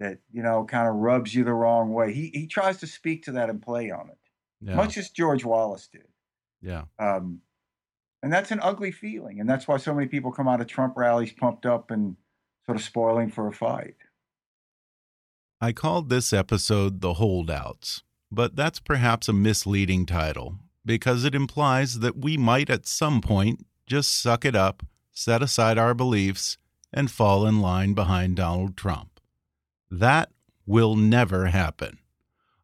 that 0.00 0.18
you 0.32 0.42
know 0.42 0.64
kind 0.64 0.88
of 0.88 0.94
rubs 0.94 1.34
you 1.34 1.44
the 1.44 1.52
wrong 1.52 1.92
way. 1.92 2.12
He 2.12 2.30
he 2.34 2.46
tries 2.46 2.78
to 2.78 2.86
speak 2.86 3.24
to 3.24 3.32
that 3.32 3.50
and 3.50 3.62
play 3.62 3.90
on 3.90 4.08
it, 4.10 4.18
yeah. 4.60 4.74
much 4.74 4.96
as 4.96 5.10
George 5.10 5.44
Wallace 5.44 5.88
did. 5.92 6.06
Yeah. 6.60 6.84
Um, 6.98 7.40
and 8.22 8.32
that's 8.32 8.50
an 8.50 8.60
ugly 8.62 8.90
feeling, 8.90 9.38
and 9.38 9.48
that's 9.48 9.68
why 9.68 9.76
so 9.76 9.94
many 9.94 10.08
people 10.08 10.32
come 10.32 10.48
out 10.48 10.60
of 10.60 10.66
Trump 10.66 10.94
rallies 10.96 11.32
pumped 11.32 11.66
up 11.66 11.92
and 11.92 12.16
sort 12.66 12.76
of 12.76 12.82
spoiling 12.82 13.30
for 13.30 13.46
a 13.46 13.52
fight. 13.52 13.94
I 15.60 15.72
called 15.72 16.08
this 16.08 16.32
episode 16.32 17.00
The 17.00 17.14
Holdouts, 17.14 18.02
but 18.30 18.56
that's 18.56 18.80
perhaps 18.80 19.28
a 19.28 19.32
misleading 19.32 20.04
title 20.04 20.58
because 20.88 21.22
it 21.24 21.34
implies 21.34 22.00
that 22.00 22.16
we 22.16 22.38
might 22.38 22.70
at 22.70 22.86
some 22.86 23.20
point 23.20 23.64
just 23.86 24.10
suck 24.10 24.46
it 24.46 24.56
up, 24.56 24.82
set 25.12 25.42
aside 25.42 25.76
our 25.76 25.92
beliefs, 25.92 26.56
and 26.92 27.10
fall 27.10 27.46
in 27.46 27.60
line 27.60 27.92
behind 27.92 28.36
Donald 28.36 28.74
Trump. 28.74 29.20
That 29.90 30.30
will 30.66 30.96
never 30.96 31.46
happen. 31.46 31.98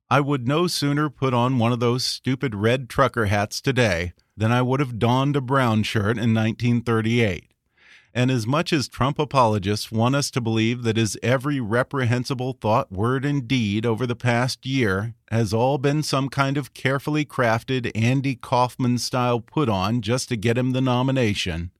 I 0.08 0.20
would 0.20 0.48
no 0.48 0.66
sooner 0.66 1.10
put 1.10 1.34
on 1.34 1.58
one 1.58 1.72
of 1.72 1.80
those 1.80 2.02
stupid 2.04 2.54
red 2.54 2.88
trucker 2.88 3.26
hats 3.26 3.60
today 3.60 4.14
than 4.36 4.50
I 4.50 4.62
would 4.62 4.80
have 4.80 4.98
donned 4.98 5.36
a 5.36 5.42
brown 5.42 5.82
shirt 5.82 6.16
in 6.16 6.32
1938. 6.34 7.52
And 8.16 8.30
as 8.30 8.46
much 8.46 8.72
as 8.72 8.86
Trump 8.86 9.18
apologists 9.18 9.90
want 9.90 10.14
us 10.14 10.30
to 10.30 10.40
believe 10.40 10.84
that 10.84 10.96
his 10.96 11.18
every 11.20 11.58
reprehensible 11.58 12.52
thought, 12.52 12.92
word, 12.92 13.24
and 13.24 13.48
deed 13.48 13.84
over 13.84 14.06
the 14.06 14.14
past 14.14 14.64
year 14.64 15.14
has 15.32 15.52
all 15.52 15.78
been 15.78 16.04
some 16.04 16.28
kind 16.28 16.56
of 16.56 16.74
carefully 16.74 17.24
crafted 17.24 17.90
Andy 17.92 18.36
Kaufman 18.36 18.98
style 18.98 19.40
put 19.40 19.68
on 19.68 20.00
just 20.00 20.28
to 20.28 20.36
get 20.36 20.56
him 20.56 20.70
the 20.70 20.80
nomination, 20.80 21.72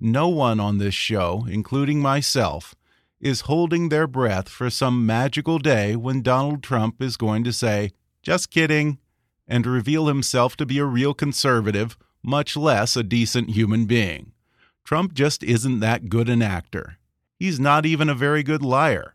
no 0.00 0.28
one 0.28 0.60
on 0.60 0.78
this 0.78 0.94
show, 0.94 1.44
including 1.50 2.00
myself, 2.00 2.74
is 3.20 3.42
holding 3.42 3.88
their 3.88 4.06
breath 4.06 4.48
for 4.48 4.70
some 4.70 5.04
magical 5.04 5.58
day 5.58 5.96
when 5.96 6.22
Donald 6.22 6.62
Trump 6.62 7.02
is 7.02 7.16
going 7.16 7.42
to 7.44 7.52
say, 7.52 7.90
just 8.22 8.50
kidding, 8.50 8.98
and 9.46 9.66
reveal 9.66 10.06
himself 10.06 10.56
to 10.56 10.64
be 10.64 10.78
a 10.78 10.84
real 10.84 11.14
conservative, 11.14 11.98
much 12.22 12.56
less 12.56 12.96
a 12.96 13.02
decent 13.02 13.50
human 13.50 13.86
being. 13.86 14.32
Trump 14.88 15.12
just 15.12 15.42
isn't 15.42 15.80
that 15.80 16.08
good 16.08 16.30
an 16.30 16.40
actor. 16.40 16.96
He's 17.38 17.60
not 17.60 17.84
even 17.84 18.08
a 18.08 18.14
very 18.14 18.42
good 18.42 18.62
liar. 18.62 19.14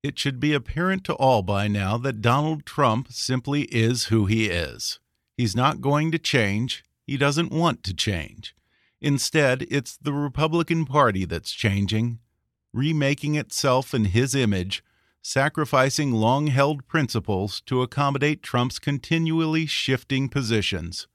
It 0.00 0.16
should 0.16 0.38
be 0.38 0.54
apparent 0.54 1.02
to 1.06 1.14
all 1.14 1.42
by 1.42 1.66
now 1.66 1.98
that 1.98 2.22
Donald 2.22 2.64
Trump 2.64 3.10
simply 3.10 3.62
is 3.62 4.04
who 4.04 4.26
he 4.26 4.46
is. 4.46 5.00
He's 5.36 5.56
not 5.56 5.80
going 5.80 6.12
to 6.12 6.20
change. 6.20 6.84
He 7.04 7.16
doesn't 7.16 7.50
want 7.50 7.82
to 7.82 7.92
change. 7.92 8.54
Instead, 9.00 9.66
it's 9.68 9.96
the 9.96 10.12
Republican 10.12 10.84
Party 10.84 11.24
that's 11.24 11.50
changing, 11.50 12.20
remaking 12.72 13.34
itself 13.34 13.92
in 13.94 14.04
his 14.04 14.36
image, 14.36 14.84
sacrificing 15.20 16.12
long 16.12 16.46
held 16.46 16.86
principles 16.86 17.60
to 17.62 17.82
accommodate 17.82 18.40
Trump's 18.40 18.78
continually 18.78 19.66
shifting 19.66 20.28
positions, 20.28 21.08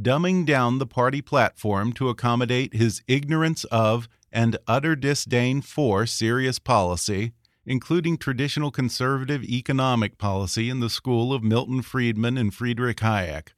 dumbing 0.00 0.46
down 0.46 0.78
the 0.78 0.86
party 0.86 1.20
platform 1.20 1.92
to 1.92 2.08
accommodate 2.08 2.74
his 2.74 3.02
ignorance 3.06 3.64
of 3.64 4.08
and 4.32 4.56
utter 4.66 4.96
disdain 4.96 5.60
for 5.60 6.06
serious 6.06 6.58
policy, 6.58 7.32
including 7.66 8.16
traditional 8.16 8.70
conservative 8.70 9.44
economic 9.44 10.18
policy 10.18 10.70
in 10.70 10.80
the 10.80 10.90
school 10.90 11.32
of 11.32 11.44
Milton 11.44 11.82
Friedman 11.82 12.38
and 12.38 12.52
Friedrich 12.52 12.98
Hayek, 12.98 13.48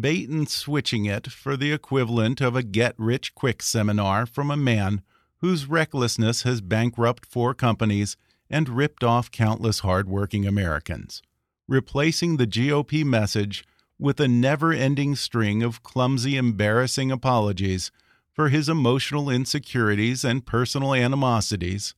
bait 0.00 0.28
and 0.28 0.48
switching 0.48 1.04
it 1.04 1.30
for 1.30 1.56
the 1.56 1.72
equivalent 1.72 2.40
of 2.40 2.56
a 2.56 2.62
get 2.62 2.94
rich 2.96 3.34
quick 3.34 3.62
seminar 3.62 4.26
from 4.26 4.50
a 4.50 4.56
man 4.56 5.02
whose 5.38 5.66
recklessness 5.66 6.42
has 6.42 6.62
bankrupted 6.62 7.30
four 7.30 7.52
companies 7.54 8.16
and 8.48 8.68
ripped 8.70 9.04
off 9.04 9.30
countless 9.30 9.80
hardworking 9.80 10.46
Americans, 10.46 11.22
replacing 11.68 12.36
the 12.36 12.46
GOP 12.46 13.04
message 13.04 13.64
with 13.98 14.20
a 14.20 14.28
never 14.28 14.72
ending 14.72 15.14
string 15.14 15.62
of 15.62 15.82
clumsy, 15.82 16.36
embarrassing 16.36 17.10
apologies 17.10 17.90
for 18.32 18.48
his 18.48 18.68
emotional 18.68 19.30
insecurities 19.30 20.24
and 20.24 20.46
personal 20.46 20.92
animosities, 20.94 21.94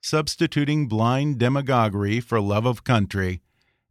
substituting 0.00 0.86
blind 0.86 1.38
demagoguery 1.38 2.20
for 2.20 2.40
love 2.40 2.64
of 2.64 2.84
country, 2.84 3.40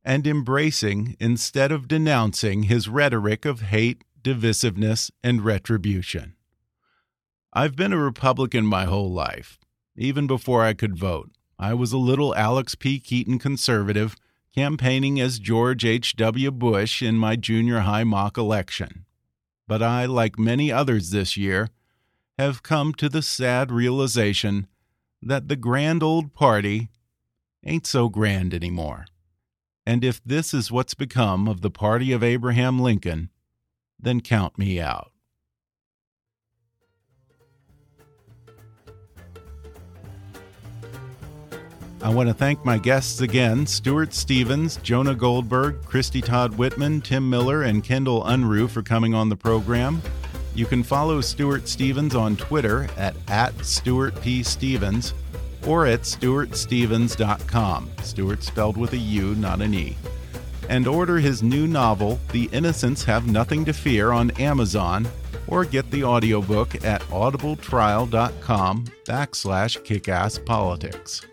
and 0.04 0.26
embracing 0.26 1.16
instead 1.20 1.72
of 1.72 1.88
denouncing 1.88 2.64
his 2.64 2.88
rhetoric 2.88 3.46
of 3.46 3.62
hate, 3.62 4.04
divisiveness, 4.24 5.12
and 5.24 5.44
retribution. 5.44 6.36
I've 7.52 7.76
been 7.76 7.94
a 7.94 7.98
Republican 7.98 8.66
my 8.66 8.86
whole 8.86 9.12
life. 9.12 9.60
Even 9.96 10.28
before 10.28 10.64
I 10.64 10.74
could 10.74 10.98
vote, 10.98 11.32
I 11.58 11.74
was 11.74 11.92
a 11.92 11.98
little 11.98 12.34
Alex 12.36 12.76
P. 12.76 13.00
Keaton 13.00 13.38
conservative 13.38 14.16
campaigning 14.56 15.20
as 15.20 15.40
George 15.40 15.86
H.W. 15.86 16.52
Bush 16.52 17.02
in 17.02 17.16
my 17.16 17.36
junior 17.36 17.80
high 17.80 18.04
mock 18.04 18.38
election. 18.38 19.06
But 19.68 19.84
I, 19.84 20.06
like 20.06 20.40
many 20.40 20.72
others 20.72 21.12
this 21.12 21.38
year, 21.38 21.70
have 22.38 22.64
come 22.64 22.94
to 22.94 23.10
the 23.10 23.22
sad 23.22 23.72
realization 23.72 24.68
that 25.22 25.48
the 25.48 25.56
grand 25.56 26.02
old 26.02 26.34
party 26.34 26.90
ain't 27.66 27.86
so 27.86 28.10
grand 28.10 28.54
anymore. 28.54 29.06
And 29.86 30.04
if 30.04 30.24
this 30.24 30.54
is 30.54 30.72
what's 30.72 30.94
become 30.94 31.48
of 31.48 31.62
the 31.62 31.72
party 31.72 32.12
of 32.12 32.24
Abraham 32.24 32.80
Lincoln, 32.80 33.30
then 34.00 34.22
count 34.22 34.58
me 34.58 34.80
out. 34.80 35.12
I 42.02 42.10
want 42.14 42.30
to 42.30 42.34
thank 42.34 42.64
my 42.64 42.78
guests 42.78 43.20
again 43.20 43.68
Stuart 43.68 44.14
Stevens, 44.14 44.78
Jonah 44.78 45.16
Goldberg, 45.16 45.84
Christie 45.84 46.22
Todd 46.22 46.58
Whitman, 46.58 47.02
Tim 47.02 47.30
Miller, 47.30 47.64
and 47.64 47.84
Kendall 47.84 48.24
Unruh 48.24 48.70
for 48.70 48.82
coming 48.82 49.14
on 49.14 49.28
the 49.28 49.36
program. 49.36 50.02
You 50.56 50.66
can 50.66 50.82
follow 50.82 51.20
Stuart 51.20 51.68
Stevens 51.68 52.16
on 52.16 52.38
Twitter 52.38 52.88
at, 52.98 53.16
at 53.28 53.54
Stuart 53.66 54.20
P. 54.22 54.44
Stevens 54.44 55.14
or 55.68 55.86
at 55.86 56.02
stuartstevens.com. 56.02 57.90
Stuart 58.02 58.44
spelled 58.44 58.78
with 58.78 58.94
a 58.94 58.98
U, 58.98 59.36
not 59.36 59.62
an 59.62 59.74
E. 59.74 59.98
And 60.70 60.88
order 60.88 61.18
his 61.18 61.44
new 61.44 61.68
novel, 61.68 62.20
The 62.32 62.50
Innocents 62.54 63.04
Have 63.04 63.28
Nothing 63.28 63.66
to 63.66 63.74
Fear, 63.74 64.12
on 64.12 64.32
Amazon 64.32 65.08
or 65.48 65.66
get 65.66 65.90
the 65.92 66.04
audiobook 66.04 66.86
at 66.86 67.02
audibletrial.com 67.04 68.86
backslash 69.06 69.82
kickasspolitics. 69.84 71.26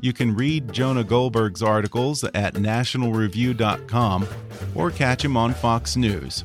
You 0.00 0.12
can 0.12 0.34
read 0.34 0.72
Jonah 0.72 1.02
Goldberg's 1.02 1.62
articles 1.62 2.22
at 2.22 2.54
nationalreview.com 2.54 4.28
or 4.74 4.90
catch 4.90 5.24
him 5.24 5.36
on 5.36 5.54
Fox 5.54 5.96
News. 5.96 6.44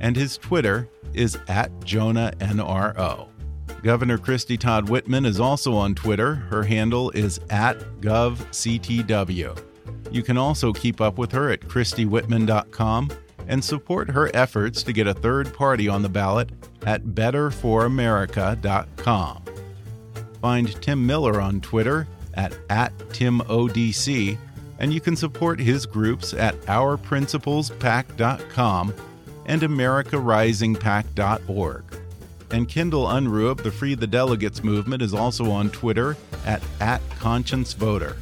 And 0.00 0.16
his 0.16 0.38
Twitter 0.38 0.88
is 1.12 1.36
at 1.48 1.70
JonahNRO. 1.80 3.28
Governor 3.82 4.18
Christie 4.18 4.56
Todd 4.56 4.88
Whitman 4.88 5.26
is 5.26 5.38
also 5.38 5.74
on 5.74 5.94
Twitter. 5.94 6.34
Her 6.34 6.62
handle 6.62 7.10
is 7.10 7.38
at 7.50 7.78
GovCTW. 8.00 9.62
You 10.10 10.22
can 10.22 10.38
also 10.38 10.72
keep 10.72 11.02
up 11.02 11.18
with 11.18 11.30
her 11.32 11.50
at 11.50 11.60
ChristyWhitman.com 11.60 13.10
and 13.46 13.62
support 13.62 14.10
her 14.10 14.34
efforts 14.34 14.82
to 14.82 14.92
get 14.92 15.06
a 15.06 15.14
third 15.14 15.54
party 15.54 15.88
on 15.88 16.02
the 16.02 16.08
ballot 16.08 16.50
at 16.86 17.04
BetterForAmerica.com. 17.04 19.44
Find 20.40 20.82
Tim 20.82 21.06
Miller 21.06 21.40
on 21.40 21.60
Twitter 21.60 22.08
at, 22.38 22.56
at 22.70 22.96
TimODC, 23.10 24.38
and 24.78 24.94
you 24.94 25.00
can 25.00 25.16
support 25.16 25.60
his 25.60 25.84
groups 25.84 26.32
at 26.32 26.58
OurPrinciplesPAC.com 26.62 28.94
and 29.46 29.62
AmericaRisingPAC.org. 29.62 31.84
And 32.50 32.66
Kendall 32.66 33.04
Unruh 33.06 33.62
the 33.62 33.70
Free 33.70 33.94
the 33.94 34.06
Delegates 34.06 34.64
movement 34.64 35.02
is 35.02 35.12
also 35.12 35.50
on 35.50 35.68
Twitter 35.70 36.16
at, 36.46 36.62
at 36.80 37.06
ConscienceVoter. 37.10 38.16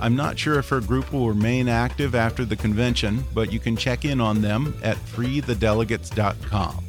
I'm 0.00 0.14
not 0.14 0.38
sure 0.38 0.58
if 0.58 0.68
her 0.68 0.80
group 0.80 1.12
will 1.12 1.28
remain 1.28 1.68
active 1.68 2.14
after 2.14 2.44
the 2.44 2.54
convention, 2.56 3.24
but 3.32 3.52
you 3.52 3.58
can 3.58 3.76
check 3.76 4.04
in 4.04 4.20
on 4.20 4.40
them 4.42 4.76
at 4.82 4.96
freethedelegates.com. 4.96 6.84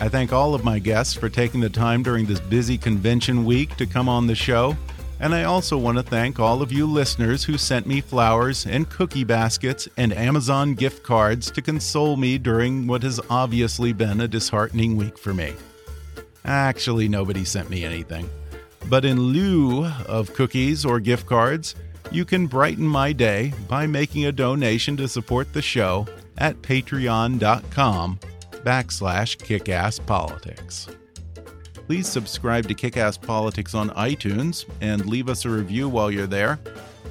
I 0.00 0.08
thank 0.08 0.32
all 0.32 0.54
of 0.54 0.64
my 0.64 0.80
guests 0.80 1.14
for 1.14 1.28
taking 1.28 1.60
the 1.60 1.70
time 1.70 2.02
during 2.02 2.26
this 2.26 2.40
busy 2.40 2.76
convention 2.76 3.44
week 3.44 3.76
to 3.76 3.86
come 3.86 4.08
on 4.08 4.26
the 4.26 4.34
show. 4.34 4.76
And 5.20 5.34
I 5.34 5.44
also 5.44 5.78
want 5.78 5.96
to 5.96 6.02
thank 6.02 6.40
all 6.40 6.60
of 6.60 6.72
you 6.72 6.86
listeners 6.86 7.44
who 7.44 7.56
sent 7.56 7.86
me 7.86 8.00
flowers 8.00 8.66
and 8.66 8.88
cookie 8.90 9.24
baskets 9.24 9.88
and 9.96 10.12
Amazon 10.12 10.74
gift 10.74 11.02
cards 11.02 11.50
to 11.52 11.62
console 11.62 12.16
me 12.16 12.36
during 12.36 12.86
what 12.86 13.02
has 13.02 13.20
obviously 13.30 13.92
been 13.92 14.20
a 14.20 14.28
disheartening 14.28 14.96
week 14.96 15.16
for 15.16 15.32
me. 15.32 15.54
Actually, 16.44 17.08
nobody 17.08 17.44
sent 17.44 17.70
me 17.70 17.84
anything. 17.84 18.28
But 18.88 19.04
in 19.04 19.18
lieu 19.18 19.86
of 20.06 20.34
cookies 20.34 20.84
or 20.84 21.00
gift 21.00 21.26
cards, 21.26 21.74
you 22.10 22.24
can 22.24 22.46
brighten 22.46 22.86
my 22.86 23.12
day 23.12 23.54
by 23.68 23.86
making 23.86 24.26
a 24.26 24.32
donation 24.32 24.96
to 24.98 25.08
support 25.08 25.52
the 25.52 25.62
show 25.62 26.06
at 26.36 26.60
patreon.com 26.60 28.18
backslash 28.64 29.38
kickasspolitics 29.38 30.94
please 31.86 32.08
subscribe 32.08 32.66
to 32.68 32.74
Kickass 32.74 33.20
Politics 33.20 33.74
on 33.74 33.90
iTunes 33.90 34.64
and 34.80 35.04
leave 35.06 35.28
us 35.28 35.44
a 35.44 35.50
review 35.50 35.88
while 35.88 36.10
you're 36.10 36.26
there. 36.26 36.58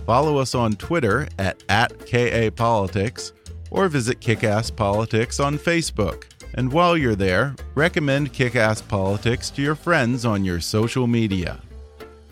Follow 0.05 0.37
us 0.37 0.55
on 0.55 0.73
Twitter 0.73 1.27
at, 1.39 1.63
at 1.69 1.97
KAPolitics 1.99 3.31
or 3.71 3.87
visit 3.87 4.19
Kickass 4.19 4.75
Politics 4.75 5.39
on 5.39 5.57
Facebook. 5.57 6.25
And 6.55 6.71
while 6.71 6.95
you're 6.97 7.15
there, 7.15 7.55
recommend 7.73 8.33
Kickass 8.33 8.87
Politics 8.87 9.49
to 9.51 9.61
your 9.61 9.75
friends 9.75 10.25
on 10.25 10.45
your 10.45 10.59
social 10.59 11.07
media. 11.07 11.61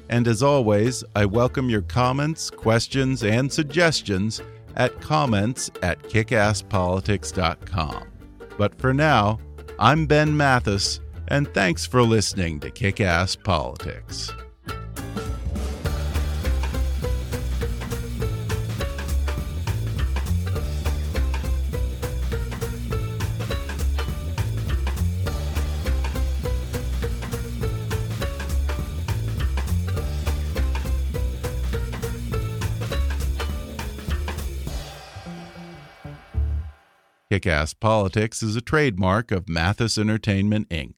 And 0.09 0.27
as 0.27 0.43
always, 0.43 1.03
I 1.15 1.25
welcome 1.25 1.69
your 1.69 1.83
comments, 1.83 2.49
questions, 2.49 3.23
and 3.23 3.51
suggestions 3.51 4.41
at 4.75 4.99
comments 5.01 5.71
at 5.81 6.01
kickasspolitics.com. 6.03 8.03
But 8.57 8.75
for 8.75 8.93
now, 8.93 9.39
I'm 9.79 10.05
Ben 10.05 10.35
Mathis, 10.35 10.99
and 11.31 11.47
thanks 11.53 11.85
for 11.85 12.03
listening 12.03 12.59
to 12.59 12.69
Kick 12.69 12.99
Ass 12.99 13.37
Politics. 13.37 14.33
Kick 37.29 37.47
Ass 37.47 37.73
Politics 37.73 38.43
is 38.43 38.57
a 38.57 38.61
trademark 38.61 39.31
of 39.31 39.47
Mathis 39.47 39.97
Entertainment, 39.97 40.67
Inc. 40.67 40.97